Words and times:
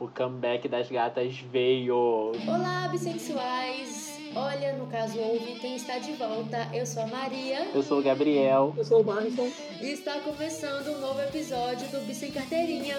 O 0.00 0.06
comeback 0.06 0.68
das 0.68 0.88
gatas 0.88 1.38
veio. 1.40 2.30
Olá, 2.46 2.86
bissexuais! 2.86 4.16
Olha, 4.32 4.76
no 4.76 4.86
caso 4.86 5.18
ouve, 5.18 5.58
quem 5.58 5.74
está 5.74 5.98
de 5.98 6.12
volta, 6.12 6.68
eu 6.72 6.86
sou 6.86 7.02
a 7.02 7.06
Maria. 7.08 7.64
Eu 7.74 7.82
sou 7.82 7.98
o 7.98 8.02
Gabriel. 8.02 8.72
Eu 8.76 8.84
sou 8.84 9.00
o 9.00 9.04
Marlon. 9.04 9.50
E 9.80 9.86
está 9.90 10.20
começando 10.20 10.94
um 10.94 11.00
novo 11.00 11.20
episódio 11.20 11.88
do 11.88 12.06
Bis 12.06 12.18
Sem 12.18 12.30
Carteirinha. 12.30 12.96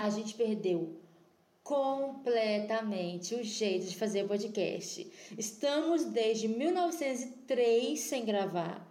A 0.00 0.08
gente 0.08 0.32
perdeu 0.34 0.96
completamente 1.62 3.34
o 3.34 3.44
jeito 3.44 3.88
de 3.88 3.96
fazer 3.96 4.26
podcast. 4.26 5.06
Estamos 5.36 6.06
desde 6.06 6.48
1903 6.48 8.00
sem 8.00 8.24
gravar. 8.24 8.88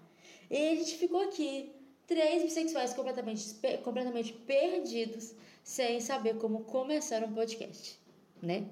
E 0.52 0.70
a 0.70 0.76
gente 0.76 0.96
ficou 0.96 1.22
aqui, 1.22 1.72
três 2.08 2.42
bissexuais 2.42 2.94
completamente, 2.94 3.56
completamente 3.84 4.34
perdidos, 4.34 5.36
sem 5.64 6.00
saber 6.00 6.38
como 6.38 6.64
começar 6.64 7.24
um 7.24 7.34
podcast, 7.34 8.00
né? 8.42 8.66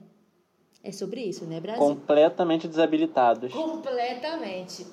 É 0.81 0.91
sobre 0.91 1.21
isso, 1.21 1.45
né, 1.45 1.59
Brasil? 1.59 1.81
Completamente 1.81 2.67
desabilitados. 2.67 3.51
Completamente. 3.51 4.87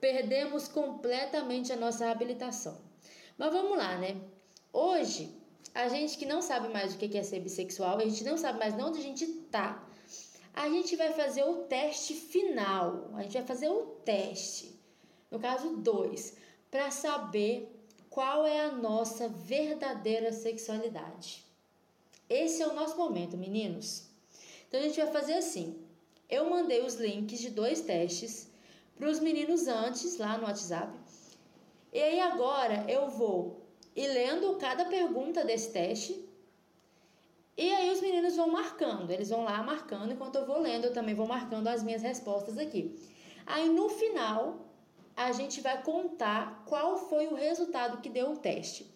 Perdemos 0.00 0.66
completamente 0.66 1.72
a 1.72 1.76
nossa 1.76 2.10
habilitação. 2.10 2.76
Mas 3.38 3.52
vamos 3.52 3.76
lá, 3.76 3.98
né? 3.98 4.16
Hoje 4.72 5.30
a 5.74 5.88
gente 5.88 6.18
que 6.18 6.26
não 6.26 6.42
sabe 6.42 6.68
mais 6.68 6.94
o 6.94 6.98
que 6.98 7.16
é 7.16 7.22
ser 7.22 7.40
bissexual, 7.40 7.98
a 7.98 8.04
gente 8.04 8.24
não 8.24 8.36
sabe 8.36 8.58
mais 8.58 8.74
onde 8.74 8.98
a 8.98 9.02
gente 9.02 9.26
tá, 9.50 9.86
a 10.54 10.68
gente 10.68 10.96
vai 10.96 11.12
fazer 11.12 11.44
o 11.44 11.64
teste 11.64 12.14
final. 12.14 13.10
A 13.14 13.22
gente 13.22 13.34
vai 13.34 13.46
fazer 13.46 13.68
o 13.68 13.82
teste, 14.04 14.78
no 15.30 15.38
caso 15.38 15.76
2, 15.76 16.36
para 16.70 16.90
saber 16.90 17.68
qual 18.08 18.46
é 18.46 18.60
a 18.60 18.72
nossa 18.72 19.28
verdadeira 19.28 20.32
sexualidade. 20.32 21.44
Esse 22.28 22.62
é 22.62 22.66
o 22.66 22.74
nosso 22.74 22.96
momento, 22.96 23.36
meninos. 23.36 24.08
Então 24.68 24.80
a 24.80 24.82
gente 24.82 25.00
vai 25.00 25.10
fazer 25.10 25.34
assim. 25.34 25.76
Eu 26.28 26.48
mandei 26.48 26.82
os 26.82 26.94
links 26.94 27.40
de 27.40 27.50
dois 27.50 27.80
testes 27.80 28.48
para 28.96 29.08
os 29.08 29.18
meninos 29.18 29.66
antes 29.66 30.16
lá 30.16 30.38
no 30.38 30.44
WhatsApp. 30.44 30.96
E 31.92 32.00
aí 32.00 32.20
agora 32.20 32.84
eu 32.88 33.08
vou 33.08 33.60
e 33.96 34.06
lendo 34.06 34.54
cada 34.56 34.84
pergunta 34.84 35.44
desse 35.44 35.72
teste. 35.72 36.24
E 37.56 37.74
aí 37.74 37.90
os 37.90 38.00
meninos 38.00 38.36
vão 38.36 38.48
marcando, 38.48 39.10
eles 39.10 39.28
vão 39.28 39.44
lá 39.44 39.62
marcando, 39.62 40.12
enquanto 40.12 40.36
eu 40.36 40.46
vou 40.46 40.60
lendo, 40.60 40.86
eu 40.86 40.92
também 40.92 41.14
vou 41.14 41.26
marcando 41.26 41.66
as 41.66 41.82
minhas 41.82 42.00
respostas 42.00 42.56
aqui. 42.56 42.96
Aí 43.44 43.68
no 43.68 43.88
final, 43.88 44.69
a 45.26 45.32
gente 45.32 45.60
vai 45.60 45.82
contar 45.82 46.64
qual 46.66 46.96
foi 47.08 47.26
o 47.26 47.34
resultado 47.34 48.00
que 48.00 48.08
deu 48.08 48.32
o 48.32 48.36
teste. 48.36 48.90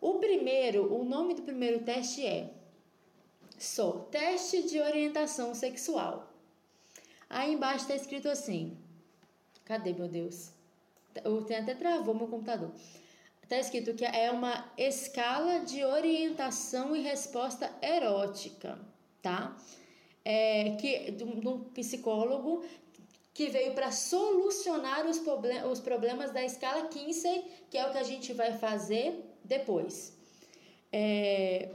O 0.00 0.14
primeiro, 0.14 0.92
o 0.92 1.04
nome 1.04 1.34
do 1.34 1.42
primeiro 1.42 1.84
teste 1.84 2.26
é 2.26 2.50
só 3.58 3.92
teste 4.10 4.62
de 4.62 4.80
orientação 4.80 5.54
sexual. 5.54 6.28
Aí 7.30 7.52
embaixo 7.54 7.84
está 7.84 7.94
escrito 7.94 8.28
assim: 8.28 8.76
cadê 9.64 9.92
meu 9.92 10.08
Deus? 10.08 10.50
Eu 11.24 11.42
tenho 11.44 11.62
até 11.62 11.74
travou 11.74 12.14
meu 12.14 12.26
computador 12.26 12.72
está 13.54 13.58
escrito 13.58 13.92
que 13.92 14.04
é 14.04 14.30
uma 14.30 14.72
escala 14.78 15.60
de 15.60 15.84
orientação 15.84 16.96
e 16.96 17.02
resposta 17.02 17.70
erótica, 17.82 18.78
tá? 19.20 19.54
É, 20.24 20.76
que 20.80 21.10
de 21.10 21.24
um 21.24 21.64
psicólogo 21.64 22.64
que 23.34 23.48
veio 23.48 23.74
para 23.74 23.90
solucionar 23.90 25.06
os, 25.06 25.18
problem 25.18 25.64
os 25.64 25.80
problemas 25.80 26.30
da 26.32 26.44
escala 26.44 26.86
Kinsey, 26.88 27.44
que 27.70 27.78
é 27.78 27.86
o 27.86 27.90
que 27.90 27.98
a 27.98 28.02
gente 28.02 28.32
vai 28.32 28.52
fazer 28.52 29.24
depois. 29.44 30.16
É, 30.92 31.70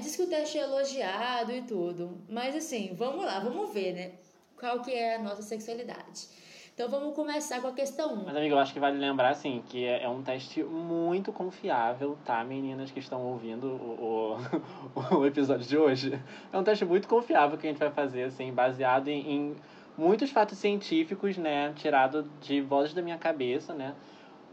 diz 0.00 0.16
que 0.16 0.22
o 0.22 0.26
teste 0.26 0.58
é 0.58 0.62
elogiado 0.62 1.52
e 1.52 1.62
tudo, 1.62 2.18
mas 2.28 2.54
assim, 2.54 2.94
vamos 2.94 3.24
lá, 3.24 3.40
vamos 3.40 3.72
ver, 3.72 3.94
né? 3.94 4.12
Qual 4.58 4.82
que 4.82 4.92
é 4.92 5.16
a 5.16 5.18
nossa 5.18 5.42
sexualidade. 5.42 6.28
Então 6.78 6.88
vamos 6.88 7.12
começar 7.12 7.60
com 7.60 7.66
a 7.66 7.72
questão 7.72 8.14
1. 8.14 8.24
Mas, 8.26 8.36
amigo, 8.36 8.54
eu 8.54 8.58
acho 8.60 8.72
que 8.72 8.78
vale 8.78 8.98
lembrar, 8.98 9.30
assim, 9.30 9.64
que 9.68 9.84
é, 9.84 10.04
é 10.04 10.08
um 10.08 10.22
teste 10.22 10.62
muito 10.62 11.32
confiável, 11.32 12.16
tá, 12.24 12.44
meninas 12.44 12.92
que 12.92 13.00
estão 13.00 13.20
ouvindo 13.26 13.66
o, 13.66 14.38
o, 14.94 15.16
o, 15.18 15.26
episódio 15.26 15.66
de 15.66 15.76
hoje? 15.76 16.20
É 16.52 16.56
um 16.56 16.62
teste 16.62 16.84
muito 16.84 17.08
confiável 17.08 17.58
que 17.58 17.66
a 17.66 17.70
gente 17.70 17.80
vai 17.80 17.90
fazer, 17.90 18.24
assim, 18.24 18.52
baseado 18.52 19.08
em, 19.08 19.28
em 19.28 19.56
muitos 19.98 20.30
fatos 20.30 20.56
científicos, 20.58 21.36
né, 21.36 21.72
tirado 21.74 22.30
de 22.40 22.60
vozes 22.60 22.94
da 22.94 23.02
minha 23.02 23.18
cabeça, 23.18 23.74
né? 23.74 23.94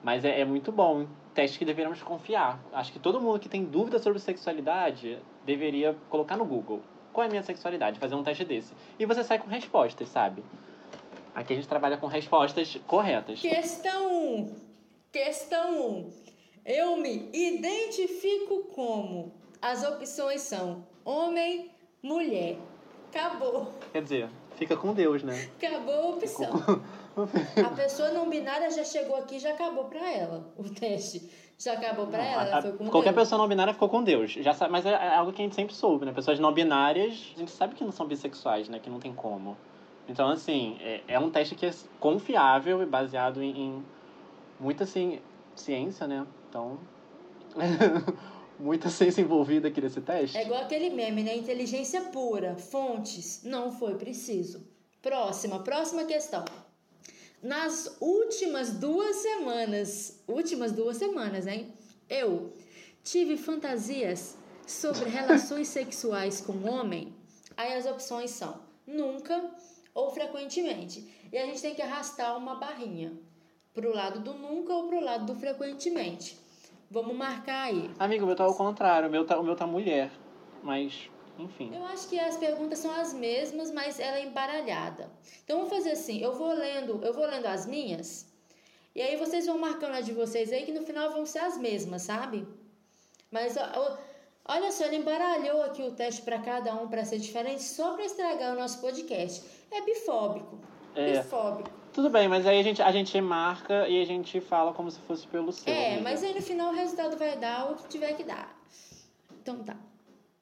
Mas 0.04 0.26
é, 0.26 0.42
é 0.42 0.46
muito 0.46 0.72
bom, 0.72 1.08
teste 1.34 1.60
que 1.60 1.66
deveríamos 1.66 2.02
confiar. 2.02 2.60
Acho 2.74 2.92
que 2.92 3.00
todo 3.00 3.22
mundo 3.22 3.40
que 3.40 3.48
tem 3.48 3.64
dúvida 3.64 4.00
sobre 4.00 4.20
sexualidade 4.20 5.20
deveria 5.46 5.96
colocar 6.10 6.36
no 6.36 6.46
Google. 6.46 6.82
Qual 7.14 7.24
é 7.24 7.28
a 7.28 7.30
minha 7.30 7.44
sexualidade? 7.44 8.00
Fazer 8.00 8.16
um 8.16 8.24
teste 8.24 8.44
desse. 8.44 8.74
E 9.00 9.06
você 9.06 9.24
sai 9.24 9.40
com 9.40 9.48
respostas, 9.48 10.10
sabe? 10.10 10.44
Aqui 11.34 11.54
a 11.54 11.56
gente 11.56 11.68
trabalha 11.68 11.98
com 11.98 12.08
respostas 12.08 12.78
corretas. 12.88 13.40
Questão 13.40 14.12
1. 14.12 14.38
Um. 14.38 14.56
Questão 15.12 15.80
1. 15.80 15.98
Um. 15.98 16.12
Eu 16.66 16.98
me 16.98 17.30
identifico 17.32 18.64
como. 18.74 19.32
As 19.62 19.84
opções 19.84 20.42
são 20.42 20.86
homem, 21.04 21.72
mulher. 22.02 22.58
Acabou. 23.10 23.74
Quer 23.92 24.04
dizer, 24.04 24.30
fica 24.56 24.76
com 24.76 24.94
Deus, 24.94 25.24
né? 25.24 25.50
Acabou 25.62 25.94
a 25.94 26.10
opção. 26.10 26.52
a 27.66 27.70
pessoa 27.76 28.10
não 28.12 28.30
binária 28.30 28.70
já 28.72 28.84
chegou 28.84 29.16
aqui 29.16 29.40
já 29.40 29.52
acabou 29.52 29.86
para 29.86 30.12
ela 30.12 30.48
o 30.58 30.64
teste. 30.70 31.30
Já 31.58 31.74
acabou 31.74 32.08
para 32.08 32.24
ela, 32.24 32.44
ela 32.50 32.62
foi 32.62 32.74
com 32.74 32.90
Qualquer 32.90 33.14
Deus. 33.14 33.24
pessoa 33.24 33.40
não 33.40 33.48
binária 33.48 33.74
ficou 33.74 33.88
com 33.88 34.04
Deus. 34.04 34.32
Já 34.32 34.54
sabe, 34.54 34.72
mas 34.74 34.86
é 34.86 35.16
algo 35.16 35.32
que 35.32 35.42
a 35.42 35.46
gente 35.46 35.56
sempre 35.56 35.74
soube, 35.74 36.06
né? 36.06 36.12
Pessoas 36.12 36.38
não 36.38 36.52
binárias, 36.52 37.32
a 37.36 37.40
gente 37.40 37.52
sabe 37.52 37.76
que 37.76 37.84
não 37.84 37.92
são 37.92 38.06
bissexuais, 38.06 38.68
né? 38.68 38.80
Que 38.80 38.90
não 38.90 39.00
tem 39.00 39.14
como. 39.14 39.56
Então, 40.08 40.30
assim, 40.30 40.78
é, 40.82 41.02
é 41.08 41.20
um 41.20 41.30
teste 41.30 41.56
que 41.56 41.66
é 41.66 41.74
confiável 42.00 42.82
e 42.82 42.86
baseado 42.86 43.42
em, 43.42 43.58
em 43.58 43.86
muita 44.60 44.84
assim, 44.84 45.20
ciência, 45.56 46.06
né? 46.08 46.28
Então, 46.50 46.78
muita 48.60 48.90
ciência 48.92 49.22
envolvida 49.22 49.68
aqui 49.68 49.82
nesse 49.82 50.02
teste. 50.02 50.38
É 50.38 50.44
igual 50.44 50.62
aquele 50.64 50.90
meme, 50.90 51.24
né? 51.24 51.36
Inteligência 51.36 52.02
pura, 52.02 52.56
fontes, 52.56 53.42
não 53.44 53.72
foi 53.72 53.96
preciso. 53.96 54.68
Próxima, 55.02 55.60
próxima 55.64 56.06
questão. 56.06 56.44
Nas 57.42 57.98
últimas 58.00 58.72
duas 58.74 59.18
semanas, 59.18 60.24
últimas 60.28 60.72
duas 60.72 60.98
semanas, 60.98 61.46
hein? 61.46 61.72
Eu 62.10 62.54
tive 63.04 63.38
fantasias 63.38 64.36
sobre 64.66 65.10
relações 65.10 65.68
sexuais 65.70 66.42
com 66.42 66.68
homem. 66.68 67.14
Aí 67.56 67.74
as 67.74 67.86
opções 67.86 68.32
são 68.32 68.60
nunca, 68.86 69.52
ou 69.94 70.12
frequentemente. 70.12 71.08
E 71.32 71.38
a 71.38 71.46
gente 71.46 71.62
tem 71.62 71.76
que 71.76 71.82
arrastar 71.82 72.38
uma 72.38 72.56
barrinha 72.56 73.14
pro 73.74 73.94
lado 73.94 74.20
do 74.22 74.34
nunca 74.34 74.74
ou 74.74 74.88
pro 74.88 75.00
lado 75.00 75.26
do 75.26 75.40
frequentemente. 75.40 76.38
Vamos 76.90 77.16
marcar 77.16 77.64
aí. 77.64 77.90
Amigo, 78.00 78.24
o 78.24 78.28
meu 78.28 78.36
tá 78.36 78.44
ao 78.44 78.56
contrário, 78.56 79.08
o 79.08 79.12
meu 79.12 79.26
tá, 79.26 79.40
o 79.40 79.44
meu 79.44 79.56
tá 79.56 79.66
mulher. 79.66 80.12
Mas, 80.64 81.10
enfim. 81.38 81.72
Eu 81.76 81.86
acho 81.86 82.08
que 82.08 82.20
as 82.20 82.38
perguntas 82.38 82.80
são 82.80 82.92
as 82.92 83.14
mesmas, 83.14 83.72
mas 83.72 84.00
ela 84.00 84.18
é 84.18 84.26
embaralhada. 84.26 85.12
Então 85.44 85.58
vamos 85.58 85.74
fazer 85.74 85.92
assim, 85.92 86.22
eu 86.22 86.34
vou 86.34 86.54
lendo, 86.54 87.04
eu 87.04 87.14
vou 87.14 87.26
lendo 87.26 87.46
as 87.46 87.66
minhas, 87.66 88.28
e 88.96 89.02
aí 89.02 89.18
vocês 89.18 89.46
vão 89.46 89.58
marcando 89.58 89.96
a 89.96 90.02
de 90.02 90.14
vocês 90.14 90.54
aí 90.54 90.64
que 90.64 90.72
no 90.72 90.86
final 90.86 91.12
vão 91.12 91.26
ser 91.26 91.40
as 91.40 91.58
mesmas, 91.58 92.04
sabe? 92.04 92.48
Mas 93.30 93.58
olha 94.48 94.72
só, 94.72 94.86
ele 94.86 94.96
embaralhou 94.96 95.62
aqui 95.64 95.84
o 95.84 95.92
teste 95.92 96.22
para 96.22 96.40
cada 96.40 96.74
um 96.76 96.88
para 96.88 97.04
ser 97.04 97.20
diferente 97.20 97.62
só 97.62 97.94
para 97.94 98.06
estragar 98.06 98.54
o 98.54 98.58
nosso 98.58 98.80
podcast 98.80 99.44
é 99.70 99.82
bifóbico. 99.82 100.58
É. 100.96 101.18
Bifóbico. 101.18 101.70
Tudo 101.96 102.10
bem, 102.10 102.28
mas 102.28 102.46
aí 102.46 102.60
a 102.60 102.64
gente, 102.64 102.82
a 102.82 102.92
gente 102.92 103.22
marca 103.22 103.88
e 103.88 104.02
a 104.02 104.06
gente 104.06 104.42
fala 104.42 104.74
como 104.74 104.92
se 104.92 105.00
fosse 105.08 105.26
pelo 105.28 105.54
seu. 105.54 105.74
É, 105.74 105.94
amiga. 105.94 106.04
mas 106.04 106.22
aí 106.22 106.34
no 106.34 106.42
final 106.42 106.74
o 106.74 106.76
resultado 106.76 107.16
vai 107.16 107.38
dar 107.38 107.72
o 107.72 107.76
que 107.76 107.88
tiver 107.88 108.12
que 108.18 108.24
dar. 108.26 108.54
Então 109.42 109.64
tá. 109.64 109.78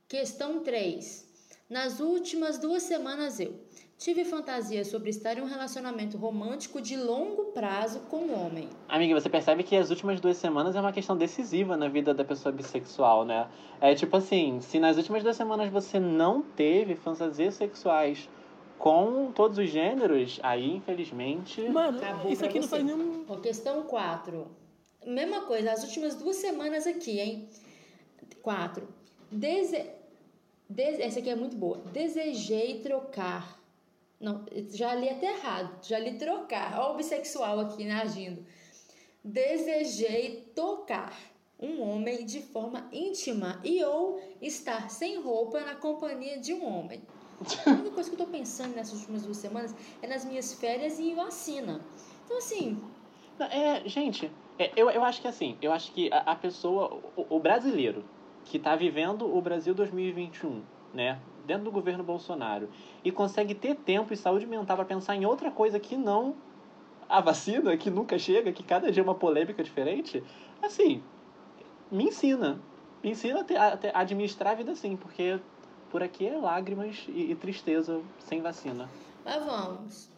Questão 0.07 0.63
3. 0.63 1.31
Nas 1.69 1.99
últimas 1.99 2.57
duas 2.57 2.81
semanas 2.81 3.39
eu 3.39 3.53
tive 3.99 4.25
fantasia 4.25 4.83
sobre 4.83 5.11
estar 5.11 5.37
em 5.37 5.41
um 5.41 5.45
relacionamento 5.45 6.17
romântico 6.17 6.81
de 6.81 6.97
longo 6.97 7.51
prazo 7.51 7.99
com 8.09 8.17
um 8.17 8.45
homem. 8.45 8.67
Amiga, 8.89 9.13
você 9.13 9.29
percebe 9.29 9.61
que 9.61 9.75
as 9.75 9.91
últimas 9.91 10.19
duas 10.19 10.37
semanas 10.37 10.75
é 10.75 10.79
uma 10.79 10.91
questão 10.91 11.15
decisiva 11.15 11.77
na 11.77 11.87
vida 11.87 12.15
da 12.15 12.25
pessoa 12.25 12.51
bissexual, 12.51 13.25
né? 13.25 13.47
É 13.79 13.93
tipo 13.93 14.17
assim, 14.17 14.59
se 14.59 14.79
nas 14.79 14.97
últimas 14.97 15.21
duas 15.21 15.37
semanas 15.37 15.71
você 15.71 15.99
não 15.99 16.41
teve 16.41 16.95
fantasias 16.95 17.53
sexuais 17.53 18.27
com 18.83 19.31
todos 19.31 19.57
os 19.59 19.69
gêneros, 19.69 20.41
aí 20.43 20.75
infelizmente. 20.75 21.61
Mano, 21.69 22.01
isso 22.29 22.43
aqui 22.43 22.59
você. 22.59 22.59
não 22.59 22.67
faz 22.67 22.83
nenhum. 22.83 23.41
Questão 23.41 23.83
4. 23.83 24.45
Mesma 25.05 25.45
coisa, 25.45 25.71
as 25.71 25.85
últimas 25.85 26.15
duas 26.15 26.35
semanas 26.35 26.85
aqui, 26.85 27.17
hein? 27.17 27.47
4. 28.41 28.85
Dese... 29.31 29.89
Dese... 30.67 31.01
Essa 31.01 31.19
aqui 31.19 31.29
é 31.29 31.35
muito 31.35 31.55
boa. 31.55 31.77
Desejei 31.93 32.81
trocar. 32.81 33.57
Não, 34.19 34.43
já 34.71 34.93
li 34.95 35.07
até 35.07 35.27
errado. 35.27 35.87
Já 35.87 35.97
li 35.97 36.17
trocar. 36.17 36.77
Olha 36.77 36.91
o 36.91 36.97
bissexual 36.97 37.61
aqui 37.61 37.85
né, 37.85 38.01
agindo. 38.01 38.45
Desejei 39.23 40.51
tocar 40.53 41.17
um 41.57 41.81
homem 41.81 42.25
de 42.25 42.41
forma 42.41 42.89
íntima 42.91 43.61
e 43.63 43.81
ou 43.81 44.21
estar 44.41 44.89
sem 44.89 45.21
roupa 45.21 45.61
na 45.61 45.75
companhia 45.75 46.37
de 46.37 46.53
um 46.53 46.65
homem. 46.65 47.01
A 47.65 47.69
única 47.69 47.91
coisa 47.91 48.09
que 48.09 48.15
eu 48.15 48.25
tô 48.25 48.31
pensando 48.31 48.75
nessas 48.75 48.99
últimas 48.99 49.23
duas 49.23 49.37
semanas 49.37 49.75
é 50.01 50.07
nas 50.07 50.25
minhas 50.25 50.53
férias 50.53 50.99
e 50.99 51.13
vacina. 51.13 51.81
Então, 52.25 52.37
assim. 52.37 52.81
É, 53.39 53.87
gente, 53.87 54.31
é, 54.57 54.71
eu, 54.75 54.89
eu 54.89 55.03
acho 55.03 55.21
que 55.21 55.27
assim, 55.27 55.57
eu 55.61 55.71
acho 55.71 55.91
que 55.91 56.11
a, 56.11 56.19
a 56.19 56.35
pessoa, 56.35 56.99
o, 57.15 57.37
o, 57.37 57.39
brasileiro 57.39 58.03
que 58.45 58.57
está 58.57 58.75
vivendo 58.75 59.25
o 59.25 59.41
Brasil 59.41 59.73
2021, 59.73 60.61
né? 60.93 61.19
Dentro 61.45 61.65
do 61.65 61.71
governo 61.71 62.03
Bolsonaro, 62.03 62.69
e 63.03 63.11
consegue 63.11 63.53
ter 63.53 63.75
tempo 63.75 64.13
e 64.13 64.17
saúde 64.17 64.45
mental 64.45 64.77
para 64.77 64.85
pensar 64.85 65.15
em 65.15 65.25
outra 65.25 65.51
coisa 65.51 65.79
que 65.79 65.97
não 65.97 66.35
a 67.09 67.19
vacina, 67.19 67.75
que 67.75 67.89
nunca 67.89 68.17
chega, 68.17 68.51
que 68.51 68.63
cada 68.63 68.91
dia 68.91 69.01
é 69.01 69.03
uma 69.03 69.15
polêmica 69.15 69.63
diferente, 69.63 70.23
assim, 70.61 71.03
me 71.91 72.05
ensina. 72.05 72.59
Me 73.03 73.11
ensina 73.11 73.41
a, 73.41 73.43
ter, 73.43 73.57
a, 73.57 73.79
a 73.93 73.99
administrar 73.99 74.53
a 74.53 74.55
vida 74.55 74.71
assim, 74.71 74.95
porque 74.95 75.39
por 75.93 76.01
aqui 76.01 76.25
é 76.25 76.35
lágrimas 76.35 77.05
e, 77.07 77.31
e 77.31 77.35
tristeza 77.35 78.01
sem 78.27 78.41
vacina. 78.41 78.89
Mas 79.23 79.45
vamos. 79.45 80.09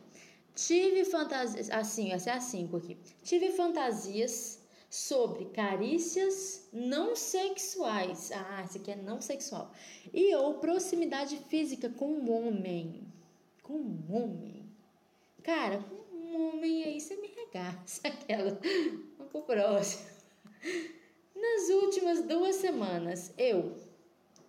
Tive 0.55 1.03
fantasias. 1.03 1.69
Assim, 1.69 2.13
essa 2.13 2.29
é 2.29 2.33
a 2.33 2.39
5 2.39 2.77
aqui. 2.77 2.97
Tive 3.21 3.51
fantasias 3.51 4.61
sobre 4.89 5.43
carícias 5.47 6.69
não 6.71 7.13
sexuais. 7.13 8.31
Ah, 8.31 8.63
esse 8.63 8.77
aqui 8.77 8.91
é 8.91 8.95
não 8.95 9.19
sexual. 9.19 9.69
E 10.13 10.33
ou 10.35 10.53
proximidade 10.59 11.35
física 11.49 11.89
com 11.89 12.07
um 12.07 12.31
homem. 12.31 13.05
Com 13.61 13.73
um 13.73 14.15
homem. 14.15 14.63
Cara, 15.43 15.79
com 15.79 16.15
um 16.15 16.53
homem 16.53 16.85
aí 16.85 17.01
você 17.01 17.17
me 17.17 17.27
regaça 17.27 17.99
aquela. 18.07 18.57
Vamos 19.17 19.29
pro 19.29 19.41
próximo. 19.41 20.05
Nas 21.35 21.69
últimas 21.69 22.21
duas 22.21 22.55
semanas, 22.55 23.33
eu 23.37 23.75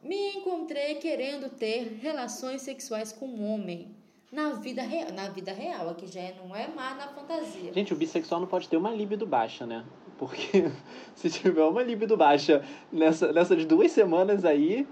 me 0.06 0.36
encontrei 0.36 0.96
querendo 0.96 1.50
ter 1.50 1.98
relações 2.00 2.62
sexuais 2.62 3.12
com 3.12 3.26
um 3.26 3.52
homem. 3.52 3.94
Na 4.30 4.50
vida 4.52 4.82
real, 4.82 5.12
na 5.12 5.28
vida 5.28 5.52
real, 5.52 5.88
aqui 5.88 6.06
já 6.06 6.20
é, 6.20 6.34
não 6.36 6.54
é 6.54 6.68
mais 6.68 6.96
na 6.96 7.08
fantasia. 7.08 7.72
Gente, 7.72 7.92
o 7.92 7.96
bissexual 7.96 8.40
não 8.40 8.46
pode 8.46 8.68
ter 8.68 8.76
uma 8.76 8.90
libido 8.90 9.26
baixa, 9.26 9.64
né? 9.64 9.84
Porque 10.18 10.70
se 11.14 11.30
tiver 11.30 11.62
uma 11.62 11.82
libido 11.82 12.16
baixa 12.16 12.64
nessa, 12.92 13.32
nessas 13.32 13.64
duas 13.64 13.92
semanas 13.92 14.44
aí, 14.44 14.86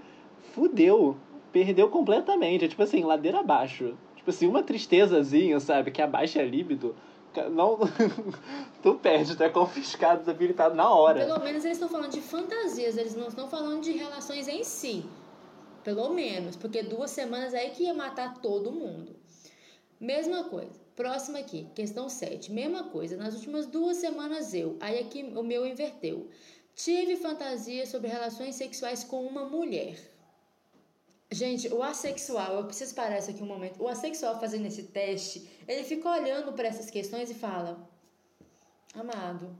fudeu. 0.53 1.17
Perdeu 1.51 1.89
completamente. 1.89 2.65
É 2.65 2.67
tipo 2.67 2.81
assim, 2.81 3.03
ladeira 3.03 3.39
abaixo. 3.39 3.97
Tipo 4.15 4.29
assim, 4.29 4.47
uma 4.47 4.63
tristezazinha, 4.63 5.59
sabe? 5.59 5.91
Que 5.91 6.01
abaixa 6.01 6.39
a 6.41 6.45
libido 6.45 6.95
não, 7.43 7.79
tu 8.81 8.95
perde, 8.95 9.35
tu 9.35 9.43
é 9.43 9.49
confiscado, 9.49 10.19
desabilitado 10.19 10.75
na 10.75 10.89
hora. 10.89 11.25
Pelo 11.25 11.39
menos 11.39 11.63
eles 11.65 11.77
estão 11.77 11.89
falando 11.89 12.11
de 12.11 12.21
fantasias, 12.21 12.97
eles 12.97 13.15
não 13.15 13.27
estão 13.27 13.47
falando 13.47 13.81
de 13.81 13.91
relações 13.91 14.47
em 14.47 14.63
si. 14.63 15.05
Pelo 15.83 16.09
menos, 16.09 16.55
porque 16.55 16.81
duas 16.81 17.11
semanas 17.11 17.53
aí 17.53 17.69
que 17.69 17.83
ia 17.83 17.93
matar 17.93 18.41
todo 18.41 18.71
mundo. 18.71 19.15
Mesma 19.99 20.45
coisa. 20.45 20.79
Próxima 20.95 21.39
aqui, 21.39 21.67
questão 21.75 22.09
7. 22.09 22.51
Mesma 22.51 22.85
coisa. 22.85 23.17
Nas 23.17 23.35
últimas 23.35 23.65
duas 23.65 23.97
semanas 23.97 24.53
eu. 24.53 24.77
Aí 24.79 24.99
aqui 24.99 25.23
o 25.23 25.43
meu 25.43 25.65
inverteu. 25.65 26.29
Tive 26.73 27.15
fantasia 27.17 27.85
sobre 27.85 28.09
relações 28.09 28.55
sexuais 28.55 29.03
com 29.03 29.25
uma 29.25 29.45
mulher. 29.45 30.14
Gente, 31.31 31.67
o 31.73 31.81
assexual, 31.81 32.55
eu 32.55 32.65
preciso 32.65 32.93
parar 32.93 33.17
isso 33.17 33.31
aqui 33.31 33.41
um 33.41 33.47
momento. 33.47 33.81
O 33.81 33.87
assexual 33.87 34.39
fazendo 34.39 34.67
esse 34.67 34.83
teste, 34.83 35.49
ele 35.67 35.83
fica 35.83 36.09
olhando 36.09 36.53
para 36.53 36.67
essas 36.67 36.89
questões 36.89 37.29
e 37.29 37.33
fala: 37.33 37.89
Amado, 38.93 39.55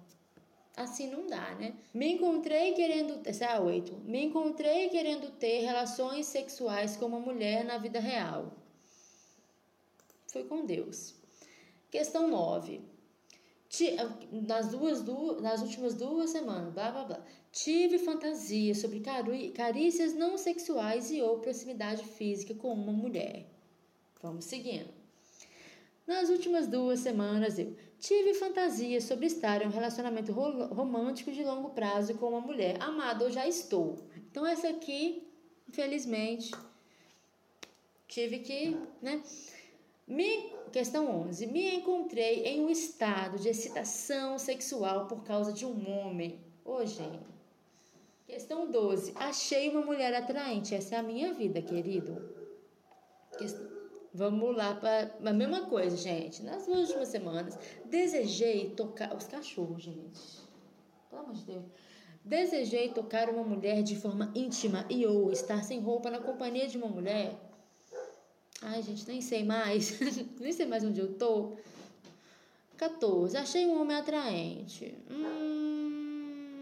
assim 0.78 1.08
não 1.08 1.28
dá, 1.28 1.56
né? 1.56 1.74
Me 1.94 2.14
encontrei 2.14 2.74
querendo. 2.74 3.20
Essa 3.28 3.46
é 3.46 3.52
a 3.54 3.60
8. 3.60 3.98
Me 4.06 4.24
encontrei 4.24 4.90
querendo 4.90 5.32
ter 5.32 5.62
relações 5.62 6.28
sexuais 6.28 6.96
com 6.96 7.08
uma 7.08 7.20
mulher 7.20 7.66
na 7.66 7.78
vida 7.78 8.00
real. 8.00 8.54
Foi 10.28 10.44
com 10.44 10.66
Deus. 10.66 11.16
Questão 11.90 12.28
9. 12.28 12.95
Nas, 14.48 14.70
duas, 14.70 15.02
duas, 15.02 15.42
nas 15.42 15.62
últimas 15.62 15.94
duas 15.96 16.30
semanas, 16.30 16.74
blá 16.74 16.92
blá 16.92 17.04
blá. 17.04 17.26
Tive 17.52 18.00
fantasia 18.00 18.74
sobre 18.74 19.02
carícias 19.54 20.14
não 20.14 20.38
sexuais 20.38 21.12
e 21.12 21.22
ou 21.22 21.40
proximidade 21.40 22.04
física 22.04 22.54
com 22.54 22.72
uma 22.74 22.94
mulher. 22.94 23.46
Vamos 24.22 24.46
seguindo. 24.46 24.90
Nas 26.08 26.30
últimas 26.30 26.68
duas 26.68 27.00
semanas 27.00 27.58
eu 27.58 27.76
tive 28.00 28.36
fantasia 28.36 29.02
sobre 29.02 29.26
estar 29.26 29.62
em 29.64 29.68
um 29.68 29.72
relacionamento 29.72 30.32
romântico 30.32 31.32
de 31.32 31.44
longo 31.44 31.72
prazo 31.72 32.14
com 32.16 32.30
uma 32.30 32.42
mulher. 32.42 32.80
Amado, 32.80 33.24
eu 33.24 33.32
já 33.32 33.48
estou. 33.48 33.98
Então 34.30 34.46
essa 34.46 34.70
aqui, 34.70 35.28
infelizmente, 35.68 36.52
tive 38.08 38.40
que, 38.40 38.78
né? 39.02 39.24
Me, 40.08 40.54
questão 40.76 41.10
11. 41.22 41.48
Me 41.48 41.74
encontrei 41.74 42.44
em 42.44 42.60
um 42.60 42.70
estado 42.70 43.40
de 43.40 43.48
excitação 43.48 44.38
sexual 44.38 45.08
por 45.08 45.24
causa 45.24 45.54
de 45.54 45.66
um 45.66 45.90
homem. 45.90 46.38
Ô, 46.66 46.74
oh, 46.74 46.86
gente. 46.86 47.34
Questão 48.28 48.70
12. 48.70 49.14
Achei 49.16 49.70
uma 49.70 49.80
mulher 49.80 50.14
atraente. 50.14 50.76
Essa 50.76 50.96
é 50.96 50.98
a 50.98 51.04
minha 51.04 51.34
vida, 51.34 51.62
querido. 51.62 52.30
Questão... 53.38 53.66
Vamos 54.14 54.54
lá 54.54 54.76
para 54.76 55.16
a 55.24 55.32
mesma 55.32 55.66
coisa, 55.68 55.96
gente. 55.96 56.44
Nas 56.44 56.68
últimas 56.68 57.08
semanas, 57.08 57.58
desejei 57.86 58.72
tocar. 58.72 59.16
Os 59.16 59.28
cachorros, 59.28 59.82
gente. 59.82 60.20
Pelo 61.10 61.22
amor 61.22 61.36
de 61.36 61.46
Deus. 61.46 61.64
Desejei 62.22 62.90
tocar 62.90 63.30
uma 63.30 63.44
mulher 63.44 63.82
de 63.82 63.96
forma 63.96 64.30
íntima 64.36 64.86
e 64.90 65.06
ou 65.06 65.32
estar 65.32 65.64
sem 65.64 65.80
roupa 65.80 66.12
na 66.12 66.20
companhia 66.20 66.68
de 66.68 66.78
uma 66.78 66.88
mulher. 66.88 67.45
Ai, 68.68 68.82
gente, 68.82 69.08
nem 69.08 69.22
sei 69.22 69.44
mais. 69.44 70.00
nem 70.42 70.52
sei 70.52 70.66
mais 70.66 70.84
onde 70.84 71.00
eu 71.00 71.14
tô. 71.14 71.56
14. 72.78 73.38
Achei 73.38 73.68
um 73.68 73.80
homem 73.80 73.96
atraente. 73.96 74.98
Hum. 75.10 76.56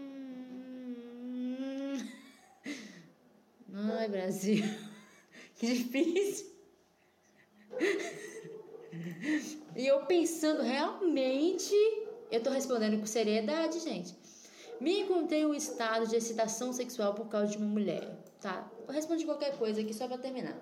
Ai, 3.72 4.08
Brasil. 4.08 4.64
Que 5.56 5.68
difícil. 5.68 6.46
E 9.76 9.86
eu 9.86 10.04
pensando, 10.04 10.62
realmente, 10.62 11.72
eu 12.28 12.42
tô 12.42 12.50
respondendo 12.50 12.98
com 12.98 13.06
seriedade, 13.06 13.78
gente. 13.78 14.16
Me 14.80 15.02
encontrei 15.02 15.46
um 15.46 15.54
estado 15.54 16.08
de 16.08 16.16
excitação 16.16 16.72
sexual 16.72 17.14
por 17.14 17.28
causa 17.28 17.52
de 17.52 17.56
uma 17.56 17.68
mulher. 17.68 18.18
Tá? 18.40 18.68
Eu 18.86 18.92
respondi 18.92 19.24
qualquer 19.24 19.56
coisa 19.56 19.80
aqui 19.80 19.94
só 19.94 20.08
pra 20.08 20.18
terminar. 20.18 20.60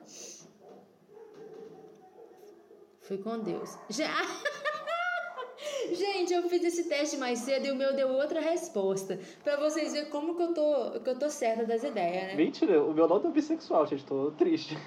Fui 3.03 3.19
com 3.19 3.39
Deus. 3.39 3.77
Já! 3.89 4.11
Gente, 5.93 6.33
eu 6.33 6.49
fiz 6.49 6.63
esse 6.65 6.89
teste 6.89 7.17
mais 7.17 7.41
cedo 7.41 7.67
e 7.67 7.71
o 7.71 7.77
meu 7.77 7.95
deu 7.95 8.09
outra 8.09 8.41
resposta. 8.41 9.19
Pra 9.45 9.57
vocês 9.57 9.93
verem 9.93 10.11
como 10.11 10.35
que 10.37 10.43
eu 10.43 10.55
tô, 10.55 11.01
que 11.01 11.11
eu 11.11 11.19
tô 11.19 11.29
certa 11.29 11.65
das 11.65 11.83
ideias, 11.83 12.29
né? 12.29 12.35
Mentira, 12.35 12.83
o 12.83 12.95
meu 12.95 13.07
não 13.09 13.21
deu 13.21 13.31
bissexual, 13.31 13.87
gente. 13.87 14.05
Tô 14.05 14.31
triste. 14.33 14.77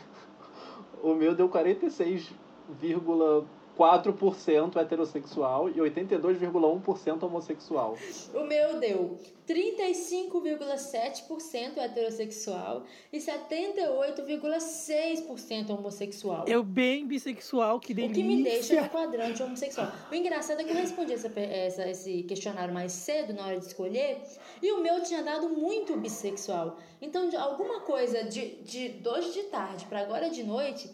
O 1.03 1.13
meu 1.13 1.35
deu 1.35 1.47
46, 1.47 2.31
4% 3.77 4.77
heterossexual 4.77 5.69
e 5.69 5.73
82,1% 5.73 7.23
homossexual. 7.23 7.97
O 8.33 8.45
meu 8.45 8.79
deu 8.79 9.19
35,7% 9.47 11.77
heterossexual 11.77 12.83
e 13.11 13.19
78,6% 13.19 15.69
homossexual. 15.69 16.45
Eu 16.47 16.63
bem 16.63 17.05
bissexual, 17.05 17.79
que 17.79 17.93
delícia. 17.93 18.11
O 18.11 18.15
que 18.15 18.23
me 18.23 18.41
deixa 18.43 18.81
no 18.81 18.89
quadrante 18.89 19.43
homossexual. 19.43 19.91
O 20.11 20.15
engraçado 20.15 20.61
é 20.61 20.63
que 20.63 20.71
eu 20.71 20.75
respondi 20.75 21.13
essa, 21.13 21.31
essa, 21.39 21.87
esse 21.87 22.23
questionário 22.23 22.73
mais 22.73 22.91
cedo, 22.93 23.33
na 23.33 23.45
hora 23.45 23.59
de 23.59 23.65
escolher, 23.65 24.23
e 24.61 24.71
o 24.71 24.81
meu 24.81 25.03
tinha 25.03 25.21
dado 25.21 25.49
muito 25.49 25.97
bissexual. 25.97 26.77
Então, 27.01 27.27
de 27.29 27.35
alguma 27.35 27.81
coisa 27.81 28.23
de, 28.23 28.55
de 28.63 29.01
hoje 29.07 29.33
de 29.33 29.43
tarde 29.43 29.85
para 29.85 29.99
agora 29.99 30.29
de 30.29 30.43
noite 30.43 30.89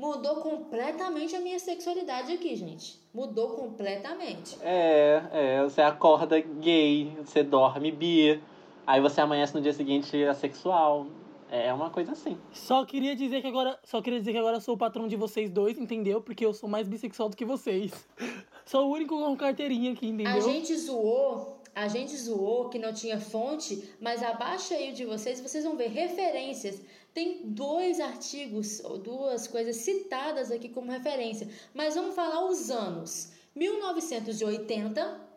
mudou 0.00 0.36
completamente 0.36 1.36
a 1.36 1.40
minha 1.40 1.58
sexualidade 1.58 2.32
aqui, 2.32 2.56
gente. 2.56 2.98
Mudou 3.12 3.50
completamente. 3.50 4.56
É, 4.62 5.22
é, 5.30 5.62
você 5.62 5.82
acorda 5.82 6.40
gay, 6.40 7.14
você 7.22 7.42
dorme 7.42 7.92
bi, 7.92 8.42
aí 8.86 8.98
você 8.98 9.20
amanhece 9.20 9.54
no 9.54 9.60
dia 9.60 9.74
seguinte 9.74 10.24
assexual. 10.24 11.06
É 11.50 11.70
uma 11.74 11.90
coisa 11.90 12.12
assim. 12.12 12.38
Só 12.52 12.84
queria 12.86 13.14
dizer 13.14 13.42
que 13.42 13.48
agora, 13.48 13.78
só 13.84 14.00
queria 14.00 14.20
dizer 14.20 14.32
que 14.32 14.38
agora 14.38 14.58
sou 14.60 14.74
o 14.74 14.78
patrão 14.78 15.06
de 15.06 15.16
vocês 15.16 15.50
dois, 15.50 15.76
entendeu? 15.76 16.22
Porque 16.22 16.46
eu 16.46 16.54
sou 16.54 16.68
mais 16.68 16.88
bissexual 16.88 17.28
do 17.28 17.36
que 17.36 17.44
vocês. 17.44 17.92
sou 18.64 18.88
o 18.88 18.92
único 18.92 19.18
com 19.18 19.36
carteirinha 19.36 19.92
aqui, 19.92 20.06
entendeu? 20.06 20.32
A 20.32 20.40
gente 20.40 20.74
zoou 20.76 21.60
a 21.74 21.86
gente 21.86 22.16
zoou 22.16 22.68
que 22.68 22.78
não 22.78 22.92
tinha 22.92 23.18
fonte, 23.20 23.90
mas 24.00 24.22
abaixo 24.22 24.74
aí 24.74 24.92
de 24.92 25.04
vocês, 25.04 25.40
vocês 25.40 25.64
vão 25.64 25.76
ver 25.76 25.88
referências. 25.88 26.80
Tem 27.12 27.42
dois 27.44 27.98
artigos, 27.98 28.80
ou 28.84 28.98
duas 28.98 29.46
coisas 29.46 29.76
citadas 29.76 30.50
aqui 30.50 30.68
como 30.68 30.90
referência, 30.90 31.48
mas 31.74 31.94
vamos 31.94 32.14
falar 32.14 32.44
os 32.46 32.70
anos. 32.70 33.32
1980 33.54 35.28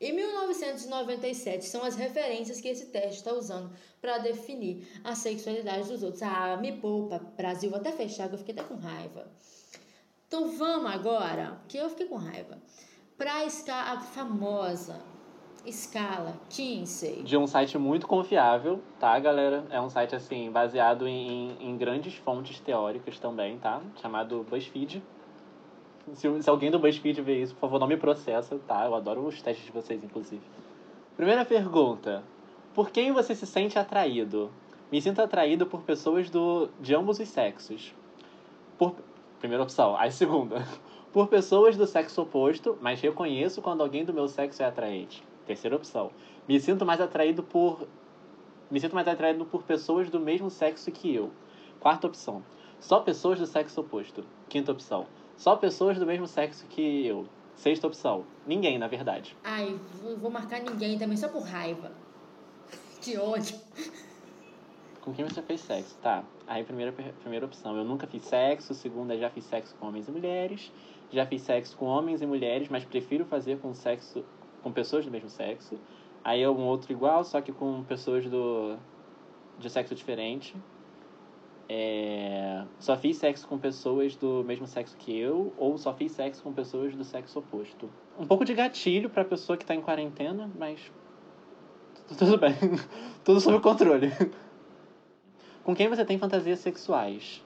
Em 0.00 0.12
1997 0.12 1.64
são 1.64 1.82
as 1.84 1.96
referências 1.96 2.60
que 2.60 2.68
esse 2.68 2.86
teste 2.86 3.18
está 3.18 3.32
usando 3.32 3.72
para 4.00 4.18
definir 4.18 4.86
a 5.02 5.14
sexualidade 5.14 5.88
dos 5.88 6.02
outros. 6.02 6.22
Ah, 6.22 6.56
me 6.56 6.72
poupa, 6.72 7.18
Brasil, 7.36 7.70
vou 7.70 7.78
até 7.78 7.92
fechar, 7.92 8.30
eu 8.30 8.38
fiquei 8.38 8.54
até 8.54 8.62
com 8.62 8.76
raiva. 8.76 9.30
Então 10.28 10.50
vamos 10.56 10.90
agora, 10.90 11.60
que 11.68 11.76
eu 11.76 11.90
fiquei 11.90 12.06
com 12.06 12.16
raiva, 12.16 12.60
para 13.18 13.44
a 13.44 14.00
famosa 14.00 15.11
escala 15.64 16.34
Kinsey. 16.48 17.22
De 17.22 17.36
um 17.36 17.46
site 17.46 17.78
muito 17.78 18.06
confiável, 18.06 18.80
tá, 18.98 19.18
galera? 19.18 19.64
É 19.70 19.80
um 19.80 19.88
site, 19.88 20.14
assim, 20.14 20.50
baseado 20.50 21.06
em, 21.06 21.56
em 21.60 21.76
grandes 21.76 22.14
fontes 22.14 22.58
teóricas 22.60 23.18
também, 23.18 23.58
tá? 23.58 23.80
Chamado 24.00 24.44
BuzzFeed. 24.48 25.02
Se, 26.14 26.42
se 26.42 26.50
alguém 26.50 26.70
do 26.70 26.78
BuzzFeed 26.78 27.22
ver 27.22 27.42
isso, 27.42 27.54
por 27.54 27.60
favor, 27.60 27.78
não 27.78 27.86
me 27.86 27.96
processa, 27.96 28.58
tá? 28.66 28.84
Eu 28.84 28.94
adoro 28.94 29.24
os 29.26 29.40
testes 29.40 29.64
de 29.64 29.72
vocês, 29.72 30.02
inclusive. 30.02 30.42
Primeira 31.16 31.44
pergunta. 31.44 32.24
Por 32.74 32.90
quem 32.90 33.12
você 33.12 33.34
se 33.34 33.46
sente 33.46 33.78
atraído? 33.78 34.50
Me 34.90 35.00
sinto 35.00 35.22
atraído 35.22 35.66
por 35.66 35.82
pessoas 35.82 36.28
do, 36.28 36.68
de 36.80 36.94
ambos 36.94 37.20
os 37.20 37.28
sexos. 37.28 37.94
Por, 38.76 38.94
primeira 39.38 39.62
opção. 39.62 39.96
A 39.96 40.10
segunda. 40.10 40.66
Por 41.12 41.28
pessoas 41.28 41.76
do 41.76 41.86
sexo 41.86 42.22
oposto, 42.22 42.78
mas 42.80 42.98
reconheço 43.02 43.60
quando 43.60 43.82
alguém 43.82 44.02
do 44.02 44.14
meu 44.14 44.26
sexo 44.26 44.62
é 44.62 44.64
atraente. 44.64 45.22
Terceira 45.52 45.76
opção. 45.76 46.10
Me 46.48 46.58
sinto 46.58 46.86
mais 46.86 46.98
atraído 46.98 47.42
por. 47.42 47.86
Me 48.70 48.80
sinto 48.80 48.94
mais 48.94 49.06
atraído 49.06 49.44
por 49.44 49.62
pessoas 49.62 50.08
do 50.08 50.18
mesmo 50.18 50.48
sexo 50.48 50.90
que 50.90 51.14
eu. 51.14 51.30
Quarta 51.78 52.06
opção. 52.06 52.42
Só 52.80 53.00
pessoas 53.00 53.38
do 53.38 53.46
sexo 53.46 53.82
oposto. 53.82 54.24
Quinta 54.48 54.72
opção. 54.72 55.06
Só 55.36 55.54
pessoas 55.54 55.98
do 55.98 56.06
mesmo 56.06 56.26
sexo 56.26 56.66
que 56.68 57.06
eu. 57.06 57.26
Sexta 57.54 57.86
opção. 57.86 58.24
Ninguém, 58.46 58.78
na 58.78 58.88
verdade. 58.88 59.36
Ai, 59.44 59.78
vou 60.18 60.30
marcar 60.30 60.62
ninguém 60.62 60.98
também, 60.98 61.18
só 61.18 61.28
por 61.28 61.42
raiva. 61.42 61.92
Que 63.02 63.18
ódio. 63.18 63.60
Com 65.02 65.12
quem 65.12 65.26
você 65.26 65.42
fez 65.42 65.60
sexo? 65.60 65.98
Tá. 66.00 66.24
Aí, 66.46 66.64
primeira, 66.64 66.92
primeira 67.20 67.44
opção. 67.44 67.76
Eu 67.76 67.84
nunca 67.84 68.06
fiz 68.06 68.24
sexo. 68.24 68.72
Segunda, 68.72 69.18
já 69.18 69.28
fiz 69.28 69.44
sexo 69.44 69.74
com 69.78 69.88
homens 69.88 70.08
e 70.08 70.10
mulheres. 70.10 70.72
Já 71.10 71.26
fiz 71.26 71.42
sexo 71.42 71.76
com 71.76 71.84
homens 71.84 72.22
e 72.22 72.26
mulheres, 72.26 72.70
mas 72.70 72.86
prefiro 72.86 73.26
fazer 73.26 73.58
com 73.58 73.74
sexo 73.74 74.24
com 74.62 74.72
pessoas 74.72 75.04
do 75.04 75.10
mesmo 75.10 75.28
sexo. 75.28 75.78
Aí 76.24 76.42
é 76.42 76.48
um 76.48 76.64
outro 76.66 76.92
igual, 76.92 77.24
só 77.24 77.40
que 77.40 77.52
com 77.52 77.82
pessoas 77.84 78.24
do 78.26 78.76
de 79.58 79.70
sexo 79.70 79.94
diferente. 79.94 80.54
É, 81.68 82.64
só 82.78 82.96
fiz 82.96 83.16
sexo 83.16 83.46
com 83.48 83.58
pessoas 83.58 84.14
do 84.16 84.44
mesmo 84.44 84.66
sexo 84.66 84.96
que 84.96 85.16
eu, 85.16 85.52
ou 85.56 85.78
só 85.78 85.94
fiz 85.94 86.12
sexo 86.12 86.42
com 86.42 86.52
pessoas 86.52 86.94
do 86.94 87.04
sexo 87.04 87.38
oposto. 87.38 87.88
Um 88.18 88.26
pouco 88.26 88.44
de 88.44 88.52
gatilho 88.52 89.08
pra 89.08 89.24
pessoa 89.24 89.56
que 89.56 89.64
tá 89.64 89.74
em 89.74 89.80
quarentena, 89.80 90.50
mas. 90.58 90.92
Tudo 92.18 92.36
bem. 92.36 92.54
Tudo 93.24 93.40
sob 93.40 93.60
controle. 93.60 94.12
Com 95.64 95.74
quem 95.74 95.88
você 95.88 96.04
tem 96.04 96.18
fantasias 96.18 96.58
sexuais? 96.58 97.42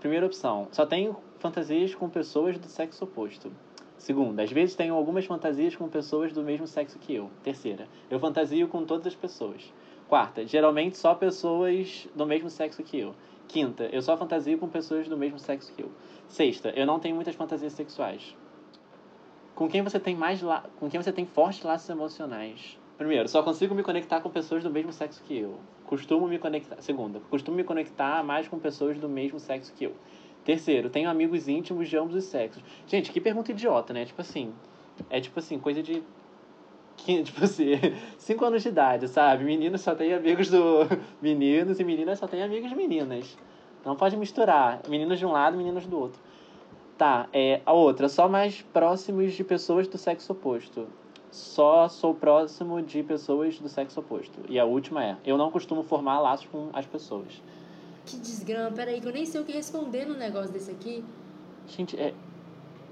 Primeira 0.00 0.24
opção, 0.24 0.68
só 0.70 0.86
tenho 0.86 1.16
fantasias 1.38 1.94
com 1.94 2.08
pessoas 2.08 2.56
do 2.56 2.68
sexo 2.68 3.04
oposto. 3.04 3.52
Segunda, 3.96 4.42
às 4.42 4.50
vezes 4.50 4.74
tenho 4.74 4.94
algumas 4.94 5.24
fantasias 5.24 5.76
com 5.76 5.88
pessoas 5.88 6.32
do 6.32 6.42
mesmo 6.42 6.66
sexo 6.66 6.98
que 6.98 7.14
eu. 7.14 7.30
Terceira, 7.42 7.88
eu 8.10 8.18
fantasio 8.18 8.68
com 8.68 8.84
todas 8.84 9.06
as 9.06 9.14
pessoas. 9.14 9.72
Quarta, 10.08 10.46
geralmente 10.46 10.98
só 10.98 11.14
pessoas 11.14 12.08
do 12.14 12.26
mesmo 12.26 12.50
sexo 12.50 12.82
que 12.82 12.98
eu. 12.98 13.14
Quinta, 13.48 13.84
eu 13.84 14.02
só 14.02 14.16
fantasio 14.16 14.58
com 14.58 14.68
pessoas 14.68 15.08
do 15.08 15.16
mesmo 15.16 15.38
sexo 15.38 15.72
que 15.72 15.82
eu. 15.82 15.90
Sexta, 16.28 16.70
eu 16.70 16.86
não 16.86 16.98
tenho 16.98 17.14
muitas 17.14 17.34
fantasias 17.34 17.72
sexuais. 17.72 18.36
Com 19.54 19.68
quem 19.68 19.82
você 19.82 20.00
tem 20.00 20.16
mais 20.16 20.42
la... 20.42 20.64
com 20.80 20.90
quem 20.90 21.00
você 21.00 21.12
tem 21.12 21.24
fortes 21.24 21.62
laços 21.62 21.88
emocionais? 21.88 22.78
Primeiro, 22.98 23.28
só 23.28 23.42
consigo 23.42 23.74
me 23.74 23.82
conectar 23.82 24.20
com 24.20 24.30
pessoas 24.30 24.62
do 24.62 24.70
mesmo 24.70 24.92
sexo 24.92 25.22
que 25.22 25.38
eu. 25.38 25.58
Costumo 25.84 26.26
me 26.26 26.38
conectar. 26.38 26.80
Segunda, 26.80 27.20
costumo 27.30 27.56
me 27.56 27.64
conectar 27.64 28.22
mais 28.24 28.48
com 28.48 28.58
pessoas 28.58 28.98
do 28.98 29.08
mesmo 29.08 29.38
sexo 29.38 29.72
que 29.74 29.84
eu. 29.84 29.94
Terceiro, 30.44 30.90
tenho 30.90 31.08
amigos 31.08 31.48
íntimos 31.48 31.88
de 31.88 31.96
ambos 31.96 32.14
os 32.14 32.24
sexos. 32.24 32.62
Gente, 32.86 33.10
que 33.10 33.20
pergunta 33.20 33.50
idiota, 33.50 33.92
né? 33.94 34.04
Tipo 34.04 34.20
assim, 34.20 34.52
é 35.08 35.20
tipo 35.20 35.38
assim, 35.38 35.58
coisa 35.58 35.82
de 35.82 36.02
tipo 37.24 37.44
assim, 37.44 37.72
5 38.18 38.44
anos 38.44 38.62
de 38.62 38.68
idade, 38.68 39.08
sabe? 39.08 39.44
Meninos 39.44 39.80
só 39.80 39.94
tem 39.94 40.12
amigos 40.12 40.50
do 40.50 40.86
meninos 41.20 41.80
e 41.80 41.84
meninas 41.84 42.18
só 42.18 42.26
tem 42.26 42.42
amigos 42.42 42.68
de 42.68 42.76
meninas. 42.76 43.36
Não 43.84 43.96
pode 43.96 44.16
misturar 44.16 44.80
meninos 44.88 45.18
de 45.18 45.26
um 45.26 45.32
lado 45.32 45.56
meninos 45.56 45.86
do 45.86 45.98
outro. 45.98 46.20
Tá, 46.96 47.28
é 47.32 47.60
a 47.66 47.72
outra, 47.72 48.08
só 48.08 48.28
mais 48.28 48.62
próximos 48.62 49.32
de 49.32 49.42
pessoas 49.42 49.88
do 49.88 49.98
sexo 49.98 50.32
oposto. 50.32 50.86
Só 51.30 51.88
sou 51.88 52.14
próximo 52.14 52.80
de 52.80 53.02
pessoas 53.02 53.58
do 53.58 53.68
sexo 53.68 53.98
oposto. 53.98 54.38
E 54.48 54.58
a 54.58 54.64
última 54.64 55.04
é, 55.04 55.16
eu 55.24 55.36
não 55.36 55.50
costumo 55.50 55.82
formar 55.82 56.20
laços 56.20 56.46
com 56.46 56.68
as 56.72 56.86
pessoas. 56.86 57.42
Que 58.06 58.16
desgrama, 58.18 58.70
peraí, 58.70 59.00
que 59.00 59.08
eu 59.08 59.12
nem 59.12 59.24
sei 59.24 59.40
o 59.40 59.44
que 59.44 59.52
responder 59.52 60.04
no 60.04 60.14
negócio 60.14 60.52
desse 60.52 60.70
aqui. 60.70 61.04
Gente, 61.66 61.98
é 61.98 62.14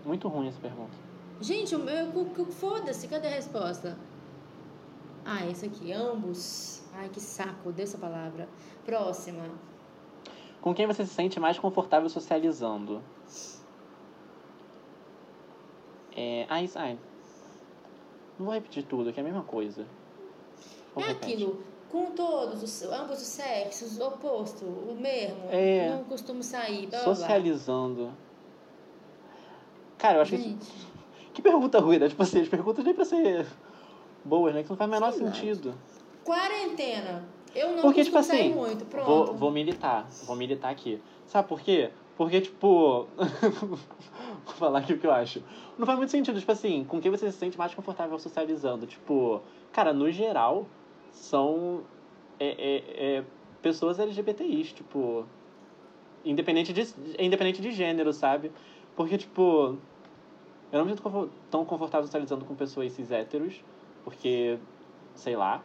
muito 0.05 0.29
ruim 0.29 0.49
essa 0.49 0.61
pergunta. 0.61 0.93
Gente, 1.41 1.75
o 1.75 1.79
meu, 1.79 2.13
foda-se, 2.53 3.09
cadê 3.09 3.29
a 3.29 3.31
resposta? 3.31 3.99
Ah, 5.25 5.47
esse 5.47 5.67
aqui, 5.67 5.93
ambos. 5.93 6.83
Ai, 6.95 7.09
que 7.09 7.21
saco, 7.21 7.73
deu 7.73 7.85
essa 7.85 7.99
palavra. 7.99 8.49
Próxima. 8.85 9.45
Com 10.61 10.75
quem 10.75 10.87
você 10.87 11.05
se 11.05 11.13
sente 11.13 11.39
mais 11.41 11.59
confortável 11.59 12.09
socializando? 12.09 13.03
É. 16.15 16.47
Ah, 16.49 16.63
isso. 16.63 16.79
Ai. 16.79 16.99
Não 18.39 18.47
vou 18.47 18.55
repetir 18.55 18.85
tudo, 18.85 19.13
que 19.13 19.21
é 19.21 19.23
a 19.23 19.27
mesma 19.27 19.43
coisa. 19.43 19.87
Ou 20.95 21.03
é 21.03 21.09
repete. 21.09 21.33
aquilo 21.33 21.72
com 21.93 22.07
todos, 22.07 22.63
os, 22.63 22.83
ambos 22.91 23.21
os 23.21 23.29
sexos, 23.29 23.99
o 23.99 24.09
oposto, 24.09 24.65
o 24.65 24.97
mesmo. 24.99 25.45
É, 25.51 25.91
não 25.91 26.05
costumo 26.05 26.43
sair. 26.43 26.87
Blá, 26.87 27.01
socializando. 27.01 28.05
Blá. 28.05 28.13
Cara, 29.99 30.17
eu 30.17 30.23
acho 30.23 30.37
Gente. 30.37 30.67
que. 30.67 30.93
Que 31.35 31.43
pergunta 31.43 31.79
ruim, 31.81 31.99
né? 31.99 32.09
Tipo 32.09 32.23
assim, 32.23 32.41
as 32.41 32.49
perguntas 32.49 32.85
nem 32.85 32.95
pra 32.95 33.05
ser 33.05 33.47
boas, 34.25 34.55
né? 34.55 34.63
Que 34.63 34.71
não 34.71 34.77
faz 34.77 34.89
o 34.89 34.93
menor 34.93 35.13
sentido. 35.13 35.75
Quarentena. 36.25 37.25
Eu 37.55 37.73
não 37.73 37.83
Porque, 37.83 38.05
tipo 38.05 38.17
assim, 38.17 38.53
muito. 38.53 38.85
Pronto. 38.87 39.07
Vou, 39.07 39.35
vou 39.35 39.51
militar. 39.51 40.07
Vou 40.25 40.37
militar 40.37 40.71
aqui. 40.71 41.01
Sabe 41.27 41.49
por 41.49 41.61
quê? 41.61 41.91
Porque, 42.17 42.41
tipo. 42.41 43.07
vou 43.17 44.55
falar 44.57 44.81
aqui 44.81 44.95
o 44.95 44.99
que 44.99 45.07
eu 45.07 45.13
acho. 45.13 45.43
Não 45.79 45.87
faz 45.87 45.99
muito 45.99 46.11
sentido. 46.11 46.39
Tipo 46.39 46.53
assim, 46.53 46.85
com 46.85 47.01
quem 47.01 47.11
você 47.11 47.31
se 47.31 47.39
sente 47.39 47.57
mais 47.57 47.75
confortável 47.75 48.19
socializando? 48.19 48.87
Tipo, 48.87 49.41
cara, 49.73 49.93
no 49.93 50.11
geral, 50.11 50.67
são 51.13 51.85
é, 52.41 52.49
é, 52.49 53.17
é, 53.19 53.25
pessoas 53.61 53.99
LGBTIs, 53.99 54.73
tipo. 54.73 55.25
Independente 56.25 56.73
de, 56.73 56.87
independente 57.19 57.61
de 57.63 57.71
gênero, 57.71 58.13
sabe? 58.13 58.51
Porque, 58.97 59.17
tipo. 59.19 59.79
Eu 60.73 60.79
não 60.79 60.87
me 60.87 60.93
sinto 60.93 61.31
tão 61.51 61.65
confortável 61.65 62.07
socializando 62.07 62.45
com 62.45 62.55
pessoas 62.55 62.93
cis 62.93 63.11
héteros, 63.11 63.63
porque. 64.05 64.59
sei 65.15 65.37
lá. 65.37 65.63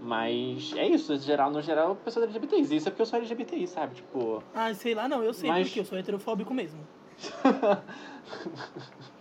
Mas 0.00 0.74
é 0.76 0.88
isso, 0.88 1.12
no 1.12 1.18
geral, 1.18 1.50
no 1.50 1.62
geral, 1.62 1.94
pessoas 1.96 2.24
LGBTIs. 2.24 2.72
Isso 2.72 2.88
é 2.88 2.90
porque 2.90 3.02
eu 3.02 3.06
sou 3.06 3.18
LGBTI, 3.18 3.66
sabe? 3.66 3.94
Tipo. 3.94 4.42
Ah, 4.54 4.72
sei 4.74 4.94
lá, 4.94 5.08
não, 5.08 5.22
eu 5.22 5.32
sei, 5.32 5.48
mas... 5.48 5.68
porque 5.68 5.80
eu 5.80 5.84
sou 5.84 5.96
heterofóbico 5.96 6.52
mesmo. 6.52 6.80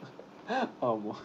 Amo. 0.81 1.15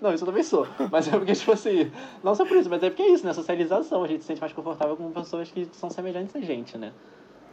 Não, 0.00 0.12
isso 0.12 0.24
eu 0.24 0.26
também 0.26 0.42
sou. 0.42 0.66
Mas 0.90 1.08
é 1.08 1.10
porque, 1.12 1.32
tipo 1.32 1.52
assim, 1.52 1.90
não 2.22 2.34
só 2.34 2.44
por 2.44 2.56
isso, 2.56 2.68
mas 2.68 2.82
é 2.82 2.90
porque 2.90 3.02
é 3.02 3.10
isso, 3.10 3.24
né? 3.24 3.32
Socialização, 3.32 4.02
a 4.02 4.08
gente 4.08 4.20
se 4.20 4.26
sente 4.26 4.40
mais 4.40 4.52
confortável 4.52 4.96
com 4.96 5.10
pessoas 5.10 5.50
que 5.50 5.68
são 5.72 5.90
semelhantes 5.90 6.34
a 6.34 6.40
gente, 6.40 6.76
né? 6.76 6.92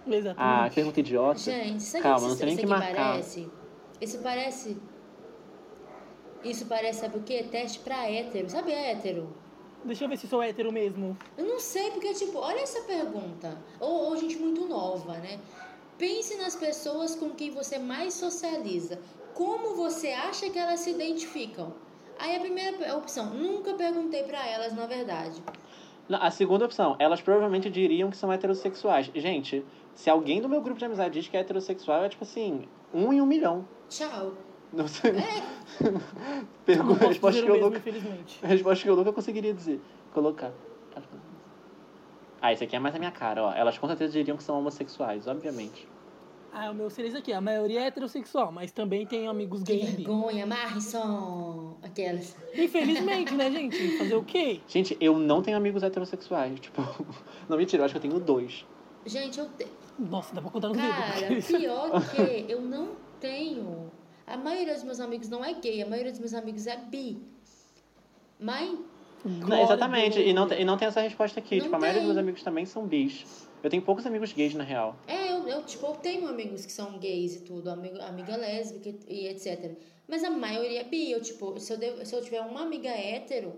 Exatamente. 0.06 0.38
Ah, 0.38 0.72
pergunta 0.74 1.00
idiota. 1.00 1.40
Gente, 1.40 1.84
sabe 1.84 2.04
Calma, 2.04 2.28
não 2.28 2.38
tem 2.38 2.48
nem 2.48 2.58
que 2.58 2.66
marcar. 2.66 3.12
Parece? 3.12 3.50
Isso 4.00 4.20
parece. 4.20 4.78
Isso 6.44 6.66
parece, 6.66 7.02
sabe 7.02 7.18
o 7.18 7.24
quê? 7.24 7.46
Teste 7.50 7.80
pra 7.80 8.10
hétero. 8.10 8.50
Sabe 8.50 8.72
hétero? 8.72 9.36
Deixa 9.84 10.06
eu 10.06 10.10
ver 10.10 10.18
se 10.18 10.28
sou 10.28 10.42
hétero 10.42 10.72
mesmo. 10.72 11.18
Eu 11.38 11.46
não 11.46 11.60
sei, 11.60 11.92
porque, 11.92 12.14
tipo, 12.14 12.38
olha 12.40 12.62
essa 12.62 12.82
pergunta. 12.82 13.58
Ou, 13.80 14.10
ou 14.10 14.18
gente 14.18 14.38
muito 14.38 14.66
nova, 14.68 15.14
né? 15.18 15.40
Pense 15.98 16.38
nas 16.38 16.56
pessoas 16.56 17.16
com 17.16 17.32
quem 17.32 17.52
você 17.52 17.80
mais 17.80 18.14
socializa 18.14 19.00
como 19.38 19.76
você 19.76 20.08
acha 20.08 20.50
que 20.50 20.58
elas 20.58 20.80
se 20.80 20.90
identificam? 20.90 21.72
Aí 22.18 22.36
a 22.36 22.40
primeira 22.40 22.98
opção, 22.98 23.28
nunca 23.28 23.76
perguntei 23.76 24.24
para 24.24 24.44
elas, 24.48 24.74
na 24.74 24.88
verdade. 24.88 25.40
A 26.10 26.32
segunda 26.32 26.66
opção, 26.66 26.96
elas 26.98 27.22
provavelmente 27.22 27.70
diriam 27.70 28.10
que 28.10 28.18
são 28.18 28.34
heterossexuais. 28.34 29.12
Gente, 29.14 29.64
se 29.94 30.10
alguém 30.10 30.42
do 30.42 30.50
meu 30.50 30.60
grupo 30.60 30.80
de 30.80 30.86
amizade 30.86 31.14
diz 31.14 31.28
que 31.28 31.38
é 31.38 31.42
heterossexual, 31.42 32.04
é 32.04 32.10
tipo 32.10 32.24
assim, 32.24 32.68
um 32.92 33.14
em 33.14 33.22
um 33.22 33.28
milhão. 33.28 33.64
Tchau. 33.88 34.34
Não 34.74 34.88
sei. 34.90 35.12
É. 35.12 35.44
Pergunta, 36.66 37.08
resposta 37.08 37.40
que 37.40 37.48
eu 37.48 37.54
mesmo, 37.54 37.70
nunca, 37.70 37.82
resposta 38.42 38.84
que 38.84 38.90
eu 38.90 38.96
nunca 38.96 39.14
conseguiria 39.14 39.54
dizer. 39.54 39.80
Colocar. 40.16 40.52
Ah, 42.42 42.52
isso 42.52 42.64
aqui 42.64 42.76
é 42.76 42.80
mais 42.80 42.96
a 42.96 42.98
minha 42.98 43.12
cara, 43.12 43.44
ó. 43.44 43.54
Elas 43.54 43.78
com 43.78 43.88
certeza 43.88 44.14
diriam 44.14 44.36
que 44.36 44.44
são 44.44 44.58
homossexuais, 44.58 45.28
obviamente. 45.28 45.88
Ah, 46.54 46.72
o 46.72 46.74
meu 46.74 46.90
seria 46.90 47.10
isso 47.10 47.18
aqui. 47.18 47.32
A 47.32 47.40
maioria 47.42 47.82
é 47.82 47.88
heterossexual, 47.88 48.52
mas 48.52 48.72
também 48.72 49.06
tem 49.06 49.28
amigos 49.28 49.62
Que 49.64 49.74
gays 49.78 49.90
e 49.90 49.92
bi. 49.98 50.04
vergonha, 50.04 50.46
Marison. 50.46 51.78
Aquelas. 51.84 52.36
Infelizmente, 52.56 53.34
né, 53.36 53.50
gente? 53.52 53.98
Fazer 53.98 54.16
o 54.16 54.24
quê? 54.24 54.60
Gente, 54.68 54.98
eu 55.00 55.18
não 55.20 55.42
tenho 55.42 55.56
amigos 55.58 55.84
heterossexuais. 55.84 56.60
Tipo, 56.60 56.82
não 57.48 57.58
mentira, 57.58 57.82
eu 57.82 57.86
acho 57.86 57.94
que 57.94 57.98
eu 57.98 58.10
tenho 58.10 58.20
dois. 58.20 58.66
Gente, 59.06 59.38
eu 59.40 59.46
tenho. 59.50 59.70
Nossa, 60.00 60.34
dá 60.34 60.42
pra 60.42 60.50
contar 60.52 60.70
nos 60.70 60.78
Cara, 60.78 61.28
dedos. 61.28 61.46
pior 61.48 61.92
que 62.16 62.46
eu 62.52 62.62
não 62.62 62.90
tenho. 63.20 63.92
A 64.26 64.36
maioria 64.36 64.74
dos 64.74 64.84
meus 64.84 65.00
amigos 65.00 65.30
não 65.30 65.44
é 65.46 65.54
gay, 65.54 65.82
a 65.82 65.88
maioria 65.88 66.12
dos 66.12 66.20
meus 66.20 66.34
amigos 66.34 66.68
é 66.68 66.76
bi. 66.76 67.22
Mas 68.40 68.78
Não, 69.24 69.62
exatamente, 69.62 70.20
e 70.20 70.34
não, 70.34 70.48
e 70.52 70.64
não 70.66 70.78
tem 70.78 70.88
essa 70.88 71.02
resposta 71.02 71.40
aqui. 71.40 71.56
Não 71.58 71.64
tipo, 71.64 71.76
a 71.76 71.80
maioria 71.80 72.02
dos 72.02 72.08
meus 72.08 72.18
amigos 72.20 72.44
também 72.44 72.66
são 72.66 72.86
bis. 72.86 73.48
Eu 73.64 73.70
tenho 73.70 73.82
poucos 73.82 74.06
amigos 74.06 74.32
gays, 74.34 74.54
na 74.54 74.64
real. 74.64 74.96
É, 75.08 75.27
eu, 75.50 75.58
eu, 75.60 75.66
tipo, 75.66 75.86
eu 75.86 75.96
tenho 75.96 76.28
amigos 76.28 76.66
que 76.66 76.72
são 76.72 76.98
gays 77.00 77.36
e 77.36 77.42
tudo, 77.42 77.70
amigo, 77.70 78.00
amiga 78.02 78.36
lésbica 78.36 78.90
e, 79.08 79.24
e 79.24 79.28
etc. 79.28 79.76
Mas 80.08 80.24
a 80.24 80.30
maioria 80.30 80.82
é 80.82 80.84
bi. 80.84 81.12
Eu, 81.12 81.22
tipo, 81.22 81.60
se 81.60 81.74
eu, 81.74 81.78
devo- 81.78 82.06
se 82.06 82.16
eu 82.16 82.22
tiver 82.22 82.42
uma 82.42 82.62
amiga 82.62 82.90
hétero, 82.90 83.54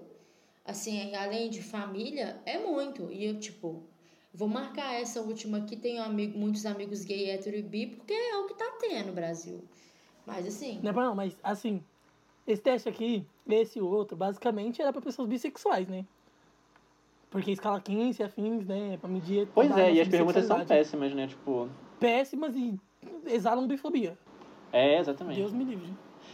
assim, 0.65 1.15
além 1.15 1.49
de 1.49 1.61
família, 1.61 2.41
é 2.45 2.57
muito. 2.57 3.11
E 3.11 3.25
eu, 3.25 3.39
tipo, 3.39 3.83
vou 4.33 4.47
marcar 4.47 4.93
essa 4.99 5.21
última 5.21 5.59
aqui. 5.59 5.75
Tenho 5.75 6.01
amigo, 6.01 6.37
muitos 6.37 6.65
amigos 6.65 7.03
gay, 7.03 7.29
hétero 7.29 7.57
e 7.57 7.61
bi, 7.61 7.87
porque 7.87 8.13
é 8.13 8.37
o 8.37 8.47
que 8.47 8.53
tá 8.55 8.77
tendo 8.79 9.07
no 9.07 9.13
Brasil. 9.13 9.63
Mas 10.25 10.45
assim, 10.47 10.79
Não 10.83 10.91
é 10.91 10.93
não, 10.93 11.15
mas 11.15 11.35
assim, 11.43 11.83
esse 12.45 12.61
teste 12.61 12.87
aqui, 12.89 13.25
esse 13.47 13.79
e 13.79 13.81
o 13.81 13.87
outro, 13.87 14.15
basicamente 14.15 14.81
era 14.81 14.91
pra 14.93 15.01
pessoas 15.01 15.27
bissexuais, 15.27 15.87
né? 15.87 16.05
Porque 17.29 17.51
escala 17.51 17.79
15 17.79 18.23
afins, 18.23 18.65
né? 18.65 18.97
Pra 18.99 19.09
medir. 19.09 19.47
Pois 19.53 19.75
é, 19.77 19.93
e 19.93 20.01
as 20.01 20.07
perguntas 20.07 20.45
são 20.45 20.65
péssimas, 20.65 21.13
né? 21.13 21.27
Tipo. 21.27 21.69
Péssimas 21.99 22.55
e 22.55 22.79
exalam 23.27 23.67
bifobia. 23.67 24.17
É, 24.71 24.99
exatamente. 24.99 25.39
Deus 25.39 25.51
me 25.51 25.63
livre. 25.63 25.93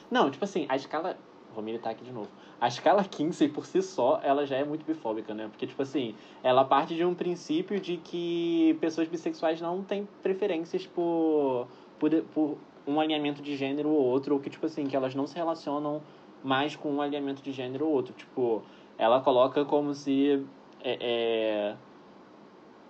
Não, 0.09 0.29
tipo 0.29 0.43
assim, 0.43 0.65
a 0.69 0.75
escala. 0.75 1.17
Vou 1.53 1.63
militar 1.63 1.91
aqui 1.91 2.03
de 2.03 2.11
novo. 2.11 2.27
A 2.59 2.67
escala 2.67 3.03
Kinsey, 3.03 3.47
por 3.47 3.65
si 3.65 3.81
só, 3.81 4.19
ela 4.21 4.45
já 4.45 4.57
é 4.57 4.65
muito 4.65 4.85
bifóbica, 4.85 5.33
né? 5.33 5.47
Porque, 5.47 5.65
tipo 5.65 5.81
assim, 5.81 6.13
ela 6.43 6.65
parte 6.65 6.95
de 6.95 7.05
um 7.05 7.15
princípio 7.15 7.79
de 7.79 7.95
que 7.97 8.77
pessoas 8.81 9.07
bissexuais 9.07 9.61
não 9.61 9.81
têm 9.81 10.07
preferências 10.21 10.85
por, 10.85 11.67
por, 11.97 12.11
por 12.33 12.57
um 12.85 12.99
alinhamento 12.99 13.41
de 13.41 13.55
gênero 13.55 13.89
ou 13.89 14.03
outro, 14.03 14.35
ou 14.35 14.41
que, 14.41 14.49
tipo 14.49 14.65
assim, 14.65 14.85
que 14.85 14.95
elas 14.97 15.15
não 15.15 15.25
se 15.25 15.35
relacionam 15.35 16.01
mais 16.43 16.75
com 16.75 16.91
um 16.91 17.01
alinhamento 17.01 17.41
de 17.41 17.53
gênero 17.53 17.85
ou 17.85 17.93
outro. 17.93 18.13
Tipo, 18.13 18.61
ela 18.97 19.21
coloca 19.21 19.63
como 19.63 19.93
se 19.93 20.45
é, 20.85 20.97
é, 21.01 21.75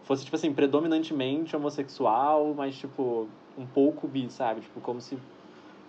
fosse, 0.04 0.26
tipo 0.26 0.36
assim, 0.36 0.54
predominantemente 0.54 1.56
homossexual, 1.56 2.54
mas, 2.54 2.76
tipo, 2.78 3.30
um 3.58 3.66
pouco 3.66 4.06
bi, 4.06 4.30
sabe? 4.30 4.62
Tipo, 4.62 4.82
como 4.82 5.00
se 5.00 5.18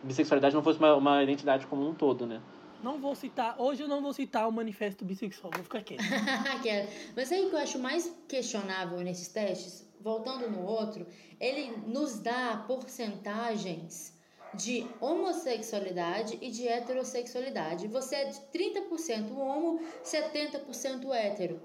bissexualidade 0.05 0.55
não 0.55 0.63
fosse 0.63 0.79
uma, 0.79 0.95
uma 0.95 1.23
identidade 1.23 1.67
como 1.67 1.87
um 1.87 1.93
todo, 1.93 2.25
né? 2.25 2.41
Não 2.83 3.01
vou 3.01 3.15
citar, 3.15 3.57
hoje 3.59 3.83
eu 3.83 3.89
não 3.89 4.01
vou 4.01 4.13
citar 4.13 4.49
o 4.49 4.53
manifesto 4.53 5.05
bissexual, 5.05 5.51
vou 5.53 5.65
ficar 5.65 5.83
quieto. 5.83 6.03
Mas 7.17 7.33
aí 7.33 7.45
o 7.45 7.49
que 7.49 7.57
eu 7.57 7.59
acho 7.59 7.79
mais 7.79 8.15
questionável 8.29 8.99
nesses 9.01 9.29
testes, 9.29 9.85
voltando 10.01 10.49
no 10.49 10.63
outro, 10.65 11.07
ele 11.41 11.77
nos 11.87 12.21
dá 12.21 12.65
porcentagens 12.69 14.17
de 14.55 14.87
homossexualidade 15.01 16.39
e 16.41 16.51
de 16.51 16.69
heterossexualidade. 16.69 17.89
Você 17.89 18.15
é 18.15 18.25
de 18.27 18.39
30% 18.53 19.37
homo, 19.37 19.81
70% 20.05 21.13
hétero. 21.13 21.61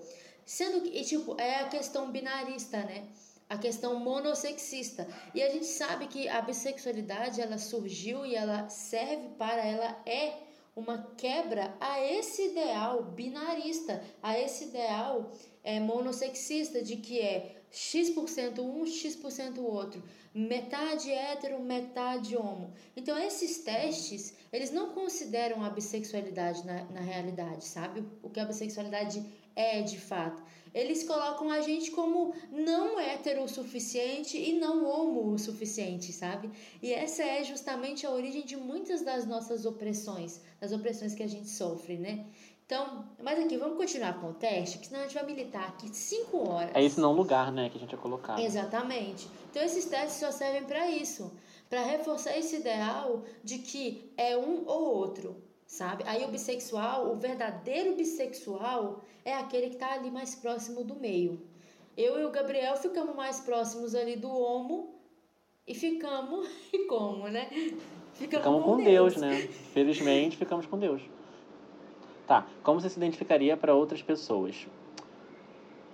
Sendo 0.46 0.82
que, 0.82 1.04
tipo, 1.04 1.40
é 1.40 1.62
a 1.62 1.70
questão 1.70 2.12
binarista, 2.12 2.78
né? 2.78 3.08
A 3.50 3.58
questão 3.58 4.00
monossexista. 4.00 5.08
E 5.36 5.42
a 5.42 5.50
gente 5.50 5.66
sabe 5.66 6.08
que 6.08 6.28
a 6.28 6.42
bissexualidade, 6.42 7.42
ela 7.42 7.58
surgiu 7.58 8.26
e 8.26 8.36
ela 8.36 8.70
serve 8.70 9.30
para, 9.38 9.66
ela 9.66 10.02
é 10.06 10.52
uma 10.76 10.98
quebra 11.18 11.76
a 11.80 12.02
esse 12.02 12.50
ideal 12.50 13.04
binarista, 13.04 14.02
a 14.24 14.40
esse 14.40 14.66
ideal 14.66 15.32
é, 15.64 15.80
monossexista 15.80 16.82
de 16.82 16.96
que 16.96 17.20
é 17.20 17.62
X% 17.72 18.60
um, 18.60 18.86
X% 18.86 19.60
outro, 19.60 20.04
metade 20.34 21.12
hétero, 21.12 21.60
metade 21.62 22.36
homo. 22.36 22.74
Então 22.96 23.18
esses 23.18 23.60
testes, 23.60 24.34
eles 24.52 24.72
não 24.72 24.94
consideram 24.94 25.64
a 25.64 25.70
bissexualidade 25.70 26.66
na, 26.66 26.84
na 26.86 27.02
realidade, 27.02 27.66
sabe? 27.66 28.06
O 28.22 28.30
que 28.30 28.40
a 28.40 28.46
bissexualidade 28.46 29.26
é 29.56 29.82
de 29.82 30.00
fato. 30.00 30.42
Eles 30.74 31.04
colocam 31.04 31.52
a 31.52 31.60
gente 31.60 31.92
como 31.92 32.34
não 32.50 32.98
hétero 32.98 33.44
o 33.44 33.48
suficiente 33.48 34.38
e 34.38 34.58
não 34.58 34.86
homo 34.86 35.34
o 35.34 35.38
suficiente, 35.38 36.14
sabe? 36.14 36.50
E 36.82 36.94
essa 36.94 37.24
é 37.24 37.44
justamente 37.44 38.06
a 38.06 38.12
origem 38.12 38.46
de 38.46 38.56
muitas 38.56 39.02
das 39.02 39.26
nossas 39.26 39.66
opressões, 39.66 40.40
das 40.62 40.72
opressões 40.72 41.14
que 41.14 41.24
a 41.24 41.28
gente 41.28 41.50
sofre, 41.50 41.98
né? 41.98 42.26
Então, 42.66 43.04
mas 43.22 43.38
aqui, 43.38 43.58
vamos 43.58 43.76
continuar 43.76 44.22
com 44.22 44.30
o 44.30 44.34
teste, 44.34 44.78
que 44.78 44.88
senão 44.88 45.02
a 45.02 45.04
gente 45.04 45.14
vai 45.14 45.26
militar 45.26 45.68
aqui 45.68 45.94
cinco 45.94 46.50
horas. 46.50 46.72
É 46.74 46.82
esse 46.82 47.02
não 47.02 47.12
lugar, 47.12 47.52
né, 47.52 47.70
que 47.70 47.76
a 47.76 47.82
gente 47.82 47.92
ia 47.92 47.98
colocar. 47.98 48.40
Exatamente. 48.40 49.28
Então 49.50 49.62
esses 49.62 49.84
testes 49.84 50.22
só 50.22 50.32
servem 50.32 50.64
para 50.64 50.90
isso, 50.90 51.34
para 51.70 51.84
reforçar 51.84 52.38
esse 52.38 52.56
ideal 52.56 53.26
de 53.44 53.58
que 53.58 54.14
é 54.16 54.38
um 54.38 54.66
ou 54.66 54.96
outro, 54.96 55.44
sabe? 55.72 56.04
Aí 56.06 56.26
o 56.26 56.28
bissexual, 56.28 57.10
o 57.10 57.16
verdadeiro 57.16 57.96
bissexual 57.96 59.00
é 59.24 59.34
aquele 59.34 59.68
que 59.70 59.76
está 59.76 59.94
ali 59.94 60.12
mais 60.12 60.36
próximo 60.36 60.84
do 60.84 60.96
meio. 60.96 61.40
Eu 61.96 62.20
e 62.20 62.26
o 62.26 62.30
Gabriel 62.30 62.76
ficamos 62.76 63.16
mais 63.16 63.40
próximos 63.40 63.96
ali 63.96 64.18
do 64.18 64.30
homo 64.30 64.94
e 65.66 65.74
ficamos 65.74 66.46
e 66.74 66.80
como, 66.88 67.30
né? 67.30 67.50
Ficamos 68.14 68.64
com 68.66 68.84
Deus, 68.84 69.16
né? 69.16 69.48
Felizmente, 69.74 70.36
ficamos 70.36 70.66
com 70.66 70.78
Deus. 70.78 71.02
Tá, 72.28 72.46
como 72.64 72.82
você 72.82 72.90
se 72.90 72.98
identificaria 72.98 73.56
para 73.56 73.74
outras 73.74 74.02
pessoas? 74.02 74.68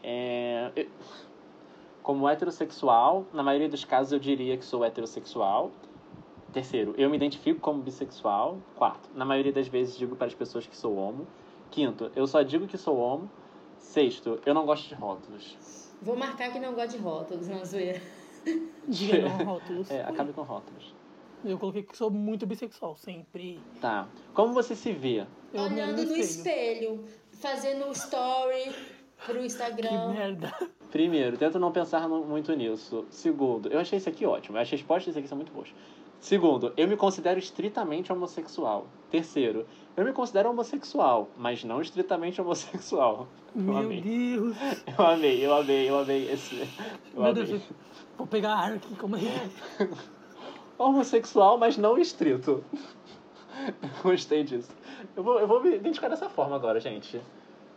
É, 0.03 0.71
eu- 0.75 0.87
Como 2.01 2.27
heterossexual, 2.27 3.25
na 3.31 3.43
maioria 3.43 3.69
dos 3.69 3.85
casos 3.85 4.11
eu 4.13 4.19
diria 4.19 4.57
que 4.57 4.65
sou 4.65 4.83
heterossexual. 4.83 5.69
Terceiro, 6.53 6.93
eu 6.97 7.09
me 7.09 7.17
identifico 7.17 7.59
como 7.59 7.81
bissexual. 7.81 8.57
Quarto, 8.75 9.09
na 9.13 9.25
maioria 9.25 9.51
das 9.51 9.67
vezes 9.67 9.97
digo 9.97 10.15
para 10.15 10.27
as 10.27 10.33
pessoas 10.33 10.65
que 10.65 10.75
sou 10.75 10.95
homo. 10.95 11.27
Quinto, 11.69 12.11
eu 12.15 12.25
só 12.25 12.41
digo 12.41 12.67
que 12.67 12.77
sou 12.77 12.97
homo. 12.97 13.29
Sexto, 13.77 14.39
eu 14.45 14.53
não 14.53 14.65
gosto 14.65 14.87
de 14.87 14.95
rótulos. 14.95 15.57
Vou 16.01 16.15
marcar 16.15 16.51
que 16.51 16.59
não 16.59 16.73
gosta 16.73 16.97
de 16.97 16.97
rótulos, 16.97 17.47
não 17.47 17.63
zoeira. 17.63 18.01
Diga 18.87 19.21
não 19.29 19.45
rótulos. 19.45 19.91
É, 19.91 20.03
acabe 20.03 20.33
com 20.33 20.41
rótulos. 20.41 20.93
Eu 21.43 21.57
coloquei 21.57 21.83
que 21.83 21.95
sou 21.95 22.09
muito 22.09 22.47
bissexual, 22.47 22.95
sempre. 22.95 23.59
Tá. 23.79 24.07
Como 24.33 24.53
você 24.53 24.75
se 24.75 24.91
vê? 24.91 25.25
Eu 25.53 25.63
Olhando 25.63 26.03
no 26.03 26.15
espelho, 26.15 27.03
fazendo 27.33 27.91
story 27.91 28.73
pro 29.25 29.35
Que 29.39 29.45
Instagram. 29.45 30.13
merda. 30.13 30.53
Primeiro, 30.91 31.37
tento 31.37 31.59
não 31.59 31.71
pensar 31.71 32.07
muito 32.07 32.53
nisso. 32.55 33.05
Segundo, 33.09 33.69
eu 33.69 33.79
achei 33.79 33.97
isso 33.97 34.09
aqui 34.09 34.25
ótimo. 34.25 34.57
As 34.57 34.69
respostas 34.69 35.07
desse 35.07 35.19
aqui 35.19 35.27
são 35.27 35.37
muito 35.37 35.51
boas. 35.51 35.69
Segundo, 36.19 36.73
eu 36.75 36.87
me 36.87 36.97
considero 36.97 37.39
estritamente 37.39 38.11
homossexual. 38.11 38.87
Terceiro, 39.09 39.65
eu 39.95 40.03
me 40.03 40.11
considero 40.11 40.49
homossexual, 40.49 41.29
mas 41.37 41.63
não 41.63 41.79
estritamente 41.81 42.41
homossexual. 42.41 43.27
Eu 43.55 43.61
Meu 43.61 43.77
amei. 43.77 44.01
Deus. 44.01 44.55
Eu 44.97 45.05
amei, 45.05 45.45
eu 45.45 45.53
amei, 45.55 45.89
eu 45.89 45.99
amei 45.99 46.31
esse. 46.31 46.55
Eu 47.13 47.21
Meu 47.21 47.31
amei. 47.31 47.43
Deus. 47.45 47.61
Vou 48.17 48.27
pegar 48.27 48.55
ar 48.55 48.73
aqui, 48.73 48.95
como 48.95 49.15
é? 49.15 49.19
Homossexual, 50.77 51.57
mas 51.57 51.77
não 51.77 51.97
estrito. 51.97 52.63
Eu 53.81 53.89
gostei 54.03 54.43
disso. 54.43 54.69
Eu 55.15 55.23
vou, 55.23 55.39
eu 55.39 55.47
vou 55.47 55.61
me 55.63 55.75
identificar 55.75 56.09
dessa 56.09 56.29
forma 56.29 56.55
agora, 56.55 56.79
gente. 56.79 57.19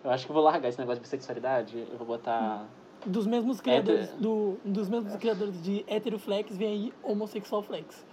Eu 0.05 0.11
acho 0.11 0.25
que 0.27 0.31
eu 0.33 0.35
vou 0.35 0.43
largar 0.45 0.69
esse 0.69 0.79
negócio 0.79 0.97
de 0.99 1.03
bissexualidade. 1.03 1.87
Eu 1.91 1.97
vou 1.99 2.07
botar. 2.07 2.67
Dos 3.07 3.27
mesmos 3.27 3.61
criadores, 3.63 4.05
Hétero- 4.11 4.21
do, 4.21 4.57
dos 4.63 4.89
mesmos 4.91 5.17
criadores 5.17 5.63
de 5.63 5.83
heteroflex, 5.89 6.55
vem 6.57 6.69
aí 6.69 6.93
homossexual 7.03 7.63
flex. 7.63 8.05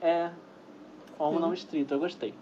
É. 0.00 0.30
Homo 1.18 1.40
não 1.40 1.52
estrito, 1.52 1.94
eu 1.94 1.98
gostei. 1.98 2.34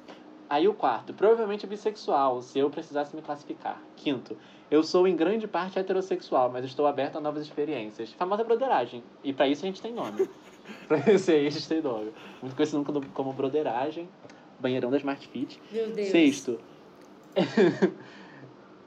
Aí 0.48 0.68
o 0.68 0.74
quarto, 0.74 1.14
provavelmente 1.14 1.66
bissexual, 1.66 2.42
se 2.42 2.58
eu 2.58 2.68
precisasse 2.68 3.14
me 3.16 3.22
classificar. 3.22 3.80
Quinto, 3.96 4.36
eu 4.70 4.82
sou 4.82 5.06
em 5.08 5.16
grande 5.16 5.46
parte 5.46 5.78
heterossexual, 5.78 6.50
mas 6.50 6.64
estou 6.64 6.86
aberto 6.86 7.16
a 7.16 7.20
novas 7.20 7.42
experiências. 7.42 8.12
Famosa 8.12 8.44
broderagem. 8.44 9.02
E 9.22 9.32
pra 9.32 9.48
isso 9.48 9.64
a 9.64 9.68
gente 9.68 9.80
tem 9.80 9.92
nome. 9.92 10.28
pra 10.86 10.98
isso 11.12 11.30
aí 11.30 11.46
a 11.46 11.50
gente 11.50 11.68
tem 11.68 11.80
nome. 11.80 12.12
Muito 12.42 12.54
conhecido 12.54 12.84
como, 12.84 13.06
como 13.10 13.32
broderagem. 13.32 14.08
Banheirão 14.58 14.90
da 14.90 14.96
Smart 14.98 15.26
Fit. 15.28 15.60
Meu 15.72 15.90
Deus. 15.90 16.08
Sexto. 16.08 16.60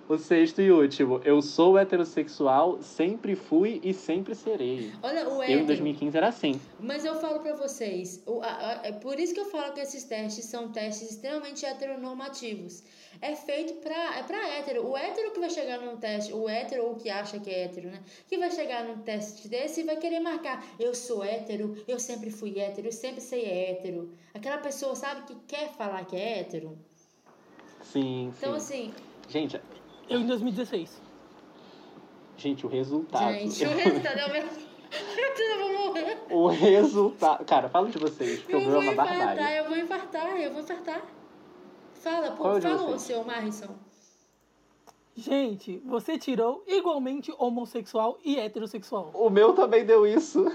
O 0.10 0.17
sexto 0.17 0.62
e 0.62 0.72
último. 0.72 1.20
Eu 1.26 1.41
sou 1.41 1.78
heterossexual, 1.78 2.82
sempre 2.82 3.36
fui 3.36 3.82
e 3.84 3.93
sempre 3.93 4.34
serei. 4.36 4.93
Olha, 5.04 5.28
o 5.28 5.43
Eu 5.43 5.50
em 5.50 5.52
hétero. 5.54 5.65
2015 5.67 6.15
era 6.17 6.28
assim. 6.30 6.62
Mas 6.80 7.04
eu 7.04 7.15
falo 7.20 7.39
pra 7.41 7.54
vocês, 7.56 8.24
o- 8.26 8.41
a- 8.41 8.46
a- 8.48 8.88
é 8.88 8.91
por 8.93 9.20
isso 9.20 9.34
que 9.34 9.39
eu 9.41 9.46
falo 9.46 9.74
que 9.74 9.82
esses 9.82 10.06
testes 10.06 10.46
são 10.46 10.70
testes 10.72 11.12
extremamente 11.12 11.65
heteronormativos. 11.65 12.84
É 13.22 13.36
feito 13.36 13.74
pra, 13.82 14.17
é 14.20 14.24
pra 14.24 14.48
hétero. 14.58 14.88
O 14.88 14.96
hétero 14.96 15.32
que 15.32 15.41
vai 15.41 15.50
chegar 15.50 15.80
num 15.82 15.98
teste, 15.98 16.32
o 16.32 16.48
hétero 16.48 16.86
ou 16.86 16.96
que 16.96 17.10
acha 17.10 17.38
que 17.38 17.50
é 17.50 17.65
hétero, 17.65 17.89
né? 17.89 18.00
Que 18.30 18.38
vai 18.38 18.50
chegar 18.50 18.86
num 18.86 19.00
teste 19.00 19.50
desse 19.50 19.82
e 19.82 19.84
vai 19.84 19.98
querer 19.98 20.22
marcar. 20.22 20.63
Eu 20.80 20.96
sou 20.96 21.22
hétero, 21.22 21.76
eu 21.86 22.00
sempre 22.00 22.30
fui 22.32 22.58
hétero, 22.58 22.88
eu 22.88 22.91
sempre 22.93 23.20
sei 23.20 23.43
hétero. 23.46 24.10
Aquela 24.34 24.60
pessoa, 24.60 24.96
sabe, 24.96 25.24
que 25.24 25.36
quer 25.48 25.74
falar 25.74 26.06
que 26.06 26.15
é 26.15 26.39
hétero. 26.39 26.78
Sim, 27.82 28.32
Então, 28.38 28.58
sim. 28.58 28.91
assim, 28.91 28.93
Gente, 29.30 29.60
Eu 30.10 30.20
em 30.22 30.26
2016. 30.28 31.02
gente, 32.38 32.65
o 32.65 32.70
resultado. 32.70 33.34
gente, 33.34 33.65
o 33.65 33.70
resultado 33.70 34.20
é 34.20 34.26
o 34.26 34.32
mesmo. 34.32 34.50
Eu 35.38 35.58
vou 35.60 35.88
morrer. 35.88 36.17
O 36.30 36.48
resultado. 36.48 37.43
Cara, 37.46 37.67
fala 37.70 37.89
de 37.89 37.98
vocês, 37.98 38.39
porque 38.39 38.56
Eu 38.56 38.60
o 38.60 38.63
vou 38.63 38.72
meu 38.72 38.82
é 38.82 38.84
uma 38.86 38.93
infartar, 38.93 39.17
barbárie. 39.28 39.58
eu 39.58 39.65
vou 39.67 39.78
infartar, 39.78 40.38
eu 40.41 40.52
vou 40.54 40.62
infartar. 40.62 41.02
Fala, 41.96 42.32
pô, 42.32 42.43
Qual 42.43 42.62
fala 42.62 42.96
o 42.96 43.00
seu, 43.00 43.24
Marrison. 43.24 43.76
Gente, 45.15 45.82
você 45.86 46.17
tirou 46.17 46.63
igualmente 46.67 47.34
homossexual 47.38 48.17
e 48.24 48.38
heterossexual. 48.39 49.12
O 49.13 49.30
meu 49.30 49.54
também 49.54 49.84
deu 49.84 50.06
isso. 50.08 50.50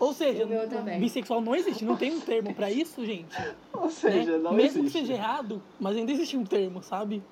Ou 0.00 0.12
seja, 0.12 0.44
O 0.44 0.48
meu 0.48 0.68
também. 0.68 0.98
bissexual 1.00 1.40
não 1.40 1.54
existe, 1.54 1.84
não 1.84 1.96
tem 1.96 2.12
um 2.14 2.20
termo 2.20 2.54
pra 2.54 2.70
isso, 2.70 3.04
gente. 3.04 3.36
Ou 3.72 3.84
né? 3.84 3.90
seja, 3.90 4.38
não 4.38 4.52
Mesmo 4.52 4.80
existe. 4.80 4.98
que 4.98 5.06
seja 5.06 5.14
errado, 5.14 5.62
mas 5.78 5.96
ainda 5.96 6.10
existe 6.12 6.36
um 6.36 6.44
termo, 6.44 6.82
sabe? 6.82 7.22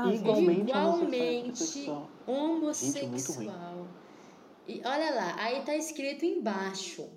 Ah, 0.00 0.04
gente. 0.10 0.20
Igualmente 0.20 0.70
Igualmente 0.70 1.50
homossexual. 1.50 2.10
homossexual. 2.26 3.86
E 4.66 4.80
olha 4.84 5.14
lá, 5.14 5.34
aí 5.38 5.62
tá 5.62 5.74
escrito 5.74 6.24
embaixo. 6.24 7.08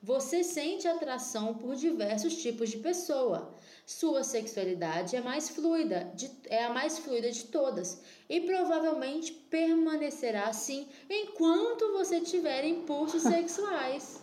Você 0.00 0.44
sente 0.44 0.86
atração 0.86 1.54
por 1.54 1.74
diversos 1.74 2.36
tipos 2.36 2.68
de 2.70 2.76
pessoa. 2.76 3.54
Sua 3.86 4.22
sexualidade 4.22 5.16
é 5.16 5.20
mais 5.22 5.48
fluida, 5.50 6.10
de- 6.14 6.30
é 6.46 6.64
a 6.64 6.72
mais 6.72 6.98
fluida 6.98 7.30
de 7.32 7.44
todas 7.46 8.02
e 8.28 8.40
provavelmente 8.42 9.32
permanecerá 9.32 10.44
assim 10.44 10.86
enquanto 11.10 11.90
você 11.92 12.20
tiver 12.20 12.64
impulsos 12.64 13.22
sexuais. 13.42 14.22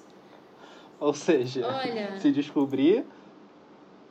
Ou 0.99 1.13
seja, 1.13 1.65
Olha. 1.67 2.19
se 2.19 2.31
descobrir 2.31 3.03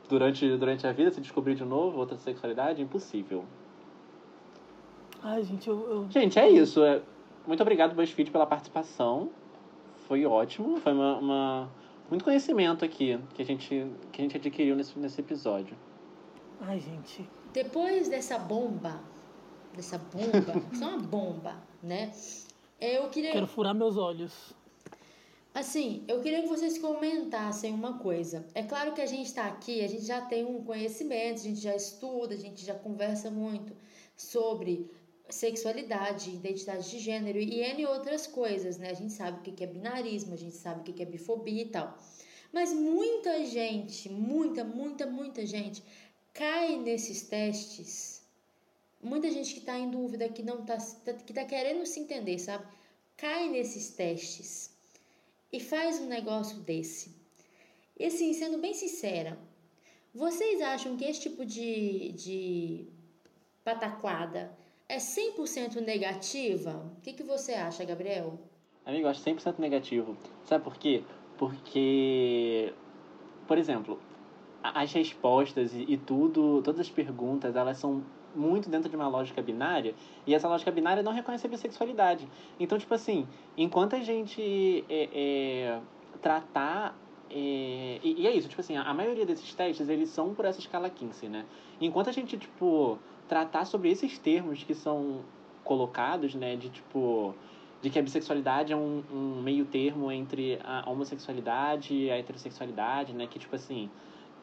durante, 0.09 0.45
durante 0.57 0.85
a 0.85 0.91
vida, 0.91 1.09
se 1.11 1.21
descobrir 1.21 1.55
de 1.55 1.63
novo 1.63 1.97
outra 1.97 2.17
sexualidade, 2.17 2.81
impossível. 2.81 3.45
Ai, 5.23 5.43
gente, 5.43 5.67
eu, 5.67 5.89
eu- 5.89 6.07
Gente, 6.09 6.39
é 6.39 6.49
isso. 6.49 6.83
É- 6.83 7.01
Muito 7.45 7.61
obrigado, 7.61 7.95
BuzzFeed, 7.95 8.29
pela 8.31 8.45
participação. 8.45 9.29
Foi 10.07 10.25
ótimo. 10.25 10.77
Foi 10.77 10.93
uma, 10.93 11.17
uma- 11.17 11.71
muito 12.09 12.23
conhecimento 12.23 12.85
aqui 12.85 13.19
que 13.33 13.41
a 13.41 13.45
gente, 13.45 13.87
que 14.11 14.21
a 14.21 14.23
gente 14.23 14.37
adquiriu 14.37 14.75
nesse, 14.75 14.97
nesse 14.99 15.21
episódio. 15.21 15.75
Ai, 16.59 16.79
gente. 16.79 17.27
Depois 17.51 18.07
dessa 18.09 18.37
bomba, 18.37 18.99
dessa 19.75 19.97
bomba, 19.97 20.61
isso 20.71 20.83
é 20.83 20.87
uma 20.87 20.99
bomba, 20.99 21.55
né? 21.81 22.11
Eu 22.79 23.09
queria 23.09 23.31
Quero 23.31 23.47
furar 23.47 23.73
meus 23.73 23.97
olhos. 23.97 24.53
Assim, 25.53 26.03
eu 26.07 26.21
queria 26.21 26.41
que 26.43 26.47
vocês 26.47 26.77
comentassem 26.77 27.73
uma 27.73 27.97
coisa. 27.97 28.45
É 28.55 28.63
claro 28.63 28.93
que 28.93 29.01
a 29.01 29.05
gente 29.05 29.25
está 29.27 29.47
aqui, 29.47 29.83
a 29.83 29.87
gente 29.87 30.05
já 30.05 30.21
tem 30.21 30.45
um 30.45 30.63
conhecimento, 30.63 31.35
a 31.39 31.43
gente 31.43 31.59
já 31.59 31.75
estuda, 31.75 32.33
a 32.33 32.37
gente 32.37 32.63
já 32.65 32.73
conversa 32.73 33.29
muito 33.29 33.73
sobre 34.15 34.89
sexualidade, 35.33 36.31
identidade 36.31 36.89
de 36.89 36.99
gênero 36.99 37.39
e 37.39 37.61
N 37.61 37.85
outras 37.85 38.27
coisas, 38.27 38.77
né? 38.77 38.89
A 38.89 38.93
gente 38.93 39.13
sabe 39.13 39.39
o 39.39 39.53
que 39.53 39.63
é 39.63 39.67
binarismo, 39.67 40.33
a 40.33 40.37
gente 40.37 40.55
sabe 40.55 40.81
o 40.81 40.93
que 40.93 41.01
é 41.01 41.05
bifobia 41.05 41.63
e 41.63 41.67
tal. 41.67 41.97
Mas 42.51 42.73
muita 42.73 43.45
gente, 43.45 44.09
muita, 44.09 44.63
muita, 44.63 45.05
muita 45.05 45.45
gente 45.45 45.83
cai 46.33 46.77
nesses 46.77 47.23
testes. 47.23 48.21
Muita 49.01 49.31
gente 49.31 49.53
que 49.53 49.59
está 49.59 49.77
em 49.79 49.89
dúvida, 49.89 50.29
que 50.29 50.43
não 50.43 50.63
tá, 50.63 50.77
que 51.25 51.33
tá 51.33 51.45
querendo 51.45 51.85
se 51.85 51.99
entender, 51.99 52.37
sabe? 52.37 52.65
Cai 53.17 53.49
nesses 53.49 53.89
testes 53.89 54.71
e 55.51 55.59
faz 55.59 55.99
um 55.99 56.05
negócio 56.05 56.57
desse. 56.59 57.15
E 57.97 58.05
assim, 58.05 58.33
sendo 58.33 58.57
bem 58.57 58.73
sincera, 58.73 59.39
vocês 60.13 60.61
acham 60.61 60.97
que 60.97 61.05
esse 61.05 61.21
tipo 61.21 61.45
de, 61.45 62.11
de 62.13 62.87
pataquada 63.63 64.55
é 64.91 64.97
100% 64.97 65.79
negativa? 65.79 66.71
O 66.97 67.01
que, 67.01 67.13
que 67.13 67.23
você 67.23 67.53
acha, 67.53 67.85
Gabriel? 67.85 68.37
Amigo, 68.85 69.05
eu 69.05 69.09
acho 69.09 69.23
100% 69.23 69.57
negativo. 69.57 70.17
Sabe 70.43 70.65
por 70.65 70.75
quê? 70.75 71.01
Porque, 71.37 72.73
por 73.47 73.57
exemplo, 73.57 73.97
as 74.61 74.91
respostas 74.91 75.73
e, 75.73 75.85
e 75.87 75.97
tudo, 75.97 76.61
todas 76.61 76.81
as 76.81 76.89
perguntas, 76.89 77.55
elas 77.55 77.77
são 77.77 78.03
muito 78.35 78.69
dentro 78.69 78.89
de 78.89 78.95
uma 78.97 79.07
lógica 79.07 79.41
binária 79.41 79.95
e 80.27 80.35
essa 80.35 80.47
lógica 80.47 80.71
binária 80.71 81.01
não 81.01 81.13
reconhece 81.13 81.47
a 81.47 81.49
bissexualidade. 81.49 82.27
Então, 82.59 82.77
tipo 82.77 82.93
assim, 82.93 83.25
enquanto 83.57 83.95
a 83.95 83.99
gente 83.99 84.83
é, 84.89 85.09
é, 85.13 85.79
tratar. 86.21 86.97
é, 87.29 87.97
e, 88.03 88.23
e 88.23 88.27
é 88.27 88.35
isso, 88.35 88.49
tipo 88.49 88.59
assim, 88.59 88.75
a, 88.75 88.83
a 88.83 88.93
maioria 88.93 89.25
desses 89.25 89.53
testes, 89.53 89.87
eles 89.87 90.09
são 90.09 90.33
por 90.33 90.43
essa 90.43 90.59
escala 90.59 90.89
Kinsey, 90.89 91.29
né? 91.29 91.45
Enquanto 91.79 92.09
a 92.09 92.11
gente, 92.11 92.37
tipo, 92.37 92.99
tratar 93.31 93.63
sobre 93.63 93.89
esses 93.89 94.17
termos 94.17 94.61
que 94.61 94.73
são 94.73 95.21
colocados, 95.63 96.35
né, 96.35 96.57
de 96.57 96.69
tipo 96.69 97.33
de 97.81 97.89
que 97.89 97.97
a 97.97 98.01
bissexualidade 98.01 98.73
é 98.73 98.75
um, 98.75 99.01
um 99.09 99.41
meio 99.41 99.63
termo 99.63 100.11
entre 100.11 100.59
a 100.61 100.83
homossexualidade 100.87 101.95
e 101.95 102.11
a 102.11 102.17
heterossexualidade, 102.17 103.13
né? 103.13 103.25
Que, 103.25 103.39
tipo 103.39 103.55
assim, 103.55 103.89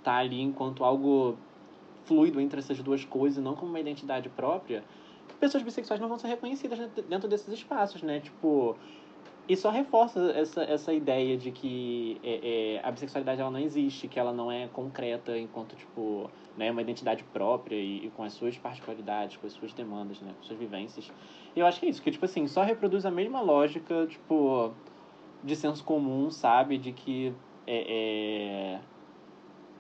tá 0.02 0.16
ali 0.16 0.40
enquanto 0.40 0.82
algo 0.82 1.36
fluido 2.04 2.40
entre 2.40 2.58
essas 2.58 2.82
duas 2.82 3.04
coisas, 3.04 3.44
não 3.44 3.54
como 3.54 3.70
uma 3.70 3.78
identidade 3.78 4.28
própria, 4.30 4.82
pessoas 5.38 5.62
bissexuais 5.62 6.00
não 6.00 6.08
vão 6.08 6.18
ser 6.18 6.28
reconhecidas 6.28 6.80
dentro 7.08 7.28
desses 7.28 7.52
espaços, 7.52 8.02
né? 8.02 8.20
Tipo, 8.20 8.74
e 9.48 9.56
só 9.56 9.70
reforça 9.70 10.30
essa, 10.32 10.62
essa 10.62 10.92
ideia 10.92 11.36
de 11.36 11.50
que 11.50 12.20
é, 12.22 12.76
é, 12.76 12.86
a 12.86 12.90
bissexualidade 12.90 13.40
ela 13.40 13.50
não 13.50 13.58
existe, 13.58 14.06
que 14.06 14.20
ela 14.20 14.32
não 14.32 14.52
é 14.52 14.68
concreta 14.68 15.38
enquanto, 15.38 15.74
tipo, 15.74 16.30
né, 16.56 16.70
uma 16.70 16.82
identidade 16.82 17.24
própria 17.32 17.76
e, 17.76 18.06
e 18.06 18.10
com 18.10 18.22
as 18.22 18.34
suas 18.34 18.58
particularidades, 18.58 19.38
com 19.38 19.46
as 19.46 19.54
suas 19.54 19.72
demandas, 19.72 20.20
né, 20.20 20.34
com 20.36 20.42
suas 20.44 20.58
vivências. 20.58 21.10
E 21.56 21.60
eu 21.60 21.66
acho 21.66 21.80
que 21.80 21.86
é 21.86 21.88
isso, 21.88 22.02
que, 22.02 22.10
tipo 22.10 22.26
assim, 22.26 22.46
só 22.46 22.62
reproduz 22.62 23.06
a 23.06 23.10
mesma 23.10 23.40
lógica, 23.40 24.06
tipo, 24.06 24.70
de 25.42 25.56
senso 25.56 25.82
comum, 25.82 26.30
sabe? 26.30 26.76
De 26.76 26.92
que 26.92 27.32
é, 27.66 28.80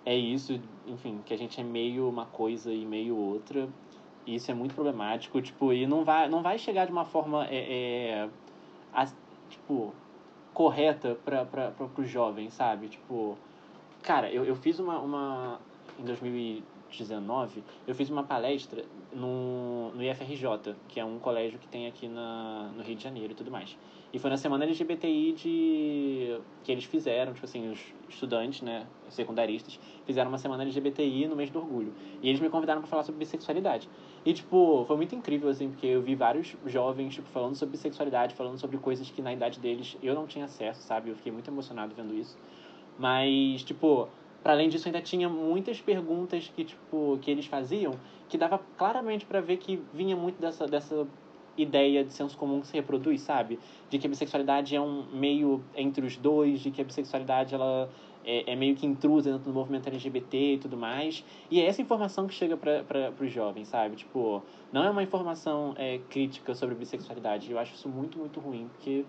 é, 0.06 0.10
é 0.12 0.16
isso, 0.16 0.58
enfim, 0.86 1.20
que 1.26 1.34
a 1.34 1.36
gente 1.36 1.60
é 1.60 1.64
meio 1.64 2.08
uma 2.08 2.24
coisa 2.24 2.72
e 2.72 2.86
meio 2.86 3.16
outra. 3.16 3.68
E 4.26 4.34
isso 4.34 4.50
é 4.50 4.54
muito 4.54 4.74
problemático, 4.74 5.40
tipo, 5.42 5.72
e 5.74 5.86
não 5.86 6.04
vai, 6.04 6.28
não 6.28 6.42
vai 6.42 6.58
chegar 6.58 6.86
de 6.86 6.92
uma 6.92 7.04
forma, 7.04 7.46
é, 7.46 8.28
é, 8.94 9.08
tipo, 9.68 9.92
correta 10.54 11.16
para 11.24 11.74
os 11.98 12.08
jovens, 12.08 12.54
sabe? 12.54 12.88
Tipo, 12.88 13.36
cara, 14.02 14.32
eu, 14.32 14.44
eu 14.44 14.56
fiz 14.56 14.78
uma, 14.78 14.98
uma, 14.98 15.60
em 15.98 16.04
2019, 16.04 17.62
eu 17.86 17.94
fiz 17.94 18.08
uma 18.08 18.24
palestra 18.24 18.84
no, 19.12 19.90
no 19.90 20.02
IFRJ, 20.02 20.74
que 20.88 20.98
é 20.98 21.04
um 21.04 21.18
colégio 21.18 21.58
que 21.58 21.68
tem 21.68 21.86
aqui 21.86 22.08
na, 22.08 22.72
no 22.74 22.82
Rio 22.82 22.96
de 22.96 23.04
Janeiro 23.04 23.32
e 23.32 23.36
tudo 23.36 23.50
mais. 23.50 23.76
E 24.10 24.18
foi 24.18 24.30
na 24.30 24.38
semana 24.38 24.64
LGBTI 24.64 25.32
de, 25.32 26.40
que 26.64 26.72
eles 26.72 26.84
fizeram, 26.84 27.34
tipo 27.34 27.44
assim, 27.44 27.70
os 27.70 27.78
estudantes, 28.08 28.62
né, 28.62 28.86
secundaristas, 29.10 29.78
fizeram 30.06 30.30
uma 30.30 30.38
semana 30.38 30.62
LGBTI 30.62 31.28
no 31.28 31.36
mês 31.36 31.50
do 31.50 31.58
orgulho. 31.58 31.92
E 32.22 32.28
eles 32.30 32.40
me 32.40 32.48
convidaram 32.48 32.80
para 32.80 32.88
falar 32.88 33.02
sobre 33.02 33.18
bissexualidade. 33.18 33.86
E, 34.24 34.34
tipo, 34.34 34.84
foi 34.86 34.96
muito 34.96 35.14
incrível, 35.14 35.48
assim, 35.48 35.70
porque 35.70 35.86
eu 35.86 36.02
vi 36.02 36.14
vários 36.14 36.56
jovens, 36.66 37.14
tipo, 37.14 37.28
falando 37.28 37.54
sobre 37.54 37.72
bissexualidade, 37.72 38.34
falando 38.34 38.58
sobre 38.58 38.76
coisas 38.78 39.10
que 39.10 39.22
na 39.22 39.32
idade 39.32 39.60
deles 39.60 39.96
eu 40.02 40.14
não 40.14 40.26
tinha 40.26 40.44
acesso, 40.44 40.82
sabe? 40.82 41.10
Eu 41.10 41.16
fiquei 41.16 41.32
muito 41.32 41.48
emocionado 41.48 41.94
vendo 41.94 42.14
isso. 42.14 42.36
Mas, 42.98 43.62
tipo, 43.62 44.08
para 44.42 44.52
além 44.52 44.68
disso, 44.68 44.88
ainda 44.88 45.00
tinha 45.00 45.28
muitas 45.28 45.80
perguntas 45.80 46.50
que, 46.54 46.64
tipo, 46.64 47.18
que 47.22 47.30
eles 47.30 47.46
faziam 47.46 47.92
que 48.28 48.36
dava 48.36 48.58
claramente 48.76 49.24
para 49.24 49.40
ver 49.40 49.56
que 49.56 49.82
vinha 49.92 50.16
muito 50.16 50.40
dessa, 50.40 50.66
dessa 50.66 51.06
ideia 51.56 52.04
de 52.04 52.12
senso 52.12 52.36
comum 52.36 52.60
que 52.60 52.66
se 52.66 52.74
reproduz, 52.74 53.20
sabe? 53.20 53.58
De 53.90 53.98
que 53.98 54.06
a 54.06 54.10
bissexualidade 54.10 54.76
é 54.76 54.80
um 54.80 55.06
meio 55.12 55.62
entre 55.74 56.06
os 56.06 56.16
dois, 56.16 56.60
de 56.60 56.70
que 56.70 56.80
a 56.80 56.84
bissexualidade 56.84 57.54
ela 57.54 57.90
é, 58.24 58.52
é 58.52 58.56
meio 58.56 58.74
que 58.76 58.86
intrusa 58.86 59.30
dentro 59.30 59.50
do 59.50 59.54
movimento 59.54 59.88
LGBT 59.88 60.54
e 60.54 60.58
tudo 60.58 60.76
mais. 60.76 61.24
E 61.50 61.60
é 61.60 61.66
essa 61.66 61.80
informação 61.80 62.26
que 62.26 62.34
chega 62.34 62.56
para 62.56 63.12
os 63.20 63.32
jovens, 63.32 63.68
sabe? 63.68 63.96
Tipo, 63.96 64.42
não 64.72 64.84
é 64.84 64.90
uma 64.90 65.02
informação 65.02 65.74
é, 65.76 65.98
crítica 66.10 66.54
sobre 66.54 66.74
bissexualidade. 66.74 67.50
Eu 67.50 67.58
acho 67.58 67.74
isso 67.74 67.88
muito, 67.88 68.18
muito 68.18 68.38
ruim, 68.40 68.68
porque 68.74 69.04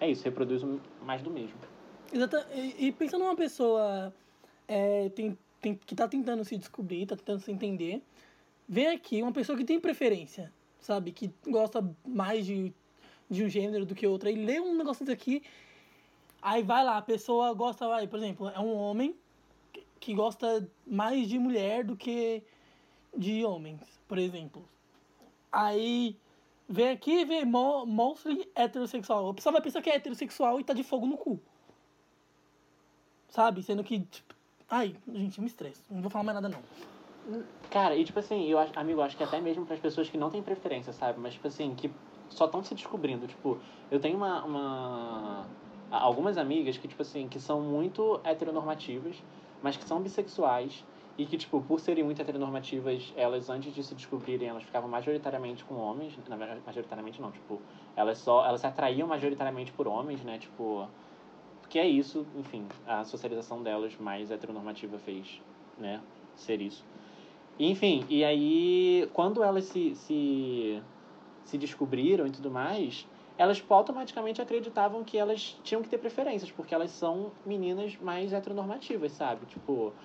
é 0.00 0.10
isso, 0.10 0.24
reproduz 0.24 0.62
mais 1.04 1.22
do 1.22 1.30
mesmo. 1.30 1.56
Exata, 2.12 2.46
e, 2.54 2.86
e 2.86 2.92
pensando 2.92 3.22
numa 3.22 3.36
pessoa 3.36 4.12
é, 4.66 5.08
tem, 5.10 5.36
tem, 5.60 5.74
que 5.74 5.94
tá 5.94 6.08
tentando 6.08 6.44
se 6.44 6.56
descobrir, 6.56 7.06
tá 7.06 7.16
tentando 7.16 7.40
se 7.40 7.52
entender, 7.52 8.02
vem 8.68 8.88
aqui 8.88 9.22
uma 9.22 9.32
pessoa 9.32 9.58
que 9.58 9.64
tem 9.64 9.80
preferência, 9.80 10.52
sabe? 10.80 11.12
Que 11.12 11.30
gosta 11.46 11.84
mais 12.06 12.46
de, 12.46 12.72
de 13.28 13.44
um 13.44 13.48
gênero 13.48 13.84
do 13.84 13.94
que 13.94 14.06
outro. 14.06 14.28
Aí 14.28 14.34
lê 14.34 14.60
um 14.60 14.76
negócio 14.76 15.04
desse 15.04 15.14
aqui, 15.14 15.42
aí 16.42 16.62
vai 16.62 16.84
lá, 16.84 16.98
a 16.98 17.02
pessoa 17.02 17.52
gosta, 17.54 17.86
vai, 17.88 18.06
por 18.06 18.18
exemplo, 18.18 18.48
é 18.48 18.58
um 18.60 18.74
homem 18.76 19.14
que- 19.98 20.14
gosta 20.14 20.68
mais 20.86 21.28
de 21.28 21.38
mulher 21.38 21.84
do 21.84 21.96
que 21.96 22.42
de 23.16 23.44
homens, 23.44 23.80
por 24.08 24.18
exemplo. 24.18 24.64
Aí 25.52 26.16
vem 26.68 26.88
aqui 26.90 27.10
e 27.20 27.24
vê 27.24 27.44
mo- 27.44 27.84
mostly 27.86 28.48
heterossexual. 28.54 29.28
A 29.30 29.34
pessoa 29.34 29.52
vai 29.52 29.60
pensar 29.62 29.82
que 29.82 29.90
é 29.90 29.96
heterossexual 29.96 30.60
e 30.60 30.64
tá 30.64 30.72
de 30.72 30.82
fogo 30.84 31.06
no 31.06 31.16
cu. 31.16 31.40
Sabe? 33.28 33.62
Sendo 33.62 33.84
que, 33.84 34.00
tipo, 34.00 34.34
ai, 34.68 34.96
gente, 35.12 35.38
eu 35.38 35.42
me 35.42 35.48
estresso. 35.48 35.82
Não 35.90 36.00
vou 36.00 36.10
falar 36.10 36.24
mais 36.24 36.40
nada, 36.40 36.48
não. 36.48 36.62
Cara, 37.70 37.94
e 37.96 38.04
tipo 38.04 38.18
assim, 38.18 38.46
eu 38.46 38.58
acho, 38.58 38.76
amigo, 38.78 39.00
acho 39.00 39.16
que 39.16 39.22
até 39.22 39.40
mesmo 39.40 39.64
para 39.66 39.74
as 39.74 39.80
pessoas 39.80 40.08
que 40.08 40.16
não 40.18 40.30
têm 40.30 40.42
preferência, 40.42 40.92
sabe? 40.92 41.20
Mas 41.20 41.34
tipo 41.34 41.46
assim, 41.46 41.74
que 41.74 41.90
só 42.28 42.46
estão 42.46 42.62
se 42.64 42.74
descobrindo. 42.74 43.26
Tipo, 43.28 43.60
eu 43.90 44.00
tenho 44.00 44.16
uma, 44.16 44.44
uma. 44.44 45.46
Algumas 45.90 46.38
amigas 46.38 46.76
que, 46.76 46.86
tipo 46.86 47.02
assim, 47.02 47.28
que 47.28 47.40
são 47.40 47.60
muito 47.60 48.20
heteronormativas, 48.22 49.16
mas 49.62 49.76
que 49.76 49.84
são 49.84 50.00
bissexuais. 50.00 50.84
E 51.18 51.26
que, 51.26 51.36
tipo, 51.36 51.60
por 51.60 51.80
serem 51.80 52.02
muito 52.04 52.22
heteronormativas, 52.22 53.12
elas, 53.16 53.50
antes 53.50 53.74
de 53.74 53.82
se 53.82 53.94
descobrirem, 53.94 54.48
elas 54.48 54.62
ficavam 54.62 54.88
majoritariamente 54.88 55.64
com 55.64 55.74
homens. 55.74 56.16
Na 56.28 56.36
verdade, 56.36 56.62
majoritariamente 56.64 57.20
não, 57.20 57.30
tipo, 57.30 57.60
elas 57.96 58.18
só. 58.18 58.46
Elas 58.46 58.60
se 58.60 58.66
atraíam 58.66 59.06
majoritariamente 59.06 59.72
por 59.72 59.86
homens, 59.86 60.22
né? 60.24 60.38
Tipo. 60.38 60.88
Porque 61.60 61.78
é 61.78 61.86
isso, 61.86 62.26
enfim, 62.34 62.66
a 62.84 63.04
socialização 63.04 63.62
delas 63.62 63.96
mais 63.96 64.30
heteronormativa 64.30 64.98
fez, 64.98 65.40
né? 65.78 66.00
Ser 66.34 66.60
isso. 66.60 66.84
Enfim, 67.58 68.04
e 68.08 68.24
aí, 68.24 69.08
quando 69.12 69.44
elas 69.44 69.66
se, 69.66 69.94
se, 69.94 70.82
se 71.44 71.58
descobriram 71.58 72.26
e 72.26 72.30
tudo 72.30 72.50
mais, 72.50 73.06
elas 73.40 73.64
automaticamente 73.68 74.42
acreditavam 74.42 75.04
que 75.04 75.16
elas 75.18 75.42
tinham 75.62 75.82
que 75.82 75.88
ter 75.88 75.98
preferências, 75.98 76.52
porque 76.52 76.74
elas 76.74 76.92
são 76.92 77.38
meninas 77.44 77.96
mais 77.98 78.32
heteronormativas, 78.32 79.12
sabe? 79.12 79.46
Tipo, 79.46 79.96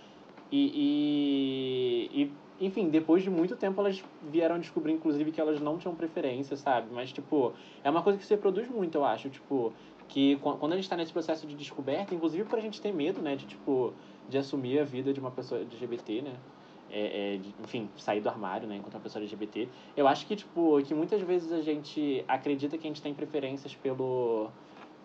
e, 0.52 2.10
e, 2.16 2.38
e, 2.60 2.66
enfim, 2.68 2.90
depois 2.90 3.24
de 3.24 3.30
muito 3.30 3.58
tempo 3.58 3.82
elas 3.82 4.04
vieram 4.22 4.60
descobrir, 4.60 4.94
inclusive, 4.94 5.32
que 5.32 5.42
elas 5.42 5.60
não 5.62 5.78
tinham 5.78 5.96
preferência, 5.96 6.56
sabe? 6.58 6.92
Mas, 6.94 7.12
tipo, 7.14 7.56
é 7.84 7.90
uma 7.90 8.04
coisa 8.04 8.18
que 8.20 8.26
se 8.26 8.38
produz 8.38 8.70
muito, 8.70 8.96
eu 8.98 9.06
acho, 9.06 9.30
tipo, 9.30 9.76
que 10.08 10.38
quan- 10.38 10.58
quando 10.60 10.74
a 10.74 10.76
gente 10.78 10.90
tá 10.90 10.96
nesse 10.98 11.14
processo 11.14 11.48
de 11.48 11.56
descoberta, 11.56 12.14
inclusive 12.16 12.46
por 12.46 12.60
a 12.60 12.62
gente 12.62 12.80
ter 12.82 12.94
medo, 12.94 13.22
né, 13.22 13.36
de, 13.36 13.48
tipo, 13.48 13.98
de 14.28 14.38
assumir 14.38 14.80
a 14.80 14.86
vida 14.86 15.14
de 15.14 15.20
uma 15.20 15.34
pessoa 15.34 15.62
LGBT, 15.62 16.22
né? 16.22 16.44
É, 16.90 17.36
é, 17.36 17.40
enfim, 17.64 17.90
sair 17.98 18.22
do 18.22 18.30
armário, 18.30 18.68
né, 18.68 18.76
enquanto 18.78 18.94
uma 18.94 19.02
pessoa 19.02 19.22
LGBT. 19.22 19.68
Eu 19.96 20.08
acho 20.08 20.26
que, 20.26 20.36
tipo, 20.36 20.82
que 20.84 20.94
muitas 20.94 21.22
vezes 21.22 21.52
a 21.52 21.62
gente 21.62 22.24
acredita 22.28 22.78
que 22.78 22.86
a 22.86 22.90
gente 22.90 23.02
tem 23.02 23.14
preferências 23.14 23.76
pelo, 23.76 24.50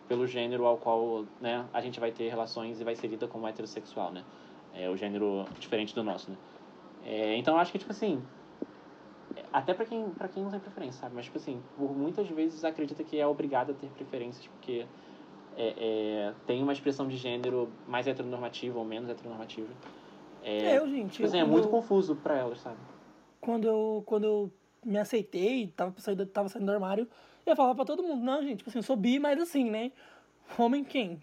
pelo 0.08 0.26
gênero 0.26 0.66
ao 0.66 0.76
qual, 0.76 1.24
né, 1.40 1.64
a 1.72 1.80
gente 1.80 1.98
vai 1.98 2.12
ter 2.12 2.28
relações 2.28 2.80
e 2.80 2.84
vai 2.84 2.94
ser 2.94 3.08
lida 3.08 3.26
como 3.26 3.46
heterossexual, 3.46 4.12
né? 4.12 4.24
É 4.74 4.88
o 4.88 4.96
gênero 4.96 5.44
diferente 5.58 5.94
do 5.94 6.04
nosso, 6.04 6.30
né? 6.30 6.36
É, 7.04 7.36
então, 7.36 7.54
eu 7.54 7.60
acho 7.60 7.72
que, 7.72 7.78
tipo 7.78 7.90
assim, 7.90 8.22
até 9.52 9.74
pra 9.74 9.84
quem, 9.84 10.08
pra 10.10 10.28
quem 10.28 10.42
não 10.42 10.50
tem 10.50 10.60
preferência, 10.60 11.00
sabe? 11.00 11.14
Mas, 11.14 11.24
tipo 11.24 11.38
assim, 11.38 11.60
por 11.76 11.96
muitas 11.96 12.28
vezes 12.28 12.64
acredita 12.64 13.02
que 13.02 13.18
é 13.18 13.26
obrigado 13.26 13.70
a 13.72 13.74
ter 13.74 13.88
preferências, 13.88 14.46
porque 14.46 14.86
é, 15.56 15.74
é, 15.76 16.34
tem 16.46 16.62
uma 16.62 16.72
expressão 16.72 17.08
de 17.08 17.16
gênero 17.16 17.68
mais 17.88 18.06
heteronormativa 18.06 18.78
ou 18.78 18.84
menos 18.84 19.10
heteronormativa. 19.10 19.68
É, 20.42 20.72
É, 20.74 20.78
eu, 20.78 20.88
gente. 20.88 21.12
Tipo 21.12 21.26
assim, 21.26 21.38
eu, 21.38 21.46
é 21.46 21.48
muito 21.48 21.64
eu- 21.66 21.70
confuso 21.70 22.16
pra 22.16 22.36
elas, 22.36 22.60
sabe? 22.60 22.78
quando 23.40 23.66
eu, 23.66 24.02
quando 24.06 24.24
eu 24.24 24.52
me 24.84 24.98
aceitei, 24.98 25.68
tava 25.68 25.94
saindo, 25.98 26.26
tava 26.26 26.48
saindo 26.48 26.66
do 26.66 26.72
armário, 26.72 27.08
eu 27.46 27.56
falava 27.56 27.74
pra 27.74 27.84
todo 27.86 28.02
mundo, 28.02 28.22
não, 28.22 28.42
gente, 28.42 28.58
tipo 28.58 28.68
assim, 28.70 28.78
eu 28.78 28.82
sou 28.82 28.96
bi, 28.96 29.18
mas 29.18 29.40
assim, 29.40 29.64
né? 29.70 29.92
Homem 30.58 30.84
quem? 30.84 31.22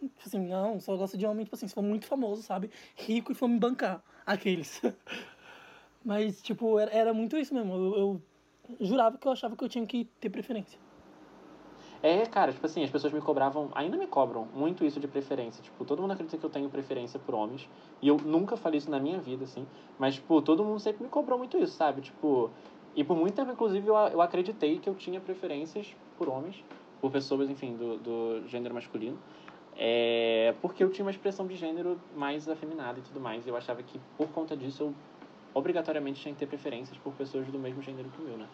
Tipo 0.00 0.22
assim, 0.26 0.38
não, 0.46 0.80
só 0.80 0.96
gosto 0.96 1.18
de 1.18 1.26
homem, 1.26 1.44
tipo 1.44 1.54
assim, 1.54 1.68
se 1.68 1.74
for 1.74 1.82
muito 1.82 2.06
famoso, 2.06 2.42
sabe? 2.42 2.70
Rico 2.96 3.32
e 3.32 3.34
for 3.34 3.46
me 3.48 3.58
bancar. 3.58 4.02
Aqueles. 4.24 4.80
mas, 6.04 6.40
tipo, 6.40 6.78
era, 6.78 6.90
era 6.90 7.12
muito 7.12 7.36
isso 7.36 7.54
mesmo. 7.54 7.74
Eu, 7.74 7.98
eu 7.98 8.22
jurava 8.80 9.18
que 9.18 9.26
eu 9.28 9.32
achava 9.32 9.54
que 9.56 9.62
eu 9.62 9.68
tinha 9.68 9.84
que 9.86 10.06
ter 10.18 10.30
preferência. 10.30 10.78
É, 12.02 12.24
cara, 12.26 12.50
tipo 12.52 12.64
assim, 12.64 12.82
as 12.82 12.90
pessoas 12.90 13.12
me 13.12 13.20
cobravam, 13.20 13.70
ainda 13.74 13.96
me 13.98 14.06
cobram 14.06 14.46
muito 14.46 14.84
isso 14.86 14.98
de 14.98 15.06
preferência. 15.06 15.62
Tipo, 15.62 15.84
todo 15.84 16.00
mundo 16.00 16.12
acredita 16.12 16.38
que 16.38 16.44
eu 16.46 16.50
tenho 16.50 16.70
preferência 16.70 17.20
por 17.20 17.34
homens. 17.34 17.70
E 18.00 18.08
eu 18.08 18.16
nunca 18.16 18.56
falei 18.56 18.78
isso 18.78 18.90
na 18.90 18.98
minha 18.98 19.20
vida, 19.20 19.44
assim. 19.44 19.70
Mas, 19.98 20.14
tipo, 20.14 20.40
todo 20.40 20.64
mundo 20.64 20.80
sempre 20.80 21.02
me 21.02 21.10
cobrou 21.10 21.36
muito 21.38 21.58
isso, 21.58 21.74
sabe? 21.76 22.00
Tipo, 22.00 22.56
e 22.94 23.04
por 23.04 23.16
muito 23.16 23.34
tempo, 23.34 23.52
inclusive, 23.52 23.86
eu, 23.86 23.94
eu 23.94 24.20
acreditei 24.22 24.80
que 24.80 24.88
eu 24.88 24.94
tinha 24.94 25.20
preferências 25.20 25.94
por 26.16 26.28
homens, 26.30 26.64
por 27.00 27.10
pessoas, 27.12 27.50
enfim, 27.50 27.76
do, 27.76 27.98
do 27.98 28.46
gênero 28.48 28.74
masculino. 28.74 29.22
É, 29.76 30.56
porque 30.62 30.82
eu 30.82 30.90
tinha 30.90 31.04
uma 31.04 31.10
expressão 31.10 31.46
de 31.46 31.54
gênero 31.56 32.02
mais 32.10 32.48
afeminada 32.48 32.98
e 32.98 33.02
tudo 33.02 33.20
mais. 33.20 33.46
E 33.46 33.50
eu 33.50 33.56
achava 33.56 33.82
que, 33.82 33.98
por 34.16 34.32
conta 34.32 34.56
disso, 34.56 34.82
eu 34.84 34.94
obrigatoriamente 35.52 36.20
tinha 36.22 36.32
que 36.32 36.38
ter 36.40 36.46
preferências 36.46 36.98
por 36.98 37.14
pessoas 37.14 37.50
do 37.52 37.58
mesmo 37.58 37.82
gênero 37.82 38.10
que 38.10 38.20
o 38.20 38.24
meu, 38.24 38.38
né? 38.38 38.48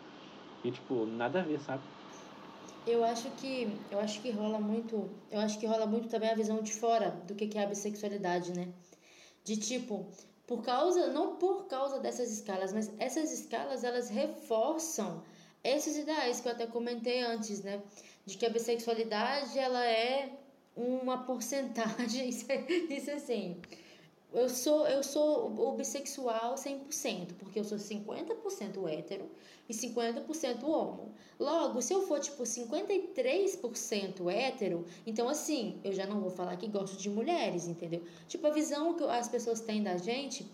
E, 0.64 0.70
tipo, 0.72 1.06
nada 1.06 1.40
a 1.40 1.44
ver, 1.44 1.60
sabe? 1.60 1.84
Eu 2.86 3.04
acho 3.04 3.28
que 3.32 3.68
eu 3.90 3.98
acho 3.98 4.20
que 4.22 4.30
rola 4.30 4.60
muito, 4.60 5.10
eu 5.30 5.40
acho 5.40 5.58
que 5.58 5.66
rola 5.66 5.86
muito 5.86 6.08
também 6.08 6.30
a 6.30 6.34
visão 6.34 6.62
de 6.62 6.72
fora 6.72 7.10
do 7.26 7.34
que 7.34 7.48
que 7.48 7.58
é 7.58 7.64
a 7.64 7.66
bissexualidade, 7.66 8.52
né? 8.52 8.68
De 9.44 9.56
tipo, 9.56 10.06
por 10.46 10.62
causa, 10.62 11.08
não 11.08 11.36
por 11.36 11.66
causa 11.66 11.98
dessas 11.98 12.30
escalas, 12.30 12.72
mas 12.72 12.90
essas 12.98 13.32
escalas 13.32 13.82
elas 13.82 14.08
reforçam 14.08 15.22
esses 15.64 15.96
ideais 15.96 16.40
que 16.40 16.46
eu 16.46 16.52
até 16.52 16.66
comentei 16.66 17.22
antes, 17.22 17.62
né? 17.62 17.82
De 18.24 18.36
que 18.36 18.46
a 18.46 18.50
bissexualidade 18.50 19.58
ela 19.58 19.84
é 19.84 20.30
uma 20.76 21.24
porcentagem, 21.24 22.28
isso, 22.30 23.10
assim. 23.10 23.60
Eu 24.36 24.50
sou 24.50 24.86
eu 24.86 25.02
sou 25.02 25.74
bissexual 25.78 26.56
100%, 26.56 27.32
porque 27.38 27.58
eu 27.58 27.64
sou 27.64 27.78
50% 27.78 28.86
hétero 28.86 29.30
e 29.66 29.72
50% 29.72 30.62
homo. 30.62 31.14
Logo, 31.40 31.80
se 31.80 31.94
eu 31.94 32.06
for 32.06 32.20
tipo 32.20 32.42
53% 32.42 34.30
hétero, 34.30 34.84
então 35.06 35.26
assim, 35.26 35.80
eu 35.82 35.90
já 35.90 36.06
não 36.06 36.20
vou 36.20 36.30
falar 36.30 36.54
que 36.58 36.68
gosto 36.68 36.98
de 36.98 37.08
mulheres, 37.08 37.66
entendeu? 37.66 38.02
Tipo, 38.28 38.46
a 38.48 38.50
visão 38.50 38.92
que 38.92 39.04
as 39.04 39.26
pessoas 39.26 39.62
têm 39.62 39.82
da 39.82 39.96
gente 39.96 40.46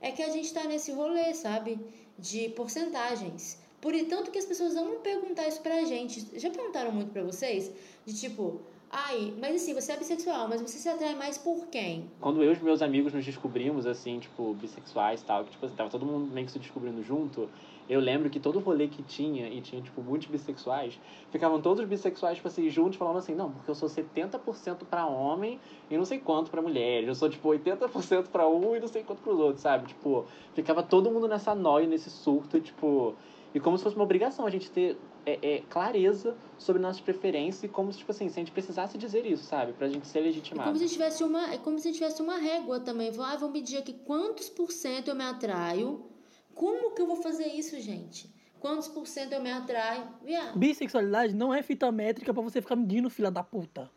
é 0.00 0.12
que 0.12 0.22
a 0.22 0.30
gente 0.30 0.54
tá 0.54 0.62
nesse 0.62 0.92
rolê, 0.92 1.34
sabe? 1.34 1.80
De 2.16 2.50
porcentagens. 2.50 3.58
Por 3.80 3.92
tanto 4.04 4.30
que 4.30 4.38
as 4.38 4.46
pessoas 4.46 4.76
amam 4.76 5.00
perguntar 5.00 5.48
isso 5.48 5.60
pra 5.62 5.84
gente. 5.84 6.38
Já 6.38 6.48
perguntaram 6.48 6.92
muito 6.92 7.10
pra 7.10 7.24
vocês? 7.24 7.72
De 8.04 8.14
tipo, 8.14 8.60
ai, 8.96 9.34
mas 9.38 9.56
assim, 9.56 9.74
você 9.74 9.92
é 9.92 9.96
bissexual, 9.98 10.48
mas 10.48 10.62
você 10.62 10.78
se 10.78 10.88
atrai 10.88 11.14
mais 11.14 11.36
por 11.36 11.66
quem? 11.66 12.10
quando 12.18 12.42
eu 12.42 12.50
e 12.50 12.62
meus 12.62 12.80
amigos 12.80 13.12
nos 13.12 13.26
descobrimos, 13.26 13.86
assim, 13.86 14.18
tipo, 14.18 14.54
bissexuais 14.54 15.20
e 15.20 15.24
tal, 15.24 15.44
que, 15.44 15.50
tipo, 15.50 15.66
assim, 15.66 15.74
tava 15.74 15.90
todo 15.90 16.06
mundo 16.06 16.32
meio 16.32 16.46
que 16.46 16.52
se 16.52 16.58
descobrindo 16.58 17.02
junto, 17.02 17.46
eu 17.90 18.00
lembro 18.00 18.30
que 18.30 18.40
todo 18.40 18.58
rolê 18.58 18.88
que 18.88 19.02
tinha, 19.02 19.48
e 19.48 19.60
tinha, 19.60 19.82
tipo, 19.82 20.00
muitos 20.00 20.28
bissexuais, 20.28 20.98
ficavam 21.30 21.60
todos 21.60 21.82
os 21.82 21.88
bissexuais, 21.88 22.36
tipo 22.36 22.48
assim, 22.48 22.70
juntos, 22.70 22.96
falando 22.96 23.18
assim, 23.18 23.34
não, 23.34 23.52
porque 23.52 23.70
eu 23.70 23.74
sou 23.74 23.88
70% 23.88 24.86
pra 24.88 25.06
homem 25.06 25.60
e 25.90 25.96
não 25.96 26.06
sei 26.06 26.18
quanto 26.18 26.50
pra 26.50 26.62
mulheres, 26.62 27.06
eu 27.06 27.14
sou, 27.14 27.28
tipo, 27.28 27.50
80% 27.50 28.28
pra 28.28 28.48
um 28.48 28.74
e 28.74 28.80
não 28.80 28.88
sei 28.88 29.02
quanto 29.02 29.20
pros 29.20 29.38
outros, 29.38 29.60
sabe? 29.60 29.88
Tipo, 29.88 30.24
ficava 30.54 30.82
todo 30.82 31.10
mundo 31.10 31.28
nessa 31.28 31.54
noia, 31.54 31.86
nesse 31.86 32.08
surto, 32.08 32.60
tipo... 32.60 33.14
E 33.54 33.60
como 33.60 33.78
se 33.78 33.84
fosse 33.84 33.96
uma 33.96 34.04
obrigação 34.04 34.46
a 34.46 34.50
gente 34.50 34.70
ter 34.70 34.98
é, 35.26 35.56
é, 35.56 35.62
clareza 35.68 36.36
sobre 36.56 36.80
nossas 36.80 37.00
preferências 37.00 37.64
e 37.64 37.68
como 37.68 37.92
se, 37.92 37.98
tipo 37.98 38.12
assim, 38.12 38.28
se 38.28 38.38
a 38.38 38.40
gente 38.40 38.52
precisasse 38.52 38.96
dizer 38.96 39.26
isso, 39.26 39.42
sabe? 39.44 39.72
Pra 39.72 39.88
gente 39.88 40.06
ser 40.06 40.20
É 40.20 40.22
legitimado. 40.22 40.70
como 40.70 40.78
se 40.78 40.88
tivesse 40.88 41.24
uma, 41.24 41.52
é 41.52 41.58
como 41.58 41.78
se 41.78 41.92
tivesse 41.92 42.22
uma 42.22 42.36
régua 42.38 42.78
também. 42.80 43.10
Ah, 43.18 43.36
vou 43.36 43.50
medir 43.50 43.78
aqui 43.78 43.92
quantos 43.92 44.48
por 44.48 44.70
cento 44.70 45.08
eu 45.08 45.14
me 45.16 45.24
atraio. 45.24 46.06
Como 46.54 46.94
que 46.94 47.02
eu 47.02 47.06
vou 47.06 47.16
fazer 47.16 47.48
isso, 47.48 47.78
gente? 47.80 48.34
Quantos 48.60 48.88
por 48.88 49.06
cento 49.06 49.32
eu 49.32 49.42
me 49.42 49.50
atraio? 49.50 50.04
Viado. 50.24 50.58
Bissexualidade 50.58 51.34
não 51.34 51.52
é 51.52 51.62
fita 51.62 51.90
métrica 51.92 52.32
pra 52.32 52.42
você 52.42 52.62
ficar 52.62 52.76
medindo, 52.76 53.10
filha 53.10 53.30
da 53.30 53.42
puta. 53.42 53.90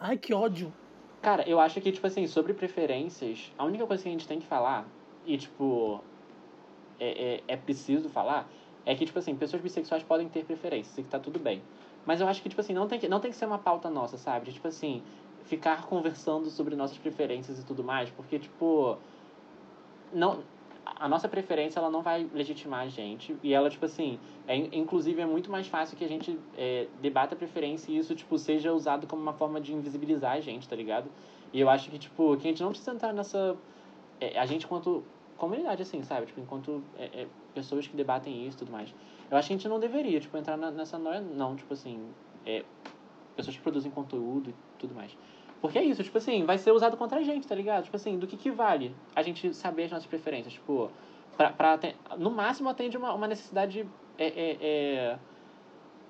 Ai, 0.00 0.16
que 0.18 0.34
ódio. 0.34 0.72
Cara, 1.22 1.48
eu 1.48 1.60
acho 1.60 1.80
que, 1.80 1.92
tipo 1.92 2.06
assim, 2.06 2.26
sobre 2.26 2.54
preferências, 2.54 3.52
a 3.56 3.64
única 3.64 3.86
coisa 3.86 4.02
que 4.02 4.08
a 4.08 4.12
gente 4.12 4.26
tem 4.26 4.40
que 4.40 4.46
falar, 4.46 4.86
e, 5.24 5.36
tipo, 5.38 6.00
é, 6.98 7.34
é, 7.36 7.42
é 7.48 7.56
preciso 7.56 8.08
falar, 8.08 8.48
é 8.86 8.94
que, 8.94 9.04
tipo 9.04 9.18
assim, 9.18 9.34
pessoas 9.34 9.60
bissexuais 9.60 10.02
podem 10.04 10.28
ter 10.28 10.44
preferências 10.44 10.96
e 10.96 11.02
que 11.02 11.08
tá 11.08 11.18
tudo 11.18 11.38
bem. 11.38 11.60
Mas 12.06 12.20
eu 12.20 12.28
acho 12.28 12.40
que, 12.40 12.48
tipo 12.48 12.60
assim, 12.60 12.72
não 12.72 12.86
tem 12.86 13.00
que, 13.00 13.08
não 13.08 13.18
tem 13.18 13.30
que 13.32 13.36
ser 13.36 13.46
uma 13.46 13.58
pauta 13.58 13.90
nossa, 13.90 14.16
sabe? 14.16 14.46
De, 14.46 14.52
tipo 14.52 14.68
assim, 14.68 15.02
ficar 15.44 15.86
conversando 15.86 16.48
sobre 16.48 16.76
nossas 16.76 16.96
preferências 16.96 17.58
e 17.58 17.64
tudo 17.64 17.82
mais, 17.82 18.08
porque, 18.10 18.38
tipo, 18.38 18.96
não, 20.12 20.38
a 20.84 21.08
nossa 21.08 21.28
preferência, 21.28 21.80
ela 21.80 21.90
não 21.90 22.00
vai 22.00 22.28
legitimar 22.32 22.82
a 22.82 22.88
gente, 22.88 23.36
e 23.42 23.52
ela, 23.52 23.68
tipo 23.68 23.84
assim, 23.84 24.20
é, 24.46 24.56
inclusive 24.56 25.20
é 25.20 25.26
muito 25.26 25.50
mais 25.50 25.66
fácil 25.66 25.96
que 25.96 26.04
a 26.04 26.08
gente 26.08 26.38
é, 26.56 26.86
debata 27.02 27.34
a 27.34 27.38
preferência 27.38 27.90
e 27.90 27.98
isso, 27.98 28.14
tipo, 28.14 28.38
seja 28.38 28.72
usado 28.72 29.06
como 29.06 29.20
uma 29.20 29.32
forma 29.32 29.60
de 29.60 29.74
invisibilizar 29.74 30.32
a 30.32 30.40
gente, 30.40 30.68
tá 30.68 30.76
ligado? 30.76 31.10
E 31.52 31.60
eu 31.60 31.68
acho 31.68 31.90
que, 31.90 31.98
tipo, 31.98 32.36
que 32.36 32.46
a 32.46 32.50
gente 32.50 32.62
não 32.62 32.70
precisa 32.70 32.92
entrar 32.92 33.12
nessa... 33.12 33.56
é, 34.20 34.38
a 34.38 34.46
gente, 34.46 34.66
quanto 34.66 35.02
comunidade, 35.36 35.82
assim, 35.82 36.02
sabe? 36.02 36.26
Tipo, 36.26 36.40
enquanto 36.40 36.82
é, 36.98 37.04
é, 37.04 37.26
pessoas 37.56 37.86
que 37.86 37.96
debatem 37.96 38.46
isso 38.46 38.58
e 38.58 38.60
tudo 38.60 38.70
mais. 38.70 38.94
Eu 39.30 39.36
acho 39.36 39.48
que 39.48 39.54
a 39.54 39.56
gente 39.56 39.68
não 39.68 39.80
deveria, 39.80 40.20
tipo, 40.20 40.36
entrar 40.36 40.56
na, 40.58 40.70
nessa 40.70 40.98
noia, 40.98 41.20
não, 41.20 41.56
tipo 41.56 41.72
assim, 41.72 41.98
é, 42.44 42.62
pessoas 43.34 43.56
que 43.56 43.62
produzem 43.62 43.90
conteúdo 43.90 44.50
e 44.50 44.54
tudo 44.78 44.94
mais. 44.94 45.16
Porque 45.60 45.78
é 45.78 45.84
isso, 45.84 46.04
tipo 46.04 46.18
assim, 46.18 46.44
vai 46.44 46.58
ser 46.58 46.70
usado 46.70 46.96
contra 46.98 47.18
a 47.18 47.22
gente, 47.22 47.46
tá 47.46 47.54
ligado? 47.54 47.84
Tipo 47.84 47.96
assim, 47.96 48.18
do 48.18 48.26
que 48.26 48.36
que 48.36 48.50
vale 48.50 48.94
a 49.14 49.22
gente 49.22 49.54
saber 49.54 49.84
as 49.84 49.90
nossas 49.90 50.06
preferências? 50.06 50.52
Tipo, 50.52 50.90
pra, 51.36 51.50
pra 51.50 51.78
no 52.18 52.30
máximo 52.30 52.68
atende 52.68 52.96
uma, 52.96 53.14
uma 53.14 53.26
necessidade 53.26 53.88
é, 54.18 54.26
é, 54.26 54.56
é, 54.60 55.18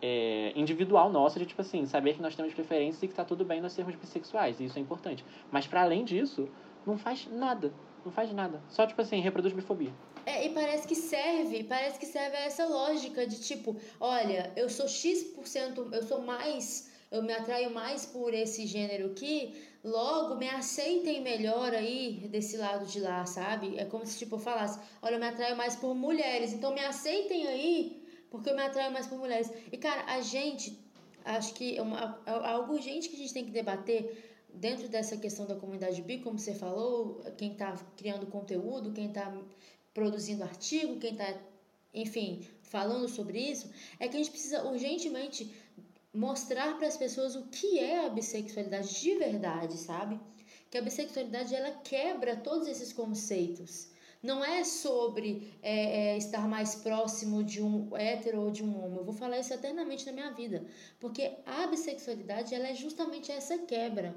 é, 0.02 0.52
individual 0.56 1.11
nossa 1.11 1.38
de, 1.38 1.46
tipo 1.46 1.61
assim, 1.61 1.87
saber 1.87 2.14
que 2.14 2.20
nós 2.20 2.35
temos 2.35 2.52
preferências 2.52 3.02
e 3.04 3.09
que 3.09 3.14
tá 3.14 3.24
tudo 3.24 3.44
bem 3.44 3.61
nós 3.61 3.72
sermos 3.72 3.94
bissexuais, 3.94 4.59
e 4.59 4.64
isso 4.64 4.78
é 4.78 4.82
importante. 4.82 5.24
Mas 5.50 5.66
para 5.66 5.82
além 5.82 6.04
disso, 6.04 6.48
não 6.85 6.98
faz 6.98 7.28
nada, 7.30 7.72
não 8.04 8.11
faz 8.11 8.32
nada. 8.32 8.61
Só, 8.68 8.85
tipo 8.85 9.00
assim, 9.00 9.20
reproduz 9.20 9.54
bifobia. 9.54 9.92
É, 10.26 10.44
e 10.44 10.50
parece 10.50 10.86
que 10.86 10.96
serve, 10.96 11.64
parece 11.64 11.98
que 11.98 12.06
serve 12.06 12.36
a 12.36 12.40
essa 12.40 12.66
lógica 12.66 13.26
de 13.26 13.40
tipo, 13.40 13.76
olha, 14.00 14.52
eu 14.56 14.68
sou 14.68 14.88
X%, 14.88 15.88
eu 15.92 16.02
sou 16.02 16.20
mais 16.20 16.90
eu 17.10 17.22
me 17.22 17.32
atraio 17.32 17.70
mais 17.70 18.04
por 18.04 18.34
esse 18.34 18.66
gênero 18.66 19.06
aqui, 19.12 19.54
logo 19.84 20.34
me 20.34 20.48
aceitem 20.48 21.22
melhor 21.22 21.72
aí 21.72 22.28
desse 22.28 22.56
lado 22.56 22.84
de 22.86 23.00
lá, 23.00 23.24
sabe? 23.24 23.78
É 23.78 23.84
como 23.84 24.04
se 24.04 24.18
tipo 24.18 24.36
eu 24.36 24.40
falasse, 24.40 24.78
olha, 25.00 25.14
eu 25.14 25.20
me 25.20 25.26
atraio 25.26 25.56
mais 25.56 25.76
por 25.76 25.94
mulheres, 25.94 26.52
então 26.52 26.74
me 26.74 26.80
aceitem 26.80 27.46
aí, 27.46 28.02
porque 28.30 28.50
eu 28.50 28.56
me 28.56 28.62
atraio 28.62 28.92
mais 28.92 29.06
por 29.06 29.18
mulheres. 29.18 29.50
E 29.70 29.76
cara, 29.76 30.04
a 30.06 30.20
gente, 30.20 30.78
acho 31.24 31.54
que 31.54 31.76
é, 31.76 31.82
uma, 31.82 32.20
é 32.26 32.30
algo 32.30 32.74
urgente 32.74 33.08
que 33.08 33.16
a 33.16 33.18
gente 33.18 33.32
tem 33.32 33.44
que 33.44 33.52
debater 33.52 34.34
dentro 34.52 34.88
dessa 34.88 35.16
questão 35.16 35.46
da 35.46 35.54
comunidade 35.54 36.00
bi, 36.02 36.18
como 36.18 36.38
você 36.38 36.54
falou, 36.54 37.22
quem 37.36 37.52
está 37.52 37.74
criando 37.96 38.26
conteúdo, 38.26 38.92
quem 38.92 39.08
está 39.08 39.32
produzindo 39.96 40.44
artigo, 40.44 41.00
quem 41.00 41.12
está, 41.12 41.35
enfim, 41.94 42.46
falando 42.64 43.09
sobre 43.09 43.38
isso, 43.38 43.70
é 43.98 44.06
que 44.06 44.16
a 44.16 44.18
gente 44.18 44.30
precisa 44.30 44.62
urgentemente 44.70 45.50
mostrar 46.12 46.76
para 46.76 46.87
as 46.87 46.98
pessoas 46.98 47.35
o 47.35 47.44
que 47.46 47.78
é 47.78 48.04
a 48.04 48.11
bissexualidade 48.11 49.00
de 49.00 49.14
verdade, 49.14 49.78
sabe? 49.78 50.20
Que 50.70 50.76
a 50.76 50.82
bissexualidade 50.82 51.54
ela 51.54 51.70
quebra 51.82 52.37
todos 52.37 52.68
esses 52.68 52.92
conceitos. 52.92 53.88
Não 54.22 54.44
é 54.44 54.64
sobre 54.64 55.54
é, 55.62 56.14
é, 56.14 56.18
estar 56.18 56.46
mais 56.46 56.74
próximo 56.74 57.42
de 57.42 57.62
um 57.62 57.96
hétero 57.96 58.42
ou 58.42 58.50
de 58.50 58.62
um 58.62 58.85
homem. 58.85 58.98
Eu 58.98 59.04
vou 59.04 59.14
falar 59.14 59.38
isso 59.38 59.54
eternamente 59.54 60.04
na 60.04 60.12
minha 60.12 60.30
vida. 60.32 60.66
Porque 61.00 61.32
a 61.46 61.66
bissexualidade 61.68 62.54
ela 62.54 62.68
é 62.68 62.74
justamente 62.74 63.32
essa 63.32 63.56
quebra. 63.59 64.14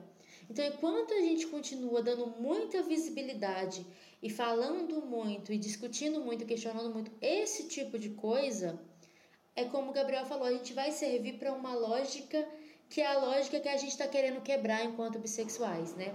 Então, 0.49 0.65
enquanto 0.65 1.13
a 1.13 1.21
gente 1.21 1.47
continua 1.47 2.01
dando 2.01 2.25
muita 2.39 2.81
visibilidade 2.81 3.85
e 4.21 4.29
falando 4.29 5.01
muito 5.01 5.51
e 5.53 5.57
discutindo 5.57 6.19
muito, 6.19 6.45
questionando 6.45 6.93
muito 6.93 7.11
esse 7.21 7.67
tipo 7.67 7.97
de 7.97 8.09
coisa, 8.09 8.79
é 9.55 9.65
como 9.65 9.91
o 9.91 9.93
Gabriel 9.93 10.25
falou, 10.25 10.45
a 10.45 10.51
gente 10.51 10.73
vai 10.73 10.91
servir 10.91 11.37
para 11.37 11.53
uma 11.53 11.73
lógica 11.73 12.45
que 12.89 13.01
é 13.01 13.07
a 13.07 13.19
lógica 13.19 13.59
que 13.59 13.69
a 13.69 13.77
gente 13.77 13.91
está 13.91 14.07
querendo 14.07 14.41
quebrar 14.41 14.83
enquanto 14.83 15.19
bissexuais, 15.19 15.95
né? 15.95 16.13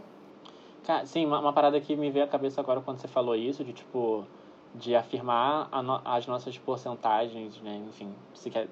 Sim, 1.06 1.24
uma, 1.24 1.40
uma, 1.40 1.52
parada 1.52 1.80
que 1.80 1.96
me 1.96 2.10
veio 2.10 2.24
à 2.24 2.28
cabeça 2.28 2.60
agora 2.60 2.80
quando 2.80 2.98
você 2.98 3.08
falou 3.08 3.34
isso, 3.34 3.64
de 3.64 3.72
tipo, 3.72 4.26
de 4.74 4.94
afirmar 4.94 5.70
no, 5.82 6.00
as 6.04 6.26
nossas 6.26 6.58
porcentagens, 6.58 7.58
né? 7.62 7.82
Enfim, 7.88 8.12
se 8.34 8.50
quer. 8.50 8.68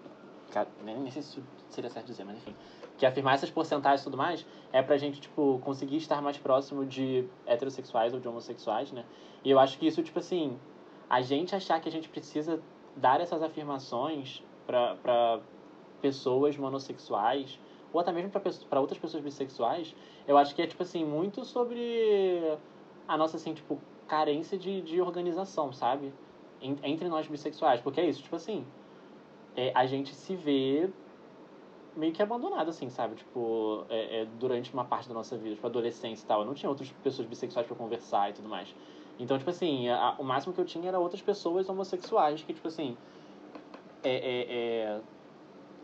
Nem 0.85 1.11
sei 1.11 1.23
se 1.23 1.43
seria 1.69 1.91
certo 1.91 2.07
dizer, 2.07 2.25
mas 2.25 2.37
enfim. 2.37 2.55
Que 2.99 3.07
afirmar 3.07 3.35
essas 3.35 3.51
porcentagens 3.51 4.01
e 4.01 4.05
tudo 4.05 4.17
mais 4.17 4.47
é 4.73 4.83
pra 4.83 4.97
gente, 4.97 5.21
tipo, 5.21 5.61
conseguir 5.65 5.97
estar 5.97 6.21
mais 6.21 6.39
próximo 6.39 6.85
de 6.85 7.27
heterossexuais 7.47 8.15
ou 8.15 8.21
de 8.21 8.29
homossexuais, 8.29 8.93
né? 8.93 9.05
E 9.45 9.51
eu 9.51 9.59
acho 9.59 9.79
que 9.79 9.87
isso, 9.87 10.03
tipo 10.03 10.19
assim, 10.19 10.59
a 11.09 11.21
gente 11.21 11.55
achar 11.55 11.81
que 11.81 11.89
a 11.89 11.93
gente 11.93 12.09
precisa 12.09 12.61
dar 12.97 13.21
essas 13.21 13.43
afirmações 13.43 14.43
para 14.67 15.41
pessoas 16.01 16.57
monossexuais 16.57 17.59
ou 17.93 18.01
até 18.01 18.13
mesmo 18.13 18.31
para 18.31 18.81
outras 18.81 18.99
pessoas 18.99 19.23
bissexuais, 19.23 19.95
eu 20.27 20.39
acho 20.39 20.55
que 20.55 20.63
é 20.63 20.67
tipo 20.67 20.83
assim 20.83 21.05
muito 21.05 21.45
sobre 21.45 22.57
a 23.07 23.17
nossa 23.17 23.37
assim 23.37 23.53
tipo 23.53 23.79
carência 24.09 24.59
de, 24.59 24.81
de 24.81 25.01
organização, 25.01 25.73
sabe? 25.73 26.13
Entre 26.61 27.09
nós 27.09 27.27
bissexuais, 27.27 27.81
porque 27.81 28.01
é 28.01 28.07
isso, 28.07 28.23
tipo 28.23 28.37
assim, 28.37 28.65
é, 29.57 29.73
a 29.75 29.87
gente 29.87 30.15
se 30.15 30.35
vê 30.35 30.89
meio 31.97 32.13
que 32.13 32.23
abandonado, 32.23 32.71
assim, 32.71 32.89
sabe? 32.89 33.17
Tipo, 33.17 33.85
é, 33.89 34.23
é, 34.23 34.25
durante 34.39 34.73
uma 34.73 34.85
parte 34.85 35.09
da 35.09 35.15
nossa 35.15 35.37
vida, 35.37 35.55
tipo, 35.55 35.67
adolescência 35.67 36.25
e 36.25 36.27
tal. 36.27 36.41
Eu 36.41 36.47
não 36.47 36.55
tinha 36.55 36.71
outras 36.71 36.91
pessoas 36.91 37.29
bissexuais 37.29 37.67
para 37.67 37.77
conversar 37.77 38.31
e 38.31 38.33
tudo 38.33 38.49
mais. 38.49 38.75
Então, 39.19 39.37
tipo 39.39 39.51
assim, 39.51 39.89
a, 39.89 40.17
o 40.19 40.25
máximo 40.25 40.55
que 40.55 40.61
eu 40.61 40.65
tinha 40.65 40.89
era 40.89 40.99
outras 40.99 41.21
pessoas 41.21 41.69
homossexuais 41.69 42.43
que, 42.43 42.55
tipo 42.55 42.67
assim, 42.67 42.97
é, 44.03 44.11
é, 44.11 44.47
é, 44.49 45.01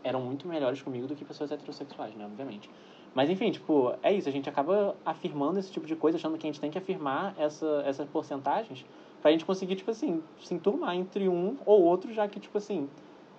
eram 0.03 0.21
muito 0.21 0.47
melhores 0.47 0.81
comigo 0.81 1.07
do 1.07 1.15
que 1.15 1.23
pessoas 1.23 1.51
heterossexuais, 1.51 2.15
né? 2.15 2.25
Obviamente. 2.25 2.69
Mas 3.13 3.29
enfim, 3.29 3.51
tipo, 3.51 3.93
é 4.03 4.13
isso, 4.13 4.29
a 4.29 4.31
gente 4.31 4.47
acaba 4.49 4.95
afirmando 5.05 5.59
esse 5.59 5.71
tipo 5.71 5.85
de 5.85 5.95
coisa, 5.95 6.17
achando 6.17 6.37
que 6.37 6.45
a 6.45 6.49
gente 6.49 6.59
tem 6.59 6.69
que 6.69 6.77
afirmar 6.77 7.33
essa, 7.37 7.83
essas 7.85 8.07
porcentagens 8.07 8.85
pra 9.21 9.31
gente 9.31 9.45
conseguir, 9.45 9.75
tipo 9.75 9.91
assim, 9.91 10.23
se 10.39 10.53
enturmar 10.53 10.95
entre 10.95 11.27
um 11.27 11.57
ou 11.65 11.81
outro, 11.81 12.13
já 12.13 12.27
que, 12.27 12.39
tipo 12.39 12.57
assim, 12.57 12.89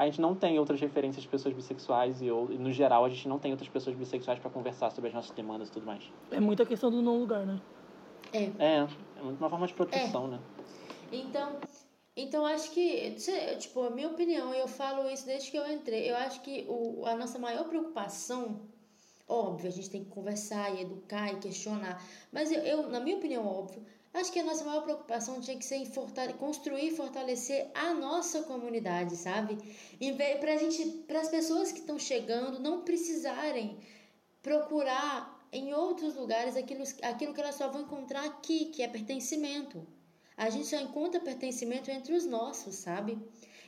a 0.00 0.06
gente 0.06 0.18
não 0.18 0.34
tem 0.34 0.58
outras 0.58 0.80
referências 0.80 1.22
de 1.22 1.28
pessoas 1.28 1.54
bissexuais 1.54 2.22
e, 2.22 2.30
ou, 2.30 2.50
e 2.50 2.56
no 2.56 2.72
geral, 2.72 3.04
a 3.04 3.08
gente 3.10 3.28
não 3.28 3.38
tem 3.38 3.50
outras 3.50 3.68
pessoas 3.68 3.94
bissexuais 3.94 4.38
para 4.38 4.48
conversar 4.48 4.90
sobre 4.92 5.08
as 5.08 5.14
nossas 5.14 5.30
demandas 5.32 5.68
e 5.68 5.72
tudo 5.72 5.84
mais. 5.84 6.02
É 6.30 6.40
muita 6.40 6.64
questão 6.64 6.90
do 6.90 7.02
não 7.02 7.18
lugar, 7.18 7.44
né? 7.44 7.60
É. 8.32 8.44
É, 8.58 8.76
é 8.78 9.22
uma 9.22 9.50
forma 9.50 9.66
de 9.66 9.74
proteção, 9.74 10.24
é. 10.24 10.28
né? 10.28 10.40
Então, 11.12 11.60
então, 12.16 12.46
acho 12.46 12.70
que, 12.70 13.14
tipo, 13.58 13.82
a 13.82 13.90
minha 13.90 14.08
opinião, 14.08 14.54
eu 14.54 14.66
falo 14.66 15.06
isso 15.10 15.26
desde 15.26 15.50
que 15.50 15.58
eu 15.58 15.70
entrei, 15.70 16.10
eu 16.10 16.16
acho 16.16 16.40
que 16.40 16.64
o, 16.66 17.04
a 17.04 17.14
nossa 17.14 17.38
maior 17.38 17.64
preocupação, 17.64 18.58
óbvio, 19.28 19.68
a 19.68 19.70
gente 19.70 19.90
tem 19.90 20.02
que 20.02 20.08
conversar 20.08 20.74
e 20.76 20.80
educar 20.80 21.30
e 21.30 21.40
questionar, 21.40 22.02
mas 22.32 22.50
eu, 22.50 22.62
eu 22.62 22.88
na 22.88 23.00
minha 23.00 23.18
opinião, 23.18 23.46
óbvio, 23.46 23.84
acho 24.12 24.32
que 24.32 24.40
a 24.40 24.44
nossa 24.44 24.64
maior 24.64 24.82
preocupação 24.82 25.40
tinha 25.40 25.56
que 25.56 25.64
ser 25.64 25.76
em 25.76 25.86
fortale 25.86 26.34
construir 26.34 26.88
e 26.88 26.96
fortalecer 26.96 27.70
a 27.74 27.94
nossa 27.94 28.42
comunidade, 28.42 29.16
sabe? 29.16 29.56
Para 30.40 30.56
gente, 30.56 30.84
para 31.06 31.20
as 31.20 31.28
pessoas 31.28 31.70
que 31.72 31.80
estão 31.80 31.98
chegando 31.98 32.58
não 32.58 32.82
precisarem 32.82 33.78
procurar 34.42 35.38
em 35.52 35.72
outros 35.74 36.14
lugares 36.14 36.56
aquilo, 36.56 36.84
aquilo 37.02 37.34
que 37.34 37.40
elas 37.40 37.56
só 37.56 37.68
vão 37.68 37.82
encontrar 37.82 38.24
aqui, 38.24 38.66
que 38.66 38.82
é 38.82 38.88
pertencimento. 38.88 39.86
A 40.36 40.48
gente 40.48 40.66
só 40.66 40.76
encontra 40.76 41.20
pertencimento 41.20 41.90
entre 41.90 42.14
os 42.14 42.24
nossos, 42.24 42.76
sabe? 42.76 43.18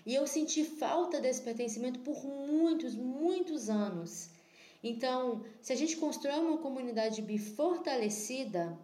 E 0.06 0.14
eu 0.14 0.26
senti 0.26 0.64
falta 0.64 1.20
desse 1.20 1.42
pertencimento 1.42 2.00
por 2.00 2.24
muitos, 2.24 2.94
muitos 2.94 3.68
anos. 3.68 4.30
Então, 4.82 5.44
se 5.60 5.72
a 5.72 5.76
gente 5.76 5.96
constrói 5.96 6.40
uma 6.40 6.58
comunidade 6.58 7.22
bi 7.22 7.38
fortalecida, 7.38 8.76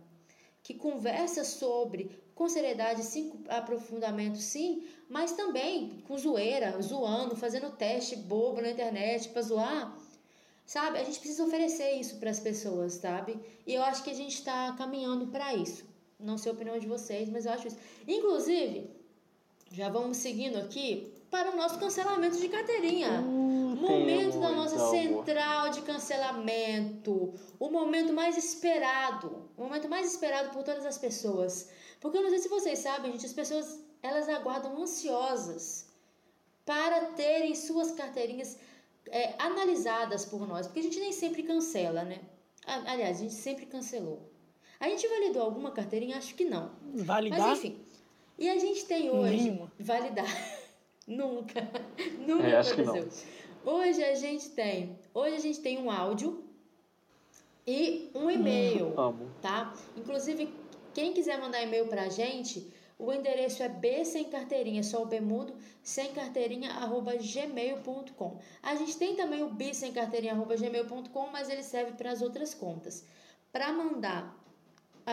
que 0.63 0.75
conversa 0.75 1.45
sobre, 1.45 2.11
com 2.35 2.49
seriedade, 2.49 3.03
sim, 3.03 3.33
aprofundamento, 3.49 4.39
sim, 4.39 4.85
mas 5.09 5.33
também 5.33 6.03
com 6.07 6.17
zoeira, 6.17 6.81
zoando, 6.81 7.35
fazendo 7.37 7.71
teste 7.71 8.17
bobo 8.17 8.61
na 8.61 8.71
internet 8.71 9.29
para 9.31 9.43
zoar, 9.43 9.99
sabe? 10.67 10.99
A 10.99 11.05
gente 11.05 11.19
precisa 11.19 11.45
oferecer 11.45 11.93
isso 11.93 12.17
para 12.17 12.31
as 12.31 12.41
pessoas, 12.41 12.95
sabe? 12.95 13.39
E 13.67 13.75
eu 13.75 13.83
acho 13.83 14.03
que 14.03 14.11
a 14.11 14.15
gente 14.15 14.35
está 14.35 14.73
caminhando 14.77 15.29
para 15.29 15.55
isso. 15.55 15.85
Não 16.21 16.37
sei 16.37 16.51
a 16.51 16.55
opinião 16.55 16.79
de 16.79 16.87
vocês, 16.87 17.29
mas 17.29 17.47
eu 17.47 17.53
acho 17.53 17.69
isso. 17.69 17.79
Inclusive, 18.07 18.91
já 19.71 19.89
vamos 19.89 20.17
seguindo 20.17 20.59
aqui 20.59 21.13
para 21.31 21.53
o 21.53 21.57
nosso 21.57 21.79
cancelamento 21.79 22.39
de 22.39 22.49
carteirinha. 22.49 23.23
Momento 23.79 24.39
da 24.41 24.51
nossa 24.51 24.77
amor. 24.77 24.91
central 24.91 25.71
de 25.71 25.83
cancelamento. 25.83 27.35
O 27.59 27.71
momento 27.71 28.13
mais 28.13 28.37
esperado. 28.37 29.51
O 29.57 29.65
momento 29.65 29.89
mais 29.89 30.11
esperado 30.13 30.51
por 30.51 30.63
todas 30.63 30.85
as 30.85 30.99
pessoas. 30.99 31.71
Porque 32.01 32.19
eu 32.19 32.23
não 32.23 32.31
sei 32.31 32.39
se 32.39 32.49
vocês 32.49 32.79
sabem, 32.79 33.13
gente, 33.13 33.27
as 33.27 33.33
pessoas 33.33 33.81
elas 34.03 34.29
aguardam 34.29 34.81
ansiosas 34.81 35.89
para 36.65 37.07
terem 37.13 37.55
suas 37.55 37.93
carteirinhas 37.93 38.59
é, 39.07 39.35
analisadas 39.39 40.25
por 40.25 40.47
nós. 40.47 40.67
Porque 40.67 40.81
a 40.81 40.83
gente 40.83 41.01
nem 41.01 41.13
sempre 41.13 41.43
cancela, 41.43 42.05
né? 42.05 42.21
Aliás, 42.67 43.19
a 43.19 43.23
gente 43.23 43.35
sempre 43.35 43.67
cancelou. 43.67 44.31
A 44.79 44.89
gente 44.89 45.09
validou 45.09 45.43
alguma 45.43 45.71
carteirinha? 45.71 46.19
Acho 46.19 46.35
que 46.35 46.45
não. 46.45 46.71
Validar? 46.95 47.41
Mas 47.41 47.59
enfim. 47.59 47.81
E 48.39 48.49
a 48.49 48.59
gente 48.59 48.85
tem 48.85 49.11
hoje. 49.11 49.37
Nenhuma. 49.37 49.73
Validar. 49.79 50.27
Nunca. 51.07 51.69
Nunca 52.27 52.47
é, 52.47 52.61
aconteceu. 52.61 53.09
Hoje 53.65 54.03
a 54.03 54.15
gente 54.15 54.51
tem. 54.51 54.99
Hoje 55.13 55.37
a 55.37 55.41
gente 55.41 55.61
tem 55.61 55.79
um 55.79 55.91
áudio 55.91 56.43
e 57.67 58.11
um 58.15 58.31
e-mail. 58.31 58.99
Amo. 58.99 59.31
Tá? 59.43 59.75
Inclusive, 59.97 60.53
quem 60.95 61.13
quiser 61.13 61.41
mandar 61.41 61.63
e-mail 61.63 61.87
pra 61.87 62.09
gente, 62.09 62.73
o 62.99 63.13
endereço 63.13 63.63
é 63.63 63.69
b 63.69 64.05
sem 64.05 64.25
carteirinha, 64.25 64.83
só 64.83 65.03
o 65.03 65.07
B 65.07 65.21
mudo, 65.21 65.55
sem 65.83 66.13
carteirinha, 66.13 66.71
arroba 66.71 67.15
gmail.com. 67.17 68.39
A 68.63 68.75
gente 68.75 68.97
tem 68.97 69.15
também 69.15 69.43
o 69.43 69.51
b 69.51 69.75
sem 69.75 69.93
carteirinha, 69.93 70.33
arroba 70.33 70.57
gmail.com, 70.57 71.27
mas 71.31 71.49
ele 71.49 71.63
serve 71.63 71.93
para 71.93 72.11
as 72.11 72.23
outras 72.23 72.55
contas. 72.55 73.07
Para 73.53 73.73
mandar 73.73 74.37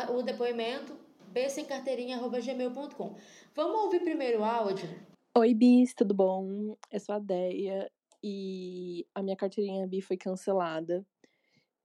o 0.10 0.22
depoimento 0.22 0.98
bsemcarteirinha.gmail.com. 1.32 3.16
Vamos 3.54 3.82
ouvir 3.84 4.00
primeiro 4.00 4.40
o 4.40 4.44
áudio? 4.44 4.90
Oi, 5.38 5.54
Bis, 5.54 5.94
tudo 5.94 6.14
bom? 6.14 6.78
Eu 6.90 7.00
sou 7.00 7.16
a 7.16 7.20
Deia 7.20 7.92
e 8.28 9.06
a 9.14 9.22
minha 9.22 9.36
carteirinha 9.36 9.86
bi 9.86 10.02
foi 10.02 10.18
cancelada. 10.18 11.06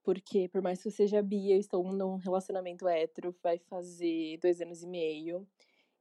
Porque, 0.03 0.49
por 0.49 0.63
mais 0.63 0.81
que 0.81 0.89
eu 0.89 0.93
seja 0.93 1.21
bi, 1.21 1.53
eu 1.53 1.61
estou 1.61 1.93
num 1.93 2.17
relacionamento 2.17 2.89
hétero, 2.89 3.37
vai 3.43 3.59
fazer 3.59 4.39
dois 4.39 4.59
anos 4.59 4.83
e 4.83 4.87
meio. 4.87 5.47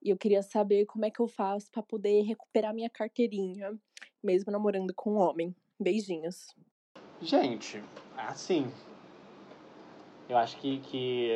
E 0.02 0.10
eu 0.10 0.18
queria 0.18 0.42
saber 0.42 0.86
como 0.86 1.04
é 1.04 1.12
que 1.12 1.20
eu 1.20 1.28
faço 1.28 1.70
para 1.70 1.84
poder 1.84 2.22
recuperar 2.22 2.74
minha 2.74 2.90
carteirinha, 2.90 3.78
mesmo 4.24 4.50
namorando 4.50 4.94
com 4.94 5.16
um 5.16 5.18
homem. 5.18 5.54
Beijinhos. 5.78 6.56
Gente, 7.22 7.84
assim. 8.16 8.72
Eu 10.30 10.38
acho 10.38 10.58
que. 10.58 10.80
que 10.80 11.32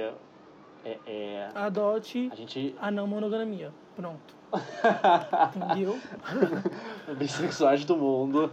é, 0.85 0.99
é, 1.05 1.49
Adote 1.53 2.29
a 2.31 2.35
gente. 2.35 2.73
a 2.79 2.89
não 2.89 3.05
monogamia. 3.05 3.73
Pronto. 3.97 4.33
Entendeu? 5.57 5.99
Bissexuais 7.17 7.83
do 7.83 7.97
mundo. 7.97 8.49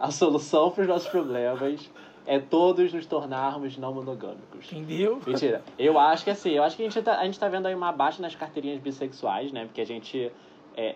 A 0.00 0.10
solução 0.10 0.70
para 0.70 0.82
os 0.82 0.88
nossos 0.88 1.08
problemas 1.08 1.90
é 2.26 2.38
todos 2.38 2.92
nos 2.92 3.06
tornarmos 3.06 3.76
não 3.76 3.92
monogâmicos. 3.92 4.72
Entendeu? 4.72 5.20
Mentira. 5.26 5.62
Eu 5.78 5.98
acho 5.98 6.24
que 6.24 6.30
assim, 6.30 6.50
eu 6.50 6.62
acho 6.62 6.76
que 6.76 6.82
a 6.82 6.88
gente 6.88 7.02
tá, 7.02 7.18
a 7.18 7.24
gente 7.24 7.38
tá 7.38 7.48
vendo 7.48 7.66
aí 7.66 7.74
uma 7.74 7.92
baixa 7.92 8.22
nas 8.22 8.34
carteirinhas 8.34 8.80
bissexuais, 8.80 9.52
né? 9.52 9.66
Porque 9.66 9.80
a 9.80 9.86
gente 9.86 10.32
é, 10.76 10.86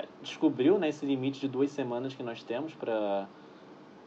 é, 0.00 0.04
descobriu 0.22 0.78
né, 0.78 0.88
esse 0.88 1.04
limite 1.04 1.40
de 1.40 1.48
duas 1.48 1.70
semanas 1.70 2.14
que 2.14 2.22
nós 2.22 2.42
temos 2.42 2.72
para 2.74 3.26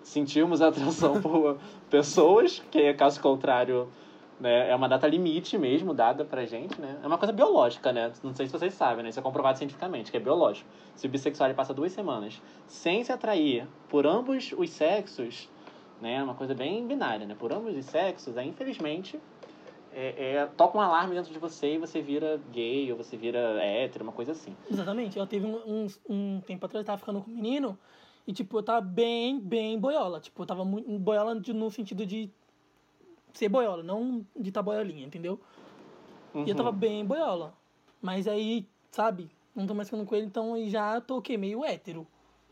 sentirmos 0.02 0.62
atração 0.62 1.20
por 1.22 1.58
pessoas, 1.90 2.64
que 2.72 2.94
caso 2.94 3.22
contrário, 3.22 3.88
né, 4.40 4.70
é 4.70 4.76
uma 4.76 4.88
data 4.88 5.08
limite 5.08 5.58
mesmo 5.58 5.94
dada 5.94 6.24
pra 6.24 6.46
gente, 6.46 6.80
né? 6.80 7.00
É 7.04 7.08
uma 7.08 7.18
coisa 7.18 7.34
biológica, 7.34 7.92
né? 7.92 8.12
Não 8.24 8.36
sei 8.36 8.46
se 8.46 8.52
vocês 8.52 8.74
sabem, 8.74 9.04
né? 9.04 9.10
Isso 9.10 9.20
é 9.20 9.24
comprovado 9.24 9.58
cientificamente, 9.58 10.12
que 10.12 10.18
é 10.18 10.20
biológico. 10.20 10.70
Se 10.96 11.08
o 11.08 11.10
bissexual 11.10 11.54
passa 11.54 11.74
duas 11.74 11.92
semanas 11.92 12.42
sem 12.68 13.04
se 13.04 13.12
atrair 13.12 13.68
por 13.90 14.06
ambos 14.06 14.54
os 14.58 14.70
sexos, 14.70 15.50
né? 16.02 16.16
É 16.16 16.24
uma 16.24 16.36
coisa 16.36 16.54
bem 16.54 16.86
binária, 16.86 17.26
né? 17.26 17.36
Por 17.38 17.52
ambos 17.52 17.76
os 17.76 17.86
sexos, 17.86 18.38
aí 18.38 18.48
infelizmente 18.48 19.20
é, 19.92 20.34
é, 20.34 20.46
toca 20.56 20.78
um 20.78 20.82
alarme 20.82 21.16
dentro 21.16 21.34
de 21.34 21.40
você 21.40 21.74
e 21.74 21.78
você 21.80 22.02
vira 22.02 22.40
gay 22.52 22.92
ou 22.92 22.98
você 22.98 23.18
vira 23.18 23.40
hétero, 23.64 24.04
uma 24.04 24.14
coisa 24.14 24.34
assim. 24.34 24.56
Exatamente. 24.70 25.18
Eu 25.18 25.26
teve 25.26 25.48
um, 25.48 25.56
um, 25.66 25.88
um 26.08 26.42
tempo 26.42 26.64
atrás, 26.66 26.84
eu 26.84 26.86
tava 26.86 27.00
ficando 27.00 27.22
com 27.22 27.32
um 27.32 27.34
menino 27.34 27.78
e, 28.28 28.34
tipo, 28.34 28.60
eu 28.60 28.64
tava 28.64 28.82
bem, 28.82 29.40
bem 29.40 29.80
boiola. 29.80 30.20
Tipo, 30.20 30.44
eu 30.44 30.46
tava 30.46 30.64
muito 30.64 30.88
boiola 31.00 31.34
no 31.34 31.72
sentido 31.72 32.06
de 32.06 32.30
ser 33.34 33.50
boiola, 33.50 33.84
não 33.84 34.26
de 34.36 34.52
tá 34.52 34.62
boiolinha, 34.62 35.06
entendeu? 35.06 35.40
Uhum. 36.34 36.46
E 36.46 36.50
eu 36.50 36.56
tava 36.56 36.72
bem 36.72 37.06
boiola. 37.06 37.54
Mas 38.02 38.28
aí, 38.28 38.68
sabe, 38.92 39.30
não 39.56 39.66
tô 39.66 39.74
mais 39.74 39.90
ficando 39.90 40.06
com 40.06 40.16
ele, 40.16 40.26
então 40.26 40.58
eu 40.58 40.70
já 40.70 41.00
tô 41.02 41.18
o 41.18 41.22
quê? 41.22 41.38
Meio 41.38 41.64
hétero. 41.64 42.06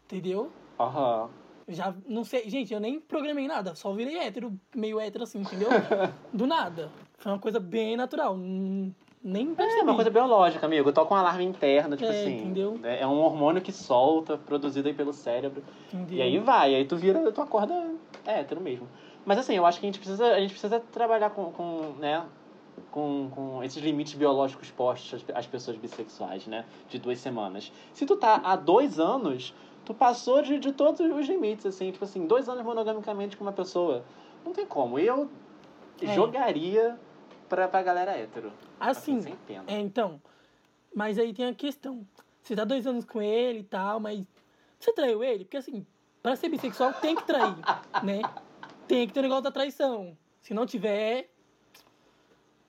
Entendeu? 0.06 0.52
Aham. 0.80 1.30
Já 1.68 1.96
não 2.08 2.24
sei, 2.24 2.48
gente, 2.48 2.72
eu 2.74 2.80
nem 2.80 3.00
programei 3.00 3.48
nada, 3.48 3.74
só 3.74 3.92
virei 3.92 4.18
hétero, 4.18 4.54
meio 4.76 5.00
hétero 5.00 5.24
assim, 5.24 5.40
entendeu? 5.40 5.70
Do 6.32 6.46
nada. 6.46 6.92
Foi 7.18 7.32
uma 7.32 7.40
coisa 7.40 7.60
bem 7.60 7.98
natural. 7.98 8.38
Nem 9.24 9.56
percebi. 9.56 9.80
É 9.80 9.84
uma 9.84 9.96
coisa 9.96 10.12
biológica, 10.12 10.64
amigo. 10.68 10.92
Toca 10.94 11.12
um 11.12 11.18
alarme 11.18 11.44
interno, 11.44 11.98
tipo 11.98 12.12
É, 12.12 12.20
assim. 12.22 12.36
entendeu? 12.38 12.80
É 12.84 13.02
é 13.02 13.08
um 13.08 13.20
hormônio 13.20 13.64
que 13.64 13.72
solta, 13.72 14.38
produzido 14.38 14.88
aí 14.88 14.94
pelo 14.94 15.12
cérebro. 15.12 15.64
entendeu? 15.92 16.18
E 16.18 16.22
aí 16.22 16.38
vai, 16.38 16.76
aí 16.76 16.86
tu 16.86 16.96
vira, 16.96 17.32
tu 17.32 17.42
acorda 17.42 17.74
hétero 18.24 18.62
mesmo. 18.62 18.88
Mas 19.26 19.40
assim, 19.40 19.56
eu 19.56 19.66
acho 19.66 19.80
que 19.80 19.86
a 19.86 19.90
gente 19.90 20.00
precisa, 20.00 20.28
a 20.34 20.40
gente 20.40 20.52
precisa 20.52 20.80
trabalhar 20.80 21.32
com, 21.32 21.52
com 21.52 21.94
né, 22.00 22.26
com, 22.92 23.30
com 23.34 23.64
esses 23.64 23.82
limites 23.82 24.14
biológicos 24.14 24.70
postos 24.72 25.26
às, 25.34 25.48
pessoas 25.48 25.78
bissexuais, 25.78 26.46
né? 26.48 26.66
De 26.90 27.00
duas 27.00 27.20
semanas. 27.20 27.72
Se 27.94 28.06
tu 28.06 28.16
tá 28.16 28.40
há 28.44 28.56
dois 28.56 29.00
anos, 29.00 29.54
tu 29.84 29.94
passou 29.94 30.42
de, 30.42 30.60
de 30.60 30.72
todos 30.72 31.00
os 31.00 31.28
limites, 31.28 31.66
assim. 31.66 31.92
Tipo 31.92 32.06
assim, 32.06 32.28
dois 32.28 32.48
anos 32.48 32.64
monogamicamente 32.64 33.36
com 33.36 33.44
uma 33.44 33.52
pessoa. 33.54 34.04
Não 34.46 34.54
tem 34.54 34.66
como. 34.66 35.00
Eu 35.00 35.30
É. 36.02 36.14
jogaria 36.14 37.00
pra, 37.50 37.68
pra 37.68 37.82
galera 37.82 38.12
hétero. 38.12 38.52
Assim, 38.80 39.20
sem 39.22 39.36
pena. 39.48 39.64
É, 39.68 39.80
então. 39.80 40.22
Mas 40.94 41.18
aí 41.18 41.34
tem 41.34 41.48
a 41.48 41.54
questão. 41.54 42.06
Você 42.44 42.56
tá 42.56 42.64
dois 42.64 42.86
anos 42.86 43.06
com 43.06 43.22
ele 43.22 43.60
e 43.60 43.64
tal, 43.64 44.00
mas. 44.00 44.24
Você 44.80 44.94
traiu 44.94 45.24
ele? 45.24 45.46
Porque 45.46 45.58
assim, 45.58 45.86
pra 46.22 46.36
ser 46.36 46.50
bissexual 46.50 46.94
tem 46.94 47.16
que 47.16 47.24
trair, 47.24 47.56
né? 48.04 48.22
Tem 48.88 49.08
que 49.08 49.14
ter 49.14 49.20
o 49.20 49.24
negócio 49.24 49.44
da 49.44 49.52
traição. 49.52 50.18
Se 50.42 50.54
não 50.54 50.66
tiver. 50.66 51.30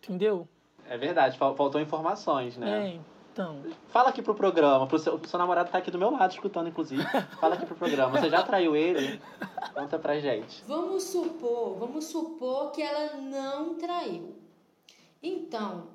Entendeu? 0.02 0.48
É 0.88 0.96
verdade, 0.96 1.36
fal- 1.36 1.56
faltou 1.56 1.80
informações, 1.80 2.56
né? 2.56 2.90
É, 2.94 3.00
então. 3.32 3.62
Fala 3.88 4.10
aqui 4.10 4.22
pro 4.22 4.34
programa, 4.34 4.86
pro 4.86 4.98
seu, 4.98 5.18
pro 5.18 5.28
seu 5.28 5.38
namorado 5.38 5.70
tá 5.70 5.78
aqui 5.78 5.90
do 5.90 5.98
meu 5.98 6.10
lado 6.10 6.30
escutando, 6.32 6.68
inclusive. 6.68 7.02
Fala 7.40 7.54
aqui 7.56 7.66
pro 7.66 7.74
programa. 7.74 8.18
Você 8.18 8.30
já 8.30 8.42
traiu 8.42 8.76
ele? 8.76 9.20
Conta 9.74 9.98
pra 9.98 10.18
gente. 10.20 10.62
Vamos 10.66 11.02
supor, 11.02 11.76
vamos 11.76 12.04
supor 12.04 12.70
que 12.70 12.80
ela 12.82 13.16
não 13.16 13.74
traiu. 13.74 14.36
Então, 15.22 15.88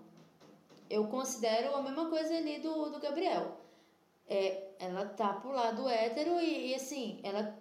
eu 0.90 1.06
considero 1.08 1.76
a 1.76 1.82
mesma 1.82 2.08
coisa 2.10 2.36
ali 2.36 2.60
do, 2.60 2.90
do 2.90 3.00
Gabriel. 3.00 3.58
É, 4.28 4.68
ela 4.80 5.06
tá 5.06 5.34
pro 5.34 5.52
lado 5.52 5.88
hétero 5.88 6.40
e, 6.40 6.72
e, 6.72 6.76
assim, 6.76 7.20
ela 7.24 7.58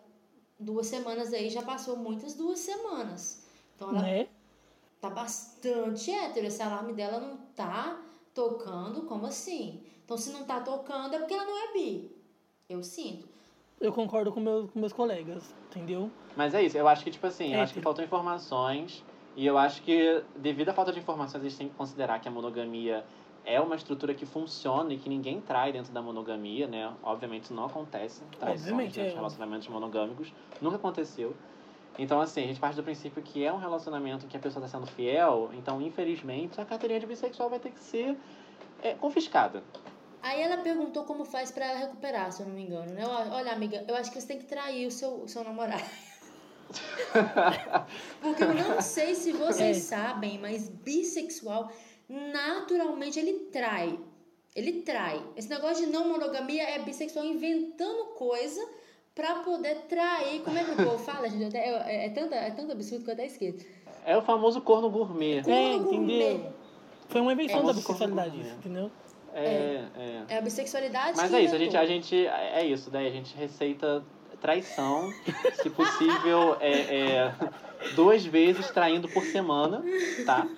duas 0.61 0.87
semanas 0.87 1.33
aí 1.33 1.49
já 1.51 1.63
passou 1.63 1.97
muitas 1.97 2.35
duas 2.35 2.59
semanas. 2.59 3.47
Então 3.75 3.91
ela 3.91 4.03
Né? 4.03 4.29
tá 5.01 5.09
bastante 5.11 6.11
hétero. 6.11 6.47
Esse 6.47 6.63
alarme 6.63 6.93
dela 6.93 7.19
não 7.19 7.37
tá 7.57 7.99
tocando, 8.35 9.03
como 9.03 9.27
assim? 9.27 9.81
Então 10.05 10.17
se 10.17 10.31
não 10.31 10.45
tá 10.45 10.61
tocando 10.61 11.15
é 11.15 11.19
porque 11.19 11.35
ela 11.35 11.45
não 11.45 11.59
é 11.69 11.73
bi. 11.73 12.11
Eu 12.69 12.83
sinto. 12.83 13.29
Eu 13.81 13.93
concordo 13.93 14.31
com, 14.31 14.41
meu, 14.41 14.69
com 14.73 14.79
meus 14.79 14.93
colegas, 14.93 15.55
entendeu? 15.71 16.11
Mas 16.37 16.53
é 16.55 16.63
isso, 16.63 16.77
eu 16.77 16.87
acho 16.87 17.03
que, 17.03 17.11
tipo 17.11 17.27
assim, 17.27 17.55
eu 17.55 17.61
acho 17.61 17.73
que 17.73 17.79
Hétero. 17.79 17.83
faltou 17.85 18.05
informações. 18.05 19.03
E 19.37 19.47
eu 19.47 19.57
acho 19.57 19.81
que, 19.83 20.23
devido 20.37 20.69
à 20.69 20.75
falta 20.75 20.93
de 20.93 20.99
informações, 20.99 21.41
a 21.43 21.49
gente 21.49 21.57
tem 21.57 21.69
que 21.69 21.75
considerar 21.75 22.21
que 22.21 22.29
a 22.29 22.31
monogamia 22.31 23.05
é 23.45 23.61
uma 23.61 23.75
estrutura 23.77 24.15
que 24.15 24.27
funciona 24.27 24.93
e 24.93 24.99
que 24.99 25.09
ninguém 25.09 25.41
trai 25.41 25.73
dentro 25.73 25.93
da 25.93 26.03
monogamia, 26.03 26.67
né? 26.67 26.93
Obviamente 27.03 27.45
isso 27.45 27.55
não 27.55 27.65
acontece. 27.67 28.23
Traições 28.39 28.63
Obviamente, 28.63 28.95
dentro 28.97 29.13
é. 29.13 29.17
relacionamentos 29.17 29.69
monogâmicos. 29.69 30.33
Nunca 30.61 30.77
aconteceu. 30.77 31.35
Então, 31.99 32.21
assim, 32.21 32.45
a 32.45 32.47
gente 32.47 32.61
parte 32.61 32.77
do 32.77 32.83
princípio 32.83 33.23
que 33.23 33.45
é 33.45 33.53
um 33.53 33.59
relacionamento 33.59 34.27
que 34.27 34.37
a 34.37 34.41
pessoa 34.41 34.65
está 34.65 34.79
sendo 34.79 34.87
fiel. 34.91 35.51
Então, 35.55 35.81
infelizmente, 35.83 36.61
a 36.61 36.65
carteirinha 36.65 37.01
de 37.01 37.07
bissexual 37.07 37.51
vai 37.51 37.59
ter 37.59 37.71
que 37.73 37.81
ser 37.81 38.17
é, 38.83 38.95
confiscada. 38.95 39.63
Aí 40.23 40.41
ela 40.41 40.59
perguntou 40.59 41.05
como 41.05 41.25
faz 41.25 41.51
pra 41.51 41.65
ela 41.67 41.79
recuperar, 41.79 42.31
se 42.31 42.43
eu 42.43 42.47
não 42.47 42.55
me 42.55 42.63
engano, 42.63 42.93
né? 42.93 43.07
Olha, 43.07 43.33
Olha, 43.33 43.53
amiga, 43.53 43.85
eu 43.89 43.97
acho 43.97 44.11
que 44.11 44.21
você 44.21 44.27
tem 44.27 44.39
que 44.39 44.45
trair 44.45 44.87
o 44.87 44.91
seu, 44.91 45.23
o 45.23 45.29
seu 45.29 45.43
namorado. 45.43 45.83
Porque 48.21 48.45
eu 48.45 48.55
não 48.55 48.81
sei 48.81 49.15
se 49.15 49.33
vocês 49.33 49.77
É. 49.79 49.81
sabem, 49.97 50.39
mas 50.39 50.69
bissexual, 50.69 51.71
naturalmente, 52.11 53.19
ele 53.19 53.33
trai. 53.53 53.99
Ele 54.55 54.83
trai. 54.83 55.23
Esse 55.37 55.49
negócio 55.49 55.87
de 55.87 55.93
não 55.93 56.09
monogamia 56.09 56.63
é 56.69 56.79
bissexual 56.81 57.25
inventando 57.25 58.07
coisa 58.17 58.61
pra 59.15 59.37
poder 59.37 59.77
trair. 59.89 60.41
Como 60.43 60.59
é 60.59 60.65
que 60.65 60.71
o 60.73 60.77
povo 60.77 60.99
fala, 61.05 61.29
gente? 61.31 61.45
Até- 61.45 61.59
É, 61.59 61.73
é, 61.87 62.07
é, 62.07 62.11
tanto, 62.11 62.35
é 62.35 62.51
tanto 62.51 62.73
absurdo 62.73 63.05
que 63.05 63.11
eu 63.11 63.15
até 63.15 63.27
esqueço. 63.27 63.65
É 64.05 64.17
o 64.17 64.23
famoso 64.23 64.61
corno 64.61 64.91
gourmet. 64.91 65.43
Corno 65.43 65.57
É, 65.57 65.79
gourmet. 65.79 66.33
entendeu? 66.33 66.53
Foi 67.09 67.21
uma 67.21 67.33
invenção 67.33 67.61
É, 67.61 67.63
da 67.63 67.73
bissexualidade, 67.73 68.41
isso, 68.41 68.55
entendeu? 68.55 68.91
É, 69.33 69.85
é. 69.97 70.25
É 70.29 70.39
a 70.39 70.41
bissexualidade 70.41 71.17
Mas 71.17 71.31
que 71.31 71.37
é 71.37 71.43
isso, 71.43 71.55
a 71.55 71.59
gente, 71.59 71.77
a 71.77 71.87
gente. 71.87 72.27
É 72.27 72.65
isso, 72.67 72.91
daí 72.91 73.07
a 73.07 73.11
gente 73.11 73.37
receita 73.37 74.03
traição, 74.41 75.13
se 75.63 75.69
possível, 75.71 76.57
é, 76.61 76.71
é, 76.73 77.35
duas 77.95 78.25
vezes 78.25 78.71
traindo 78.71 79.07
por 79.09 79.23
semana, 79.25 79.83
tá? 80.25 80.49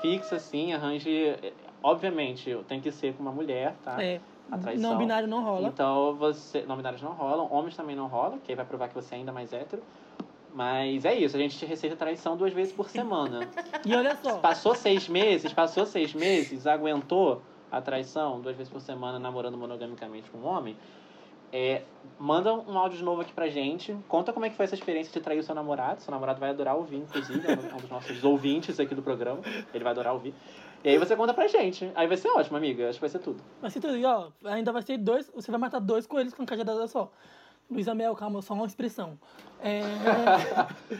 Fixa 0.00 0.36
assim, 0.36 0.72
arranje. 0.72 1.10
é, 1.10 1.52
Obviamente, 1.82 2.58
tem 2.66 2.80
que 2.80 2.90
ser 2.90 3.14
com 3.14 3.22
uma 3.22 3.30
mulher, 3.30 3.74
tá? 3.84 4.02
É. 4.02 4.20
A 4.50 4.58
traição. 4.58 4.90
Não 4.90 4.98
binário 4.98 5.28
não 5.28 5.44
rola. 5.44 5.68
Então 5.68 6.14
você. 6.14 6.62
Não 6.62 6.76
binários 6.76 7.02
não 7.02 7.12
rolam, 7.12 7.46
homens 7.52 7.76
também 7.76 7.94
não 7.94 8.06
rolam, 8.08 8.38
que 8.38 8.50
aí 8.50 8.56
vai 8.56 8.64
provar 8.64 8.88
que 8.88 8.94
você 8.94 9.14
é 9.14 9.18
ainda 9.18 9.32
mais 9.32 9.52
hétero. 9.52 9.82
Mas 10.54 11.04
é 11.04 11.14
isso, 11.14 11.36
a 11.36 11.38
gente 11.38 11.64
receita 11.66 11.94
traição 11.94 12.36
duas 12.36 12.52
vezes 12.52 12.72
por 12.72 12.88
semana. 12.88 13.48
E 13.86 13.94
olha 13.94 14.16
só. 14.16 14.38
Passou 14.38 14.74
seis 14.74 15.08
meses, 15.08 15.52
passou 15.52 15.86
seis 15.86 16.12
meses, 16.12 16.66
aguentou 16.66 17.40
a 17.70 17.80
traição 17.80 18.40
duas 18.40 18.56
vezes 18.56 18.72
por 18.72 18.80
semana 18.80 19.18
namorando 19.18 19.56
monogamicamente 19.56 20.28
com 20.30 20.38
um 20.38 20.46
homem, 20.46 20.76
é, 21.52 21.82
manda 22.18 22.52
um 22.52 22.78
áudio 22.78 22.98
de 22.98 23.04
novo 23.04 23.22
aqui 23.22 23.32
pra 23.32 23.48
gente. 23.48 23.96
Conta 24.08 24.32
como 24.32 24.46
é 24.46 24.50
que 24.50 24.56
foi 24.56 24.64
essa 24.64 24.74
experiência 24.74 25.12
de 25.12 25.20
trair 25.20 25.38
o 25.38 25.42
seu 25.42 25.54
namorado. 25.54 26.02
Seu 26.02 26.10
namorado 26.10 26.40
vai 26.40 26.50
adorar 26.50 26.76
ouvir, 26.76 26.96
inclusive, 26.96 27.46
é 27.46 27.74
um 27.74 27.78
dos 27.78 27.90
nossos 27.90 28.22
ouvintes 28.24 28.78
aqui 28.78 28.94
do 28.94 29.02
programa. 29.02 29.40
Ele 29.72 29.84
vai 29.84 29.92
adorar 29.92 30.12
ouvir. 30.12 30.34
E 30.84 30.88
aí 30.90 30.98
você 30.98 31.16
conta 31.16 31.34
pra 31.34 31.48
gente. 31.48 31.90
Aí 31.94 32.06
vai 32.06 32.16
ser 32.16 32.28
ótimo, 32.28 32.56
amiga. 32.56 32.88
Acho 32.88 32.98
que 32.98 33.00
vai 33.00 33.10
ser 33.10 33.18
tudo. 33.18 33.42
Mas 33.60 33.72
se 33.72 33.80
tudo, 33.80 33.96
e, 33.96 34.04
ó, 34.04 34.28
ainda 34.44 34.72
vai 34.72 34.82
ser 34.82 34.98
dois. 34.98 35.30
Você 35.34 35.50
vai 35.50 35.58
matar 35.58 35.80
dois 35.80 36.06
coelhos 36.06 36.34
com 36.34 36.46
cajadada 36.46 36.86
só. 36.86 37.10
Luísa 37.70 37.94
Mel, 37.94 38.14
calma, 38.14 38.40
só 38.40 38.54
uma 38.54 38.66
expressão. 38.66 39.18
É, 39.60 39.82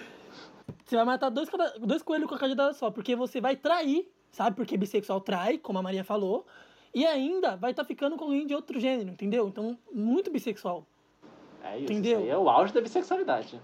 você 0.85 0.97
vai 0.97 1.05
matar 1.05 1.31
dois, 1.31 1.49
dois 1.81 2.03
coelhos 2.03 2.29
com 2.29 2.35
a 2.35 2.39
cajadada 2.39 2.75
só, 2.75 2.91
porque 2.91 3.17
você 3.17 3.41
vai 3.41 3.57
trair 3.57 4.07
sabe? 4.31 4.57
Porque 4.57 4.77
bissexual 4.77 5.21
trai, 5.21 5.59
como 5.59 5.79
a 5.79 5.83
Maria 5.83 6.05
falou, 6.05 6.47
e 6.95 7.07
ainda 7.07 7.57
vai 7.57 7.71
estar 7.71 7.85
ficando 7.85 8.17
com 8.17 8.25
alguém 8.25 8.47
de 8.47 8.55
outro 8.55 8.79
gênero, 8.81 9.11
entendeu? 9.11 9.49
Então, 9.49 9.79
muito 9.93 10.31
bissexual. 10.31 10.87
É 11.63 11.77
isso. 11.77 11.93
Entendeu? 11.93 12.21
Isso 12.21 12.23
aí 12.25 12.31
é 12.31 12.39
o 12.39 12.49
auge 12.49 12.73
da 12.73 12.81
bissexualidade. 12.81 13.61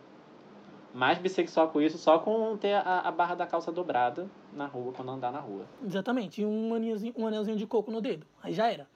Mais 0.93 1.19
bissexual 1.19 1.69
com 1.71 1.81
isso, 1.81 1.99
só 1.99 2.19
com 2.19 2.57
ter 2.57 2.75
a, 2.75 3.01
a 3.01 3.11
barra 3.11 3.35
da 3.35 3.47
calça 3.47 3.73
dobrada 3.73 4.31
na 4.53 4.67
rua, 4.67 4.93
quando 4.93 5.11
andar 5.11 5.33
na 5.33 5.41
rua. 5.41 5.67
Exatamente. 5.85 6.43
E 6.43 6.47
um 6.47 6.75
anelzinho, 6.75 7.15
um 7.17 7.27
anelzinho 7.27 7.57
de 7.57 7.67
coco 7.67 7.91
no 7.91 8.01
dedo. 8.01 8.27
Aí 8.43 8.53
já 8.53 8.71
era. 8.71 8.89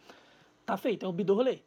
Tá 0.64 0.76
feito, 0.76 1.04
é 1.04 1.08
o 1.08 1.34
rolê. 1.34 1.60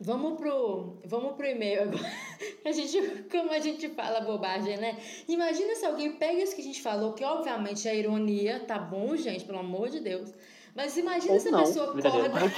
Vamos 0.00 0.38
pro, 0.38 0.96
vamos 1.04 1.32
pro 1.32 1.46
e-mail 1.46 1.82
agora. 1.82 2.12
A 2.64 2.70
gente, 2.70 3.24
como 3.30 3.50
a 3.50 3.58
gente 3.58 3.88
fala 3.88 4.20
bobagem, 4.20 4.76
né? 4.76 4.98
Imagina 5.26 5.74
se 5.74 5.86
alguém 5.86 6.12
pega 6.12 6.40
isso 6.40 6.54
que 6.54 6.60
a 6.60 6.64
gente 6.64 6.82
falou, 6.82 7.14
que 7.14 7.24
obviamente 7.24 7.88
é 7.88 7.96
ironia, 7.96 8.60
tá 8.60 8.78
bom, 8.78 9.16
gente, 9.16 9.44
pelo 9.44 9.58
amor 9.58 9.88
de 9.88 10.00
Deus. 10.00 10.32
Mas 10.78 10.96
imagina 10.96 11.34
Ou 11.34 11.40
se 11.40 11.48
a 11.48 11.50
não, 11.50 11.64
pessoa 11.64 11.90
acorda. 11.90 12.38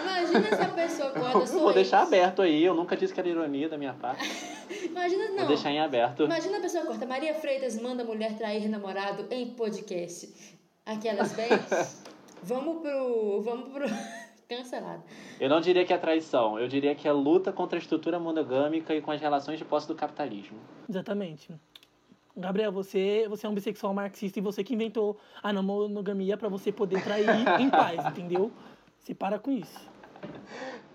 imagina 0.00 0.56
se 0.56 0.62
a 0.62 0.68
pessoa 0.68 1.08
acorda 1.10 1.44
Vou 1.44 1.72
deixar 1.74 2.02
aberto 2.02 2.40
aí, 2.40 2.64
eu 2.64 2.74
nunca 2.74 2.96
disse 2.96 3.12
que 3.12 3.20
era 3.20 3.28
ironia 3.28 3.68
da 3.68 3.76
minha 3.76 3.92
parte. 3.92 4.26
Imagina, 4.88 5.26
Vou 5.26 5.36
não. 5.36 5.46
deixar 5.46 5.70
em 5.70 5.80
aberto. 5.80 6.22
Imagina 6.22 6.56
a 6.56 6.60
pessoa 6.62 6.86
corta. 6.86 7.04
Maria 7.04 7.34
Freitas 7.34 7.78
manda 7.78 8.04
mulher 8.04 8.38
trair 8.38 8.66
namorado 8.70 9.26
em 9.30 9.50
podcast. 9.50 10.32
Aquelas 10.86 11.32
bem. 11.36 11.48
vamos 12.42 12.80
pro. 12.80 13.42
Vamos 13.42 13.68
pro. 13.70 13.84
Cancelado. 14.48 15.02
Eu 15.38 15.50
não 15.50 15.60
diria 15.60 15.84
que 15.84 15.92
é 15.92 15.98
traição, 15.98 16.58
eu 16.58 16.68
diria 16.68 16.94
que 16.94 17.06
é 17.06 17.12
luta 17.12 17.52
contra 17.52 17.78
a 17.78 17.80
estrutura 17.80 18.18
monogâmica 18.18 18.94
e 18.94 19.02
com 19.02 19.10
as 19.10 19.20
relações 19.20 19.58
de 19.58 19.64
posse 19.64 19.88
do 19.88 19.94
capitalismo. 19.94 20.58
Exatamente. 20.88 21.52
Gabriel, 22.36 22.72
você, 22.72 23.26
você 23.28 23.46
é 23.46 23.48
um 23.48 23.54
bissexual 23.54 23.94
marxista 23.94 24.38
e 24.38 24.42
você 24.42 24.64
que 24.64 24.74
inventou 24.74 25.18
a 25.42 25.52
monogamia 25.52 26.36
pra 26.36 26.48
você 26.48 26.72
poder 26.72 27.02
trair 27.02 27.26
em 27.60 27.70
paz, 27.70 28.04
entendeu? 28.06 28.50
Você 28.98 29.14
para 29.14 29.38
com 29.38 29.52
isso. 29.52 29.88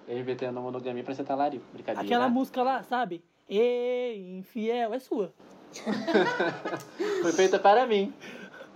LGBT 0.07 0.51
na 0.51 0.59
monogamia 0.59 1.03
pra 1.03 1.13
você 1.13 1.23
tá 1.23 1.35
larico. 1.35 1.63
Brincadeira. 1.71 2.05
Aquela 2.05 2.27
música 2.27 2.61
lá, 2.61 2.83
sabe? 2.83 3.23
Ei, 3.47 4.37
infiel, 4.37 4.93
é 4.93 4.99
sua. 4.99 5.33
Foi 7.21 7.31
feita 7.31 7.57
para 7.57 7.85
mim. 7.85 8.13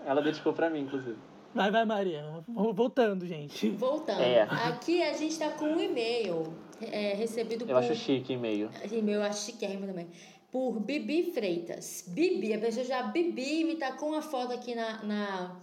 Ela 0.05 0.22
dedicou 0.22 0.53
pra 0.53 0.70
mim, 0.70 0.82
inclusive. 0.82 1.18
Vai, 1.53 1.70
vai, 1.70 1.86
Maria. 1.86 2.24
Voltando, 2.47 3.28
gente. 3.28 3.70
Voltando. 3.72 4.22
É. 4.22 4.41
Aqui 4.41 5.03
a 5.03 5.14
gente 5.14 5.38
tá 5.38 5.49
com 5.51 5.66
um 5.66 5.80
e-mail 5.80 6.53
é, 6.82 7.14
recebido 7.14 7.64
Eu 7.64 7.68
por. 7.68 7.78
acho 7.78 7.93
chique 7.95 8.34
e-mail. 8.34 8.70
E-mail, 8.91 9.20
eu 9.20 9.24
acho 9.24 9.45
chiquérrimo 9.51 9.86
também. 9.86 10.07
Por 10.54 10.80
Bibi 10.80 11.32
Freitas. 11.34 12.06
Bibi, 12.08 12.54
a 12.54 12.60
pessoa 12.60 12.86
já 12.86 13.01
Bibi 13.01 13.64
me 13.66 13.76
tacou 13.76 14.10
uma 14.10 14.22
foto 14.22 14.54
aqui 14.54 14.76
na, 14.76 15.04
na, 15.04 15.56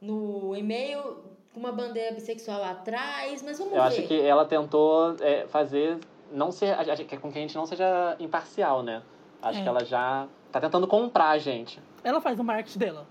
no 0.00 0.56
e-mail 0.56 1.18
com 1.54 1.60
uma 1.60 1.70
bandeira 1.70 2.12
bissexual 2.16 2.62
atrás, 2.64 3.42
mas 3.42 3.56
vamos 3.58 3.72
Eu 3.74 3.80
ver. 3.80 3.88
acho 3.88 4.02
que 4.08 4.20
ela 4.20 4.44
tentou 4.44 5.14
é, 5.20 5.46
fazer. 5.46 5.98
Não 6.32 6.50
ser. 6.50 6.72
a- 6.74 6.80
a- 6.80 6.96
que 6.96 7.16
Com 7.16 7.30
que 7.32 7.38
a 7.38 7.40
gente 7.40 7.54
não 7.54 7.64
seja 7.64 8.16
imparcial, 8.18 8.82
né? 8.82 9.02
Acho 9.40 9.60
É. 9.60 9.62
que 9.62 9.68
ela 9.68 9.84
já 9.84 10.28
tá 10.50 10.60
tentando 10.60 10.86
comprar 10.88 11.30
a 11.30 11.38
gente. 11.38 11.78
Ela 12.02 12.20
faz 12.20 12.38
o 12.40 12.44
marketing 12.44 12.78
dela. 12.80 13.06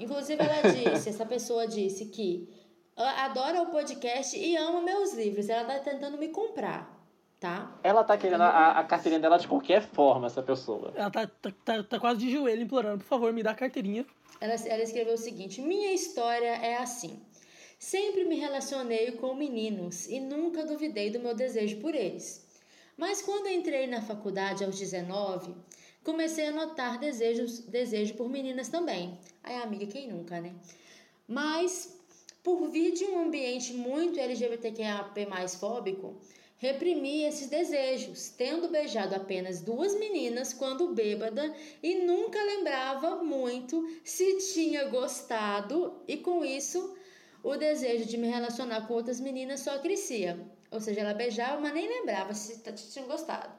Inclusive, 0.00 0.42
ela 0.42 0.60
disse, 0.98 1.08
essa 1.10 1.24
pessoa 1.24 1.66
disse 1.68 2.06
que 2.06 2.48
adora 2.96 3.62
o 3.62 3.66
podcast 3.66 4.36
e 4.36 4.56
ama 4.56 4.80
meus 4.82 5.14
livros. 5.14 5.48
Ela 5.48 5.64
tá 5.64 5.78
tentando 5.78 6.18
me 6.18 6.28
comprar, 6.28 6.99
tá? 7.40 7.74
Ela 7.82 8.04
tá 8.04 8.18
querendo 8.18 8.42
a, 8.42 8.78
a 8.78 8.84
carteirinha 8.84 9.20
dela 9.20 9.38
de 9.38 9.48
qualquer 9.48 9.82
forma, 9.82 10.26
essa 10.26 10.42
pessoa. 10.42 10.92
Ela 10.94 11.10
tá, 11.10 11.26
tá, 11.26 11.52
tá, 11.64 11.82
tá 11.82 11.98
quase 11.98 12.20
de 12.20 12.30
joelho 12.30 12.62
implorando, 12.62 12.98
por 12.98 13.08
favor, 13.08 13.32
me 13.32 13.42
dá 13.42 13.52
a 13.52 13.54
carteirinha. 13.54 14.06
Ela, 14.40 14.54
ela 14.66 14.82
escreveu 14.82 15.14
o 15.14 15.18
seguinte: 15.18 15.62
Minha 15.62 15.92
história 15.92 16.54
é 16.56 16.76
assim. 16.76 17.18
Sempre 17.78 18.24
me 18.26 18.36
relacionei 18.36 19.12
com 19.12 19.34
meninos 19.34 20.06
e 20.06 20.20
nunca 20.20 20.66
duvidei 20.66 21.10
do 21.10 21.18
meu 21.18 21.34
desejo 21.34 21.78
por 21.78 21.94
eles. 21.94 22.46
Mas 22.94 23.22
quando 23.22 23.48
entrei 23.48 23.86
na 23.86 24.02
faculdade 24.02 24.62
aos 24.62 24.78
19, 24.78 25.54
comecei 26.04 26.48
a 26.48 26.52
notar 26.52 26.98
desejos, 26.98 27.60
desejo 27.60 28.14
por 28.14 28.28
meninas 28.28 28.68
também. 28.68 29.18
Aí, 29.42 29.56
amiga, 29.56 29.86
quem 29.86 30.08
nunca, 30.08 30.38
né? 30.42 30.54
Mas, 31.26 31.98
por 32.42 32.68
vir 32.68 32.92
de 32.92 33.04
um 33.06 33.22
ambiente 33.22 33.72
muito 33.72 34.20
LGBTQIAP+, 34.20 35.26
fóbico, 35.58 36.20
reprimi 36.60 37.24
esses 37.24 37.48
desejos, 37.48 38.28
tendo 38.28 38.68
beijado 38.68 39.14
apenas 39.14 39.62
duas 39.62 39.98
meninas 39.98 40.52
quando 40.52 40.92
bêbada 40.92 41.54
e 41.82 42.04
nunca 42.04 42.40
lembrava 42.42 43.16
muito 43.24 43.82
se 44.04 44.36
tinha 44.52 44.84
gostado 44.84 46.02
e 46.06 46.18
com 46.18 46.44
isso 46.44 46.94
o 47.42 47.56
desejo 47.56 48.04
de 48.04 48.18
me 48.18 48.28
relacionar 48.28 48.86
com 48.86 48.92
outras 48.92 49.18
meninas 49.18 49.60
só 49.60 49.78
crescia. 49.78 50.38
Ou 50.70 50.78
seja, 50.80 51.00
ela 51.00 51.14
beijava, 51.14 51.58
mas 51.58 51.72
nem 51.72 51.88
lembrava 51.88 52.34
se 52.34 52.60
tinha 52.92 53.06
gostado, 53.06 53.52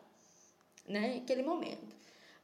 né? 0.87 1.15
Naquele 1.15 1.41
momento. 1.41 1.95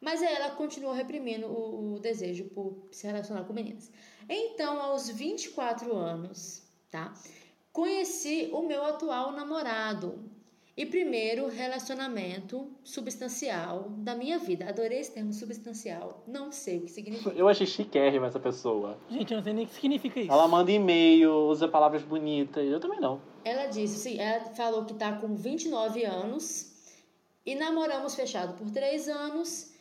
Mas 0.01 0.23
ela 0.23 0.49
continuou 0.51 0.93
reprimindo 0.93 1.45
o, 1.45 1.93
o 1.93 1.99
desejo 1.99 2.45
por 2.45 2.87
se 2.91 3.05
relacionar 3.05 3.43
com 3.43 3.53
meninas. 3.53 3.91
Então, 4.27 4.81
aos 4.81 5.07
24 5.07 5.95
anos, 5.95 6.63
tá? 6.89 7.13
Conheci 7.71 8.49
o 8.51 8.63
meu 8.63 8.83
atual 8.83 9.31
namorado 9.31 10.35
e 10.77 10.85
primeiro 10.85 11.47
relacionamento 11.47 12.71
substancial 12.83 13.89
da 13.97 14.13
minha 14.13 14.37
vida. 14.37 14.69
Adorei 14.69 14.99
esse 14.99 15.11
termo 15.11 15.33
substancial. 15.33 16.23
Não 16.27 16.51
sei 16.51 16.77
o 16.77 16.81
que 16.81 16.91
significa. 16.91 17.31
Eu 17.31 17.47
achei 17.47 17.65
chiquérrima 17.65 18.27
essa 18.27 18.39
pessoa. 18.39 18.95
Gente, 19.09 19.31
eu 19.31 19.37
não 19.37 19.43
sei 19.43 19.53
nem 19.53 19.65
o 19.65 19.67
que 19.67 19.73
significa 19.73 20.19
isso. 20.19 20.31
Ela 20.31 20.47
manda 20.47 20.71
e-mail, 20.71 21.31
usa 21.47 21.67
palavras 21.67 22.03
bonitas. 22.03 22.63
Eu 22.63 22.79
também 22.79 22.99
não. 22.99 23.19
Ela 23.43 23.65
disse, 23.65 23.97
sim, 23.97 24.19
ela 24.19 24.45
falou 24.51 24.85
que 24.85 24.93
tá 24.93 25.13
com 25.13 25.33
29 25.33 26.05
anos 26.05 26.71
e 27.43 27.55
namoramos 27.55 28.13
fechado 28.13 28.55
por 28.55 28.69
três 28.69 29.09
anos 29.09 29.73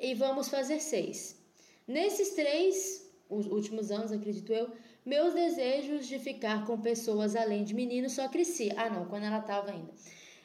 e 0.00 0.14
vamos 0.14 0.48
fazer 0.48 0.80
seis. 0.80 1.40
Nesses 1.86 2.30
três, 2.30 3.08
os 3.28 3.46
últimos 3.46 3.92
anos, 3.92 4.10
acredito 4.10 4.52
eu, 4.52 4.68
meus 5.06 5.32
desejos 5.32 6.08
de 6.08 6.18
ficar 6.18 6.66
com 6.66 6.80
pessoas 6.80 7.36
além 7.36 7.62
de 7.62 7.72
meninos 7.72 8.12
só 8.12 8.28
crescia. 8.28 8.74
Ah, 8.76 8.90
não, 8.90 9.04
quando 9.04 9.24
ela 9.24 9.40
tava 9.40 9.70
ainda. 9.70 9.92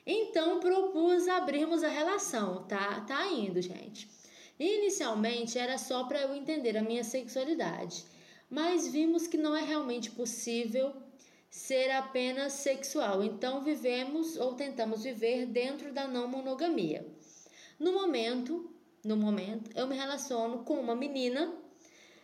Então 0.05 0.59
propus 0.59 1.27
abrirmos 1.27 1.83
a 1.83 1.87
relação, 1.87 2.63
tá? 2.63 3.01
Tá 3.01 3.27
indo, 3.27 3.61
gente. 3.61 4.07
Inicialmente 4.59 5.57
era 5.57 5.77
só 5.77 6.03
para 6.03 6.21
eu 6.21 6.35
entender 6.35 6.77
a 6.77 6.83
minha 6.83 7.03
sexualidade, 7.03 8.05
mas 8.49 8.87
vimos 8.87 9.27
que 9.27 9.37
não 9.37 9.55
é 9.55 9.63
realmente 9.63 10.11
possível 10.11 10.93
ser 11.49 11.89
apenas 11.91 12.53
sexual. 12.53 13.23
Então 13.23 13.63
vivemos 13.63 14.37
ou 14.37 14.53
tentamos 14.53 15.03
viver 15.03 15.45
dentro 15.45 15.91
da 15.91 16.07
não 16.07 16.27
monogamia. 16.27 17.05
No 17.79 17.93
momento, 17.93 18.69
no 19.03 19.17
momento, 19.17 19.71
eu 19.75 19.87
me 19.87 19.95
relaciono 19.95 20.59
com 20.59 20.75
uma 20.75 20.95
menina 20.95 21.53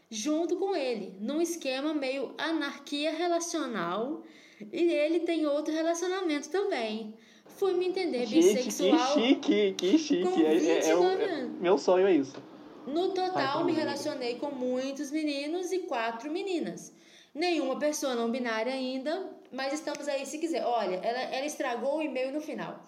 junto 0.09 0.57
com 0.57 0.75
ele, 0.75 1.15
num 1.19 1.41
esquema 1.41 1.93
meio 1.93 2.33
anarquia 2.37 3.11
relacional, 3.11 4.23
e 4.71 4.91
ele 4.91 5.21
tem 5.21 5.45
outro 5.45 5.73
relacionamento 5.73 6.49
também. 6.49 7.15
Fui 7.57 7.73
me 7.73 7.87
entender 7.87 8.25
Gente, 8.25 8.41
que 8.57 8.63
bissexual. 8.65 9.13
chique, 9.13 9.73
que 9.77 9.97
chique. 9.97 10.23
com 10.23 10.39
É, 10.39 10.43
é- 10.43 10.55
é 10.55 10.81
29 10.95 11.23
é- 11.23 11.43
meu 11.59 11.77
sonho 11.77 12.07
é 12.07 12.13
isso. 12.13 12.35
No 12.87 13.09
total, 13.09 13.63
me 13.63 13.73
relacionei 13.73 14.35
com 14.35 14.49
muitos 14.51 15.11
meninos 15.11 15.71
e 15.71 15.79
quatro 15.79 16.31
meninas. 16.31 16.91
Nenhuma 17.33 17.77
pessoa 17.77 18.15
não 18.15 18.29
binária 18.29 18.73
ainda, 18.73 19.29
mas 19.51 19.73
estamos 19.73 20.07
aí 20.07 20.25
se 20.25 20.37
quiser. 20.39 20.65
Olha, 20.65 20.95
ela, 20.95 21.19
ela 21.35 21.45
estragou 21.45 21.97
o 21.97 22.01
e-mail 22.01 22.33
no 22.33 22.41
final. 22.41 22.79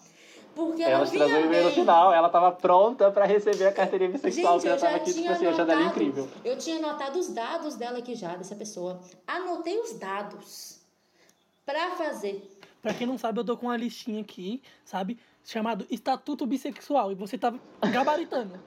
Porque 0.54 0.82
ela, 0.82 0.92
Ela 0.94 1.04
estragou 1.04 1.36
o 1.36 1.44
e-mail 1.46 1.64
no 1.64 1.70
final, 1.70 2.12
ela 2.12 2.28
tava 2.28 2.52
pronta 2.52 3.10
pra 3.10 3.24
receber 3.24 3.66
a 3.66 3.72
carteirinha 3.72 4.10
bissexual, 4.10 4.54
Gente, 4.54 4.62
que 4.62 4.68
eu 4.68 4.70
ela 4.72 4.80
tava 4.80 4.92
já 4.92 4.96
aqui, 4.98 5.10
tipo 5.10 5.20
tinha 5.22 5.32
assim, 5.32 5.46
achando 5.46 5.70
ela 5.72 5.80
anotado, 5.80 6.02
incrível. 6.02 6.28
eu 6.44 6.58
tinha 6.58 6.76
anotado 6.76 7.18
os 7.18 7.28
dados 7.28 7.74
dela 7.76 7.98
aqui 7.98 8.14
já, 8.14 8.36
dessa 8.36 8.54
pessoa. 8.54 9.00
Anotei 9.26 9.78
os 9.80 9.98
dados 9.98 10.80
pra 11.66 11.92
fazer. 11.96 12.53
Pra 12.84 12.92
quem 12.92 13.06
não 13.06 13.16
sabe, 13.16 13.40
eu 13.40 13.44
tô 13.46 13.56
com 13.56 13.64
uma 13.64 13.78
listinha 13.78 14.20
aqui, 14.20 14.62
sabe? 14.84 15.18
Chamado 15.42 15.86
Estatuto 15.90 16.44
Bissexual. 16.44 17.12
E 17.12 17.14
você 17.14 17.38
tá 17.38 17.54
gabaritando. 17.90 18.60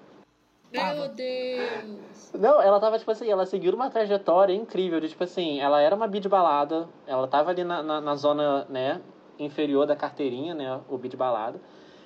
Tava. 0.73 1.01
Meu 1.01 1.09
Deus. 1.09 2.31
Não, 2.33 2.59
ela 2.59 2.79
tava, 2.79 2.97
tipo 2.97 3.11
assim, 3.11 3.29
ela 3.29 3.45
seguiu 3.45 3.75
uma 3.75 3.91
trajetória 3.91 4.55
incrível, 4.55 4.99
de, 4.99 5.09
tipo 5.09 5.23
assim, 5.23 5.59
ela 5.61 5.81
era 5.81 5.95
uma 5.95 6.07
bi 6.07 6.19
de 6.19 6.27
balada, 6.27 6.89
ela 7.05 7.27
tava 7.27 7.51
ali 7.51 7.63
na, 7.63 7.83
na, 7.83 8.01
na 8.01 8.15
zona, 8.15 8.65
né, 8.65 8.99
inferior 9.37 9.85
da 9.85 9.95
carteirinha, 9.95 10.55
né, 10.55 10.81
o 10.89 10.97
bi 10.97 11.09
de 11.09 11.15
balada, 11.15 11.61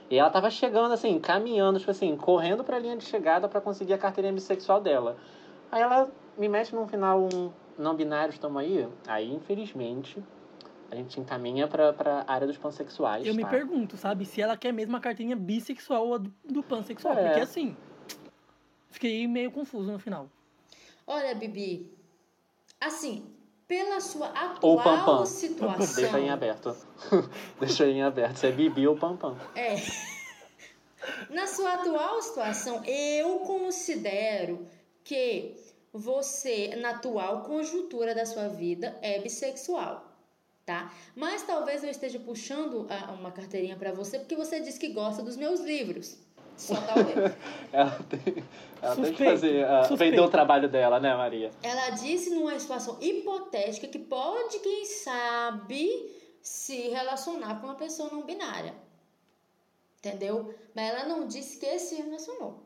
e 0.09 0.17
ela 0.17 0.29
tava 0.29 0.51
chegando, 0.51 0.91
assim, 0.93 1.17
caminhando, 1.17 1.79
tipo 1.79 1.91
assim, 1.91 2.15
correndo 2.17 2.61
pra 2.61 2.77
linha 2.77 2.97
de 2.97 3.05
chegada 3.05 3.47
pra 3.47 3.61
conseguir 3.61 3.93
a 3.93 3.97
carteirinha 3.97 4.33
bissexual 4.33 4.81
dela. 4.81 5.15
Aí 5.71 5.81
ela 5.81 6.11
me 6.37 6.49
mete 6.49 6.75
num 6.75 6.87
final 6.87 7.27
um 7.33 7.51
não 7.77 7.95
binário, 7.95 8.31
estamos 8.33 8.61
aí, 8.61 8.87
aí, 9.07 9.33
infelizmente, 9.33 10.21
a 10.91 10.95
gente 10.95 11.19
encaminha 11.19 11.67
pra, 11.67 11.93
pra 11.93 12.23
área 12.27 12.45
dos 12.45 12.57
pansexuais, 12.57 13.25
Eu 13.25 13.33
me 13.33 13.43
tá? 13.43 13.49
pergunto, 13.49 13.95
sabe? 13.95 14.25
Se 14.25 14.41
ela 14.41 14.57
quer 14.57 14.73
mesmo 14.73 14.95
a 14.97 14.99
carteirinha 14.99 15.35
bissexual 15.35 16.05
ou 16.07 16.15
a 16.15 16.17
do, 16.17 16.33
do 16.43 16.61
pansexual. 16.61 17.17
É. 17.17 17.27
Porque 17.27 17.39
assim, 17.39 17.75
fiquei 18.89 19.25
meio 19.27 19.51
confuso 19.51 19.91
no 19.91 19.97
final. 19.99 20.29
Olha, 21.07 21.33
Bibi, 21.33 21.91
assim, 22.79 23.25
pela 23.67 24.01
sua 24.01 24.33
Ou 24.61 24.81
Pam 24.81 24.99
atual 24.99 25.17
Pam. 25.19 25.25
situação. 25.25 25.95
Deixa 26.03 26.19
em 26.19 26.29
aberto. 26.29 26.75
Deixa 27.59 27.83
aí 27.85 27.91
em 27.93 28.03
aberto. 28.03 28.35
Se 28.37 28.47
é 28.47 28.51
Bibi 28.51 28.87
ou 28.87 28.97
Pam 28.97 29.15
Pam. 29.15 29.37
É. 29.55 29.75
Na 31.29 31.47
sua 31.47 31.73
atual 31.73 32.21
situação, 32.21 32.83
eu 32.85 33.39
considero 33.39 34.67
que 35.03 35.55
você, 35.93 36.75
na 36.75 36.91
atual 36.91 37.41
conjuntura 37.41 38.13
da 38.13 38.25
sua 38.25 38.47
vida, 38.49 38.97
é 39.01 39.19
bissexual. 39.19 40.10
Tá? 40.71 40.89
Mas 41.17 41.43
talvez 41.43 41.83
eu 41.83 41.89
esteja 41.89 42.17
puxando 42.17 42.87
a- 42.89 43.11
uma 43.11 43.29
carteirinha 43.29 43.75
pra 43.75 43.91
você 43.91 44.17
porque 44.17 44.37
você 44.37 44.61
disse 44.61 44.79
que 44.79 44.87
gosta 44.93 45.21
dos 45.21 45.35
meus 45.35 45.59
livros. 45.59 46.17
Só 46.55 46.75
talvez. 46.75 47.13
Ela 47.73 47.99
tem, 48.09 48.43
ela 48.81 48.95
tem 48.95 49.13
que 49.13 49.25
fazer. 49.25 49.65
ah, 49.65 49.83
suspeito. 49.83 49.97
vender 50.11 50.21
o 50.21 50.29
trabalho 50.29 50.69
dela, 50.69 50.97
né, 50.97 51.13
Maria? 51.13 51.51
Ela 51.61 51.89
disse 51.89 52.29
numa 52.29 52.57
situação 52.57 52.97
hipotética 53.01 53.85
que 53.87 53.99
pode, 53.99 54.59
quem 54.59 54.85
sabe, 54.85 55.89
se 56.41 56.87
relacionar 56.89 57.59
com 57.59 57.67
uma 57.67 57.75
pessoa 57.75 58.09
não 58.09 58.21
binária. 58.23 58.73
Entendeu? 59.97 60.53
Mas 60.73 60.89
ela 60.89 61.05
não 61.05 61.27
disse 61.27 61.59
que 61.59 61.79
se 61.79 61.95
relacionou. 61.95 62.63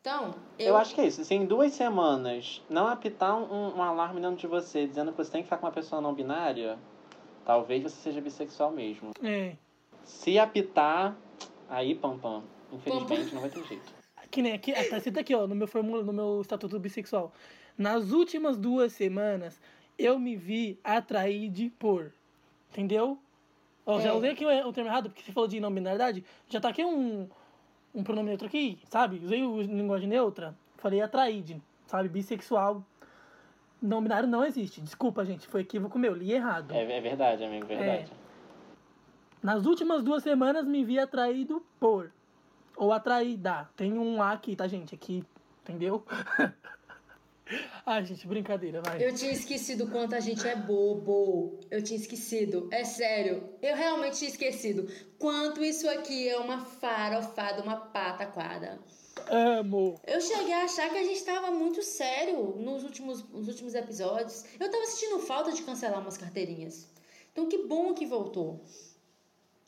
Então, 0.00 0.34
eu, 0.58 0.68
Eu 0.68 0.76
acho 0.76 0.94
que 0.96 1.00
é 1.00 1.06
isso. 1.06 1.24
Se 1.24 1.34
em 1.34 1.46
duas 1.46 1.72
semanas 1.74 2.60
não 2.68 2.86
apitar 2.88 3.36
um, 3.36 3.76
um 3.76 3.82
alarme 3.82 4.20
dentro 4.20 4.36
de 4.36 4.46
você 4.48 4.86
dizendo 4.86 5.12
que 5.12 5.18
você 5.18 5.30
tem 5.30 5.42
que 5.42 5.46
ficar 5.46 5.58
com 5.58 5.66
uma 5.66 5.72
pessoa 5.72 6.00
não 6.00 6.12
binária, 6.14 6.78
talvez 7.46 7.82
você 7.84 7.96
seja 7.96 8.20
bissexual 8.20 8.70
mesmo. 8.72 9.12
É. 9.22 9.54
Se 10.04 10.38
apitar, 10.38 11.16
aí, 11.70 11.94
pam 11.94 12.18
pam. 12.18 12.42
Infelizmente 12.72 13.32
não 13.34 13.40
vai 13.40 13.48
ter 13.50 13.64
jeito. 13.64 13.94
Que 14.28 14.42
nem 14.42 14.52
aqui, 14.52 14.72
tá 14.72 14.96
escrito 14.98 15.20
aqui, 15.20 15.34
ó, 15.34 15.46
no 15.46 15.54
meu 15.54 15.68
formula, 15.68 16.02
no 16.02 16.12
meu 16.12 16.40
estatuto 16.42 16.78
bissexual. 16.80 17.32
Nas 17.78 18.10
últimas 18.10 18.56
duas 18.58 18.92
semanas, 18.92 19.58
eu 19.96 20.18
me 20.18 20.34
vi 20.36 20.78
atraído 20.82 21.70
por. 21.78 22.12
Entendeu? 22.70 23.16
Ó, 23.86 24.00
já 24.00 24.10
É. 24.10 24.12
usei 24.12 24.30
aqui 24.32 24.44
o, 24.44 24.68
o 24.68 24.72
termo 24.72 24.90
errado, 24.90 25.08
porque 25.08 25.22
você 25.22 25.32
falou 25.32 25.48
de 25.48 25.60
não 25.60 25.72
binariedade. 25.72 26.24
Já 26.48 26.60
tá 26.60 26.68
aqui 26.70 26.84
um, 26.84 27.28
um 27.94 28.02
pronome 28.02 28.28
neutro 28.28 28.48
aqui, 28.48 28.78
sabe? 28.90 29.20
Usei 29.24 29.42
o 29.44 29.62
linguagem 29.62 30.08
neutra. 30.08 30.54
Falei 30.76 31.00
atraído, 31.00 31.62
sabe? 31.86 32.08
Bissexual. 32.08 32.84
Não 33.80 34.02
binário 34.02 34.28
não 34.28 34.44
existe. 34.44 34.80
Desculpa, 34.80 35.24
gente. 35.24 35.46
Foi 35.46 35.60
equívoco 35.60 35.98
meu. 35.98 36.14
Li 36.14 36.32
errado. 36.32 36.72
É, 36.72 36.82
é 36.82 37.00
verdade, 37.00 37.44
amigo, 37.44 37.66
verdade. 37.66 38.10
Nas 39.42 39.64
últimas 39.64 40.02
duas 40.02 40.22
semanas 40.22 40.66
me 40.66 40.84
vi 40.84 40.98
atraído 40.98 41.64
por. 41.78 42.10
Ou 42.76 42.92
atraída. 42.92 43.68
Tem 43.76 43.92
um 43.98 44.22
A 44.22 44.32
aqui, 44.32 44.56
tá, 44.56 44.66
gente? 44.66 44.94
Aqui, 44.94 45.24
entendeu? 45.62 46.04
Ai, 47.86 48.04
gente, 48.04 48.26
brincadeira, 48.26 48.82
vai. 48.82 49.04
eu 49.04 49.14
tinha 49.14 49.30
esquecido 49.30 49.88
quanto 49.88 50.16
a 50.16 50.20
gente 50.20 50.46
é 50.46 50.56
bobo. 50.56 51.60
Eu 51.70 51.80
tinha 51.80 51.98
esquecido. 51.98 52.68
É 52.72 52.82
sério. 52.82 53.48
Eu 53.62 53.76
realmente 53.76 54.18
tinha 54.18 54.30
esquecido. 54.30 54.88
Quanto 55.16 55.62
isso 55.62 55.88
aqui 55.88 56.28
é 56.28 56.36
uma 56.38 56.58
farofada, 56.58 57.62
uma 57.62 57.76
pataquada. 57.76 58.80
Amo. 59.28 60.00
Eu 60.06 60.20
cheguei 60.20 60.52
a 60.52 60.64
achar 60.64 60.88
que 60.90 60.98
a 60.98 61.02
gente 61.04 61.24
tava 61.24 61.50
muito 61.50 61.82
sério 61.82 62.54
nos 62.58 62.84
últimos, 62.84 63.28
nos 63.30 63.48
últimos 63.48 63.74
episódios. 63.74 64.44
Eu 64.60 64.70
tava 64.70 64.84
sentindo 64.86 65.18
falta 65.20 65.52
de 65.52 65.62
cancelar 65.62 66.00
umas 66.00 66.16
carteirinhas. 66.16 66.88
Então, 67.32 67.46
que 67.48 67.58
bom 67.66 67.92
que 67.94 68.06
voltou. 68.06 68.60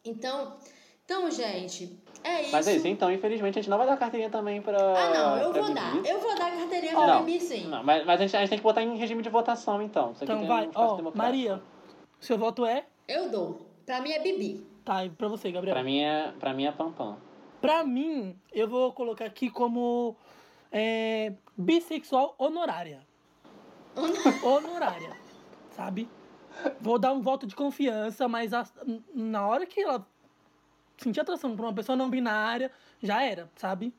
Então, 0.04 0.56
então 1.04 1.30
gente, 1.30 1.98
é 2.22 2.42
isso. 2.42 2.52
Mas 2.52 2.68
é 2.68 2.76
isso, 2.76 2.86
então, 2.86 3.10
infelizmente 3.12 3.58
a 3.58 3.62
gente 3.62 3.70
não 3.70 3.78
vai 3.78 3.86
dar 3.86 3.96
carteirinha 3.96 4.30
também 4.30 4.62
pra. 4.62 4.78
Ah, 4.78 5.10
não, 5.14 5.36
eu 5.38 5.52
vou 5.52 5.62
Bibi. 5.64 5.74
dar. 5.74 5.96
Eu 6.06 6.20
vou 6.20 6.34
dar 6.36 6.50
carteirinha 6.50 6.92
Não, 6.92 7.04
pra 7.04 7.20
Bibi, 7.20 7.40
sim. 7.40 7.66
Não, 7.66 7.82
mas, 7.82 8.06
mas 8.06 8.20
a, 8.20 8.22
gente, 8.24 8.36
a 8.36 8.40
gente 8.40 8.48
tem 8.50 8.58
que 8.58 8.64
botar 8.64 8.82
em 8.82 8.96
regime 8.96 9.22
de 9.22 9.28
votação, 9.28 9.82
então. 9.82 10.12
Isso 10.12 10.24
aqui 10.24 10.32
Então 10.32 10.38
tem 10.38 10.48
vai, 10.48 10.66
um 10.66 10.70
democrático. 10.70 11.18
Maria, 11.18 11.62
seu 12.20 12.38
voto 12.38 12.64
é? 12.64 12.86
Eu 13.06 13.28
dou. 13.28 13.66
Pra 13.84 14.00
mim 14.00 14.12
é 14.12 14.20
Bibi. 14.20 14.66
Tá, 14.84 15.04
e 15.04 15.10
pra 15.10 15.28
você, 15.28 15.50
Gabriel? 15.50 15.74
Pra 15.74 15.82
mim 15.84 16.00
é, 16.00 16.32
pra 16.38 16.54
mim 16.54 16.64
é 16.66 16.72
pam 16.72 16.92
pam. 16.92 17.18
Pra 17.60 17.84
mim, 17.84 18.38
eu 18.52 18.68
vou 18.68 18.92
colocar 18.92 19.24
aqui 19.24 19.50
como 19.50 20.16
é, 20.70 21.32
bissexual 21.56 22.34
honorária. 22.38 23.06
honorária, 24.42 25.16
sabe? 25.70 26.08
Vou 26.80 26.98
dar 26.98 27.12
um 27.12 27.20
voto 27.20 27.46
de 27.46 27.54
confiança, 27.56 28.28
mas 28.28 28.52
a- 28.52 28.66
na 29.14 29.46
hora 29.46 29.66
que 29.66 29.80
ela 29.80 30.06
sentir 30.96 31.20
atração 31.20 31.56
por 31.56 31.64
uma 31.64 31.72
pessoa 31.74 31.96
não 31.96 32.08
binária, 32.10 32.70
já 33.02 33.22
era, 33.22 33.50
sabe? 33.56 33.94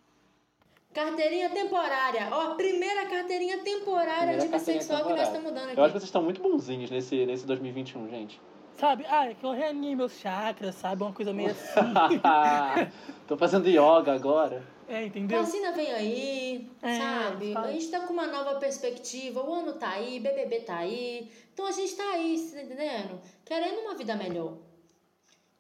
Carteirinha 0.93 1.49
temporária. 1.49 2.27
Ó, 2.31 2.51
a 2.51 2.55
primeira 2.55 3.05
carteirinha 3.07 3.59
temporária 3.59 4.37
Primeira 4.37 4.41
de 4.41 4.49
carteirinha 4.49 4.79
bissexual 4.83 5.05
que 5.05 5.13
nós 5.13 5.27
estamos 5.27 5.51
dando 5.51 5.57
Eu 5.57 5.63
acho 5.69 5.75
que 5.75 5.81
aqui. 5.81 5.91
vocês 5.91 6.03
estão 6.03 6.23
muito 6.23 6.41
bonzinhos 6.41 6.89
nesse, 6.89 7.25
nesse 7.25 7.45
2021, 7.45 8.09
gente. 8.09 8.41
Sabe? 8.79 9.05
Ah, 9.07 9.29
é 9.29 9.33
que 9.33 9.43
eu 9.45 9.51
reanimei 9.51 9.95
meus 9.95 10.13
chakras, 10.13 10.75
sabe? 10.75 11.03
Uma 11.03 11.11
coisa 11.13 11.33
meio 11.33 11.51
assim. 11.51 11.79
Tô 13.27 13.37
fazendo 13.37 13.67
yoga 13.67 14.13
agora. 14.13 14.63
é, 14.87 15.05
entendeu? 15.05 15.43
Vacina 15.43 15.71
vem 15.73 15.91
aí, 15.91 16.71
É, 16.81 16.97
sabe? 16.97 17.53
sabe. 17.53 17.67
A 17.67 17.71
gente 17.73 17.87
tá 17.89 17.99
com 18.01 18.13
uma 18.13 18.27
nova 18.27 18.55
perspectiva, 18.59 19.43
o 19.43 19.53
ano 19.53 19.73
tá 19.73 19.89
aí, 19.89 20.19
BBB 20.19 20.61
tá 20.61 20.77
aí. 20.77 21.29
Então 21.53 21.67
a 21.67 21.71
gente 21.71 21.93
tá 21.95 22.09
aí, 22.13 22.37
você 22.37 22.55
tá 22.55 22.63
entendendo? 22.63 23.19
Querendo 23.45 23.79
uma 23.81 23.95
vida 23.95 24.15
melhor. 24.15 24.57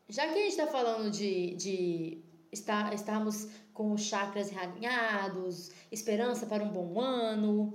Já 0.07 0.25
que 0.27 0.39
a 0.39 0.41
gente 0.43 0.55
tá 0.57 0.67
falando 0.67 1.11
de, 1.11 1.55
de 1.55 2.23
estar, 2.51 2.93
estarmos 2.93 3.49
com 3.73 3.91
os 3.91 4.01
chakras 4.01 4.49
realinhados, 4.49 5.71
esperança 5.91 6.45
para 6.45 6.63
um 6.63 6.69
bom 6.69 6.99
ano, 6.99 7.73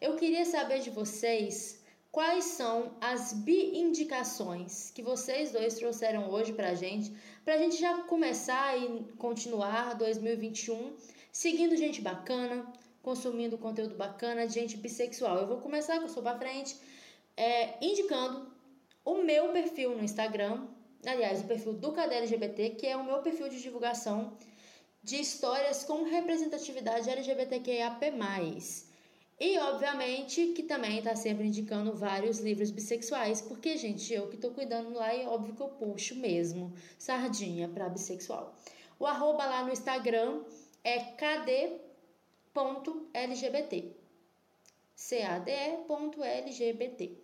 eu 0.00 0.16
queria 0.16 0.44
saber 0.44 0.80
de 0.80 0.90
vocês 0.90 1.81
quais 2.12 2.44
são 2.44 2.94
as 3.00 3.32
bi-indicações 3.32 4.90
que 4.90 5.02
vocês 5.02 5.50
dois 5.50 5.74
trouxeram 5.76 6.30
hoje 6.30 6.52
pra 6.52 6.74
gente, 6.74 7.10
pra 7.42 7.56
gente 7.56 7.80
já 7.80 8.02
começar 8.02 8.76
e 8.78 9.02
continuar 9.16 9.94
2021 9.94 10.94
seguindo 11.32 11.74
gente 11.74 12.02
bacana, 12.02 12.70
consumindo 13.02 13.56
conteúdo 13.56 13.96
bacana 13.96 14.46
de 14.46 14.52
gente 14.52 14.76
bissexual. 14.76 15.38
Eu 15.38 15.46
vou 15.46 15.56
começar, 15.56 15.98
que 15.98 16.04
eu 16.04 16.08
sou 16.10 16.22
pra 16.22 16.36
frente, 16.36 16.76
é, 17.34 17.82
indicando 17.84 18.52
o 19.02 19.22
meu 19.22 19.48
perfil 19.48 19.96
no 19.96 20.04
Instagram, 20.04 20.66
aliás, 21.06 21.40
o 21.40 21.44
perfil 21.44 21.72
do 21.72 21.92
Cadê 21.92 22.16
LGBT, 22.16 22.70
que 22.70 22.86
é 22.86 22.94
o 22.94 23.04
meu 23.04 23.22
perfil 23.22 23.48
de 23.48 23.60
divulgação 23.62 24.36
de 25.02 25.16
histórias 25.18 25.82
com 25.82 26.04
representatividade 26.04 27.08
LGBTQIAP+. 27.08 28.12
E, 29.44 29.58
obviamente, 29.58 30.52
que 30.52 30.62
também 30.62 30.98
está 30.98 31.16
sempre 31.16 31.44
indicando 31.44 31.92
vários 31.96 32.38
livros 32.38 32.70
bissexuais, 32.70 33.40
porque, 33.40 33.76
gente, 33.76 34.14
eu 34.14 34.28
que 34.28 34.36
tô 34.36 34.52
cuidando 34.52 34.94
lá 34.94 35.12
e 35.12 35.26
óbvio 35.26 35.52
que 35.52 35.60
eu 35.60 35.66
puxo 35.66 36.14
mesmo 36.14 36.72
sardinha 36.96 37.68
para 37.68 37.88
bissexual. 37.88 38.54
O 39.00 39.04
arroba 39.04 39.44
lá 39.44 39.64
no 39.64 39.72
Instagram 39.72 40.44
é 40.84 41.00
cad.lgbt. 41.00 41.82
cade.lgbt. 45.34 47.18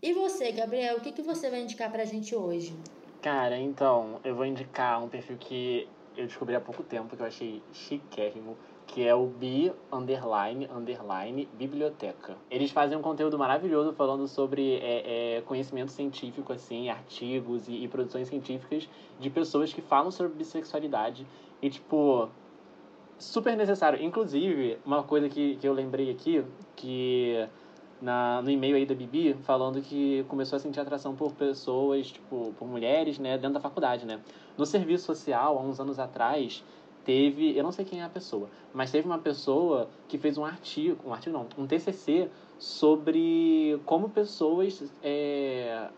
E 0.00 0.12
você, 0.12 0.52
Gabriel, 0.52 0.98
o 0.98 1.00
que, 1.00 1.10
que 1.10 1.22
você 1.22 1.50
vai 1.50 1.62
indicar 1.62 1.90
pra 1.90 2.04
gente 2.04 2.36
hoje? 2.36 2.72
Cara, 3.20 3.58
então, 3.58 4.20
eu 4.22 4.36
vou 4.36 4.46
indicar 4.46 5.02
um 5.02 5.08
perfil 5.08 5.36
que 5.38 5.88
eu 6.16 6.24
descobri 6.24 6.54
há 6.54 6.60
pouco 6.60 6.84
tempo, 6.84 7.16
que 7.16 7.22
eu 7.22 7.26
achei 7.26 7.60
chiquérrimo, 7.72 8.56
que 8.92 9.02
é 9.02 9.14
o 9.14 9.26
Bi 9.26 9.72
Underline 9.90 10.68
Underline 10.70 11.48
Biblioteca. 11.54 12.36
Eles 12.50 12.70
fazem 12.70 12.96
um 12.96 13.00
conteúdo 13.00 13.38
maravilhoso 13.38 13.94
falando 13.94 14.28
sobre 14.28 14.76
é, 14.76 15.38
é, 15.38 15.40
conhecimento 15.40 15.90
científico, 15.90 16.52
assim, 16.52 16.90
artigos 16.90 17.68
e, 17.68 17.84
e 17.84 17.88
produções 17.88 18.28
científicas 18.28 18.86
de 19.18 19.30
pessoas 19.30 19.72
que 19.72 19.80
falam 19.80 20.10
sobre 20.10 20.34
bissexualidade. 20.34 21.26
E, 21.62 21.70
tipo, 21.70 22.28
super 23.18 23.56
necessário. 23.56 24.02
Inclusive, 24.02 24.78
uma 24.84 25.02
coisa 25.02 25.26
que, 25.26 25.56
que 25.56 25.66
eu 25.66 25.72
lembrei 25.72 26.10
aqui, 26.10 26.44
que 26.76 27.48
na, 27.98 28.42
no 28.42 28.50
e-mail 28.50 28.76
aí 28.76 28.84
da 28.84 28.94
Bibi, 28.94 29.32
falando 29.42 29.80
que 29.80 30.22
começou 30.24 30.56
a 30.56 30.60
sentir 30.60 30.80
atração 30.80 31.14
por 31.14 31.32
pessoas, 31.32 32.08
tipo, 32.08 32.52
por 32.58 32.68
mulheres, 32.68 33.18
né, 33.18 33.38
dentro 33.38 33.54
da 33.54 33.60
faculdade, 33.60 34.04
né. 34.04 34.20
No 34.58 34.66
serviço 34.66 35.06
social, 35.06 35.56
há 35.56 35.62
uns 35.62 35.80
anos 35.80 35.98
atrás, 35.98 36.62
teve, 37.04 37.56
eu 37.56 37.62
não 37.62 37.72
sei 37.72 37.84
quem 37.84 38.00
é 38.00 38.04
a 38.04 38.08
pessoa, 38.08 38.48
mas 38.72 38.90
teve 38.90 39.06
uma 39.06 39.18
pessoa 39.18 39.88
que 40.08 40.18
fez 40.18 40.38
um 40.38 40.44
artigo, 40.44 40.98
um 41.06 41.12
artigo 41.12 41.36
não, 41.36 41.46
um 41.58 41.66
TCC 41.66 42.30
sobre 42.58 43.80
como 43.84 44.08
pessoas, 44.08 44.82
é, 45.02 45.88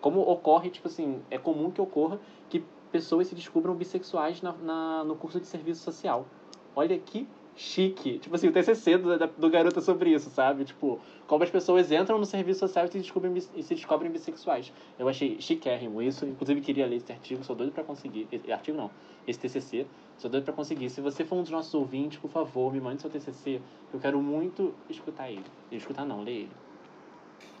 como 0.00 0.20
ocorre, 0.20 0.70
tipo 0.70 0.88
assim, 0.88 1.20
é 1.30 1.38
comum 1.38 1.70
que 1.70 1.80
ocorra 1.80 2.20
que 2.48 2.64
pessoas 2.90 3.28
se 3.28 3.34
descubram 3.34 3.74
bissexuais 3.74 4.42
na, 4.42 4.52
na, 4.52 5.04
no 5.04 5.14
curso 5.14 5.40
de 5.40 5.46
serviço 5.46 5.82
social. 5.82 6.26
Olha 6.74 6.98
que 6.98 7.26
chique. 7.60 8.18
Tipo 8.18 8.34
assim, 8.34 8.48
o 8.48 8.52
TCC 8.52 8.96
do, 8.96 9.18
do 9.18 9.50
garoto 9.50 9.80
sobre 9.82 10.10
isso, 10.10 10.30
sabe? 10.30 10.64
Tipo, 10.64 10.98
como 11.26 11.44
as 11.44 11.50
pessoas 11.50 11.92
entram 11.92 12.18
no 12.18 12.24
serviço 12.24 12.60
social 12.60 12.86
e 12.86 12.88
se 12.88 12.98
descobrem, 12.98 13.34
e 13.54 13.62
se 13.62 13.74
descobrem 13.74 14.10
bissexuais. 14.10 14.72
Eu 14.98 15.08
achei 15.08 15.38
chiquérrimo 15.40 16.00
isso. 16.00 16.24
Inclusive, 16.24 16.60
queria 16.62 16.86
ler 16.86 16.96
esse 16.96 17.12
artigo. 17.12 17.44
Sou 17.44 17.54
doido 17.54 17.72
pra 17.72 17.84
conseguir. 17.84 18.26
Esse 18.32 18.50
artigo 18.50 18.78
não. 18.78 18.90
Esse 19.26 19.38
TCC. 19.38 19.86
Sou 20.16 20.30
doido 20.30 20.44
pra 20.44 20.54
conseguir. 20.54 20.88
Se 20.88 21.00
você 21.02 21.22
for 21.22 21.36
um 21.36 21.42
dos 21.42 21.50
nossos 21.50 21.72
ouvintes, 21.74 22.18
por 22.18 22.30
favor, 22.30 22.72
me 22.72 22.80
mande 22.80 23.02
seu 23.02 23.10
TCC. 23.10 23.60
Eu 23.92 24.00
quero 24.00 24.20
muito 24.22 24.74
escutar 24.88 25.30
ele. 25.30 25.44
Escutar 25.70 26.06
não, 26.06 26.22
ler 26.22 26.32
ele. 26.32 26.52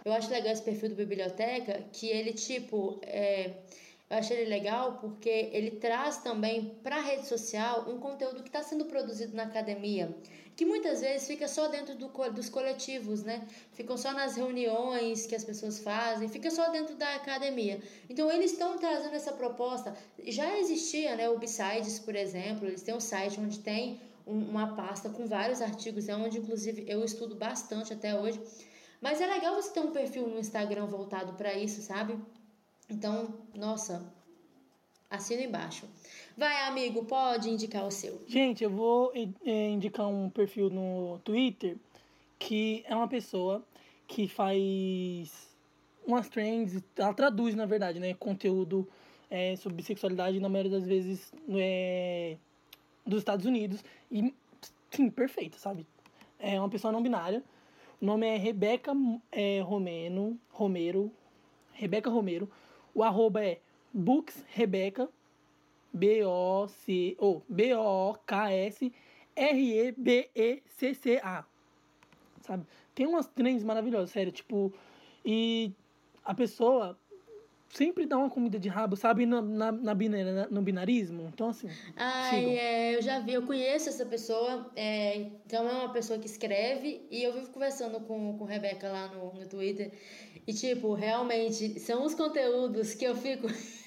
eu 0.04 0.12
acho 0.14 0.30
legal 0.30 0.52
esse 0.52 0.62
perfil 0.62 0.88
do 0.88 0.94
Biblioteca, 0.94 1.84
que 1.92 2.08
ele, 2.08 2.32
tipo, 2.32 2.98
é, 3.02 3.52
eu 4.10 4.18
achei 4.18 4.38
ele 4.38 4.50
legal 4.50 4.98
porque 5.00 5.50
ele 5.52 5.70
traz 5.70 6.16
também 6.16 6.76
para 6.82 6.96
a 6.96 7.00
rede 7.00 7.28
social 7.28 7.88
um 7.88 8.00
conteúdo 8.00 8.42
que 8.42 8.48
está 8.48 8.60
sendo 8.60 8.86
produzido 8.86 9.36
na 9.36 9.44
academia, 9.44 10.12
que 10.56 10.64
muitas 10.66 11.00
vezes 11.00 11.28
fica 11.28 11.46
só 11.46 11.68
dentro 11.68 11.94
do, 11.94 12.08
dos 12.32 12.48
coletivos, 12.48 13.22
né? 13.22 13.46
Ficam 13.72 13.96
só 13.96 14.12
nas 14.12 14.34
reuniões 14.34 15.26
que 15.26 15.34
as 15.36 15.44
pessoas 15.44 15.78
fazem, 15.78 16.28
fica 16.28 16.50
só 16.50 16.70
dentro 16.70 16.96
da 16.96 17.14
academia. 17.14 17.80
Então 18.08 18.28
eles 18.32 18.50
estão 18.50 18.76
trazendo 18.78 19.14
essa 19.14 19.32
proposta. 19.32 19.94
Já 20.26 20.58
existia, 20.58 21.14
né? 21.14 21.30
O 21.30 21.38
Besides, 21.38 22.00
por 22.00 22.16
exemplo, 22.16 22.66
eles 22.66 22.82
têm 22.82 22.94
um 22.94 23.00
site 23.00 23.38
onde 23.38 23.60
tem 23.60 24.00
uma 24.26 24.74
pasta 24.74 25.08
com 25.08 25.24
vários 25.26 25.62
artigos, 25.62 26.08
é 26.08 26.16
onde 26.16 26.38
inclusive 26.38 26.84
eu 26.88 27.04
estudo 27.04 27.36
bastante 27.36 27.92
até 27.92 28.18
hoje. 28.18 28.40
Mas 29.00 29.20
é 29.20 29.26
legal 29.26 29.54
você 29.54 29.70
ter 29.70 29.80
um 29.80 29.92
perfil 29.92 30.26
no 30.26 30.38
Instagram 30.38 30.86
voltado 30.86 31.34
para 31.34 31.54
isso, 31.54 31.80
sabe? 31.80 32.18
Então, 32.90 33.34
nossa, 33.54 34.12
assina 35.08 35.42
embaixo. 35.42 35.86
Vai, 36.36 36.68
amigo, 36.68 37.04
pode 37.04 37.48
indicar 37.48 37.86
o 37.86 37.90
seu. 37.90 38.22
Gente, 38.26 38.64
eu 38.64 38.70
vou 38.70 39.12
é, 39.14 39.68
indicar 39.68 40.08
um 40.08 40.28
perfil 40.28 40.68
no 40.70 41.18
Twitter 41.24 41.76
que 42.38 42.82
é 42.88 42.96
uma 42.96 43.06
pessoa 43.06 43.62
que 44.08 44.26
faz 44.26 45.48
umas 46.06 46.28
trends, 46.28 46.82
ela 46.96 47.12
traduz, 47.12 47.54
na 47.54 47.66
verdade, 47.66 48.00
né, 48.00 48.14
conteúdo 48.14 48.88
é, 49.30 49.54
sobre 49.56 49.82
sexualidade, 49.82 50.40
na 50.40 50.48
maioria 50.48 50.72
das 50.72 50.86
vezes, 50.86 51.32
é, 51.50 52.36
dos 53.06 53.18
Estados 53.18 53.44
Unidos. 53.44 53.84
E, 54.10 54.34
sim, 54.90 55.10
perfeito, 55.10 55.58
sabe? 55.58 55.86
É 56.38 56.58
uma 56.58 56.68
pessoa 56.68 56.90
não 56.90 57.02
binária. 57.02 57.44
O 58.00 58.06
nome 58.06 58.26
é 58.26 58.36
Rebeca 58.36 58.92
é, 59.30 59.60
Romeno, 59.60 60.38
Romero. 60.50 61.12
Rebeca 61.74 62.10
Romero. 62.10 62.50
O 62.94 63.02
arroba 63.02 63.44
é 63.44 63.58
booksrebeca, 63.92 65.08
B-O-C, 65.92 67.16
ou 67.18 67.42
B-O-K-S 67.48 68.92
R-E-B-E-C-C-A. 69.40 71.44
Sabe? 72.42 72.66
Tem 72.94 73.06
umas 73.06 73.26
trends 73.26 73.64
maravilhosas, 73.64 74.10
sério, 74.10 74.32
tipo, 74.32 74.72
e 75.24 75.72
a 76.24 76.34
pessoa 76.34 76.98
sempre 77.70 78.04
dá 78.04 78.18
uma 78.18 78.28
comida 78.28 78.58
de 78.58 78.68
rabo, 78.68 78.96
sabe, 78.96 79.24
na, 79.24 79.40
na, 79.40 79.72
na 79.72 79.94
binar, 79.94 80.50
no 80.50 80.60
binarismo. 80.60 81.30
Então, 81.32 81.48
assim. 81.48 81.70
Ai, 81.96 82.58
é, 82.58 82.96
eu 82.96 83.02
já 83.02 83.20
vi, 83.20 83.32
eu 83.32 83.46
conheço 83.46 83.88
essa 83.88 84.04
pessoa. 84.04 84.70
É, 84.74 85.16
então, 85.16 85.68
é 85.68 85.72
uma 85.72 85.92
pessoa 85.92 86.18
que 86.18 86.26
escreve. 86.26 87.06
E 87.10 87.22
eu 87.22 87.32
vivo 87.32 87.50
conversando 87.50 88.00
com, 88.00 88.36
com 88.36 88.44
Rebeca 88.44 88.90
lá 88.90 89.08
no, 89.08 89.32
no 89.34 89.46
Twitter. 89.46 89.92
E, 90.50 90.52
tipo, 90.52 90.94
realmente, 90.94 91.78
são 91.78 92.04
os 92.04 92.12
conteúdos 92.12 92.92
que 92.94 93.04
eu 93.04 93.14
fico. 93.14 93.46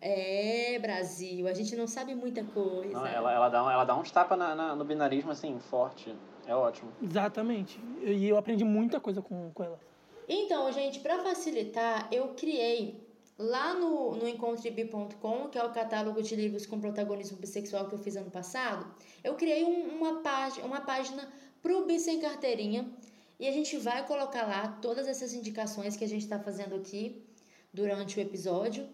É, 0.00 0.78
Brasil, 0.78 1.46
a 1.46 1.52
gente 1.52 1.76
não 1.76 1.86
sabe 1.86 2.14
muita 2.14 2.42
coisa. 2.42 2.90
Não, 2.90 3.06
ela, 3.06 3.30
ela, 3.30 3.48
dá, 3.50 3.58
ela 3.58 3.84
dá 3.84 3.94
uns 3.94 4.10
tapas 4.10 4.38
na, 4.38 4.54
na, 4.54 4.74
no 4.74 4.82
binarismo, 4.82 5.30
assim, 5.30 5.60
forte. 5.60 6.12
É 6.46 6.56
ótimo. 6.56 6.90
Exatamente. 7.02 7.78
E 8.02 8.26
eu 8.26 8.38
aprendi 8.38 8.64
muita 8.64 8.98
coisa 8.98 9.20
com, 9.20 9.50
com 9.52 9.62
ela. 9.62 9.78
Então, 10.26 10.72
gente, 10.72 11.00
para 11.00 11.22
facilitar, 11.22 12.08
eu 12.10 12.28
criei 12.28 13.06
lá 13.38 13.74
no, 13.74 14.16
no 14.16 14.26
encontrebi.com, 14.26 15.48
que 15.50 15.58
é 15.58 15.62
o 15.62 15.70
catálogo 15.70 16.22
de 16.22 16.34
livros 16.34 16.64
com 16.64 16.80
protagonismo 16.80 17.36
bissexual 17.36 17.86
que 17.88 17.94
eu 17.94 17.98
fiz 17.98 18.16
ano 18.16 18.30
passado, 18.30 18.86
eu 19.22 19.34
criei 19.34 19.64
um, 19.64 19.98
uma, 19.98 20.22
página, 20.22 20.66
uma 20.66 20.80
página 20.80 21.30
pro 21.60 21.84
Bi 21.84 22.00
Sem 22.00 22.18
Carteirinha 22.18 22.90
e 23.38 23.46
a 23.46 23.52
gente 23.52 23.76
vai 23.78 24.06
colocar 24.06 24.46
lá 24.46 24.68
todas 24.80 25.06
essas 25.06 25.32
indicações 25.32 25.96
que 25.96 26.04
a 26.04 26.08
gente 26.08 26.22
está 26.22 26.38
fazendo 26.38 26.74
aqui 26.74 27.24
durante 27.72 28.18
o 28.18 28.20
episódio, 28.20 28.88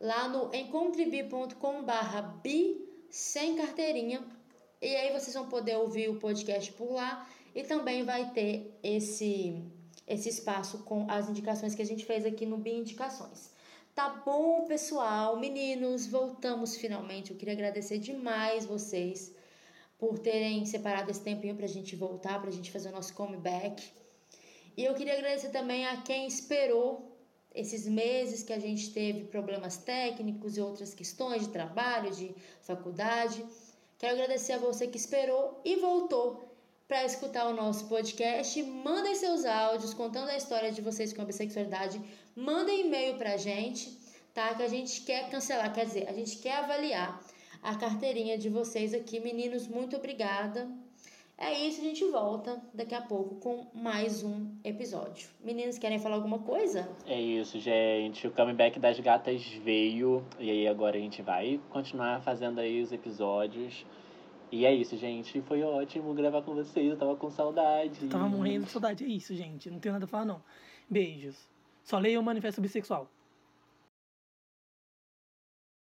lá 0.00 0.28
no 0.28 0.54
encontrebi.com 0.54 1.82
barra 1.82 2.22
bi 2.22 2.84
sem 3.10 3.56
carteirinha, 3.56 4.24
e 4.80 4.94
aí 4.94 5.12
vocês 5.12 5.34
vão 5.34 5.48
poder 5.48 5.76
ouvir 5.76 6.08
o 6.08 6.18
podcast 6.18 6.72
por 6.72 6.92
lá 6.92 7.28
e 7.54 7.62
também 7.62 8.04
vai 8.04 8.30
ter 8.30 8.78
esse 8.82 9.62
esse 10.06 10.28
espaço 10.30 10.78
com 10.84 11.06
as 11.10 11.28
indicações 11.28 11.74
que 11.74 11.82
a 11.82 11.84
gente 11.84 12.06
fez 12.06 12.24
aqui 12.24 12.46
no 12.46 12.56
Bi 12.56 12.72
Indicações. 12.72 13.50
Tá 13.94 14.08
bom, 14.24 14.64
pessoal? 14.64 15.36
Meninos, 15.36 16.06
voltamos 16.06 16.76
finalmente. 16.76 17.30
Eu 17.30 17.36
queria 17.36 17.52
agradecer 17.52 17.98
demais 17.98 18.64
vocês 18.64 19.34
por 19.98 20.18
terem 20.18 20.64
separado 20.64 21.10
esse 21.10 21.20
tempinho 21.20 21.56
pra 21.56 21.66
gente 21.66 21.96
voltar, 21.96 22.40
pra 22.40 22.50
gente 22.50 22.70
fazer 22.70 22.88
o 22.90 22.92
nosso 22.92 23.12
comeback. 23.14 23.82
E 24.76 24.84
eu 24.84 24.94
queria 24.94 25.14
agradecer 25.14 25.50
também 25.50 25.86
a 25.86 25.96
quem 26.02 26.26
esperou 26.26 27.18
esses 27.52 27.88
meses 27.88 28.44
que 28.44 28.52
a 28.52 28.60
gente 28.60 28.92
teve 28.92 29.24
problemas 29.24 29.76
técnicos 29.76 30.56
e 30.56 30.60
outras 30.60 30.94
questões 30.94 31.42
de 31.42 31.48
trabalho, 31.48 32.12
de 32.12 32.32
faculdade. 32.62 33.44
Quero 33.98 34.14
agradecer 34.14 34.52
a 34.52 34.58
você 34.58 34.86
que 34.86 34.96
esperou 34.96 35.60
e 35.64 35.74
voltou 35.76 36.48
para 36.86 37.04
escutar 37.04 37.48
o 37.48 37.54
nosso 37.54 37.88
podcast. 37.88 38.62
Mandem 38.62 39.16
seus 39.16 39.44
áudios 39.44 39.92
contando 39.92 40.28
a 40.28 40.36
história 40.36 40.70
de 40.70 40.80
vocês 40.80 41.12
com 41.12 41.22
a 41.22 41.24
bissexualidade. 41.24 42.00
Mandem 42.36 42.86
e-mail 42.86 43.16
para 43.16 43.34
a 43.34 43.36
gente, 43.36 43.98
tá? 44.32 44.54
Que 44.54 44.62
a 44.62 44.68
gente 44.68 45.00
quer 45.00 45.28
cancelar, 45.28 45.74
quer 45.74 45.86
dizer, 45.86 46.08
a 46.08 46.12
gente 46.12 46.36
quer 46.36 46.58
avaliar 46.58 47.20
a 47.62 47.74
carteirinha 47.74 48.38
de 48.38 48.48
vocês 48.48 48.94
aqui. 48.94 49.20
Meninos, 49.20 49.66
muito 49.66 49.96
obrigada. 49.96 50.68
É 51.40 51.52
isso, 51.52 51.80
a 51.80 51.84
gente 51.84 52.04
volta 52.06 52.60
daqui 52.74 52.96
a 52.96 53.00
pouco 53.00 53.36
com 53.36 53.66
mais 53.72 54.24
um 54.24 54.48
episódio. 54.64 55.28
Meninos, 55.40 55.78
querem 55.78 56.00
falar 56.00 56.16
alguma 56.16 56.40
coisa? 56.40 56.88
É 57.06 57.20
isso, 57.20 57.60
gente. 57.60 58.26
O 58.26 58.32
comeback 58.32 58.80
das 58.80 58.98
gatas 58.98 59.46
veio. 59.62 60.24
E 60.36 60.50
aí 60.50 60.66
agora 60.66 60.96
a 60.96 61.00
gente 61.00 61.22
vai 61.22 61.60
continuar 61.70 62.20
fazendo 62.22 62.58
aí 62.58 62.82
os 62.82 62.90
episódios. 62.90 63.86
E 64.50 64.66
é 64.66 64.74
isso, 64.74 64.96
gente. 64.96 65.40
Foi 65.42 65.62
ótimo 65.62 66.12
gravar 66.12 66.42
com 66.42 66.56
vocês. 66.56 66.90
Eu 66.90 66.96
tava 66.96 67.14
com 67.14 67.30
saudade. 67.30 68.00
Eu 68.02 68.08
tava 68.08 68.28
morrendo 68.28 68.64
de 68.64 68.72
saudade. 68.72 69.04
É 69.04 69.06
isso, 69.06 69.32
gente. 69.36 69.70
Não 69.70 69.78
tenho 69.78 69.92
nada 69.92 70.06
a 70.06 70.08
falar, 70.08 70.24
não. 70.24 70.42
Beijos. 70.90 71.48
Só 71.84 71.98
leia 71.98 72.18
o 72.18 72.22
Manifesto 72.22 72.60
Bissexual. 72.60 73.08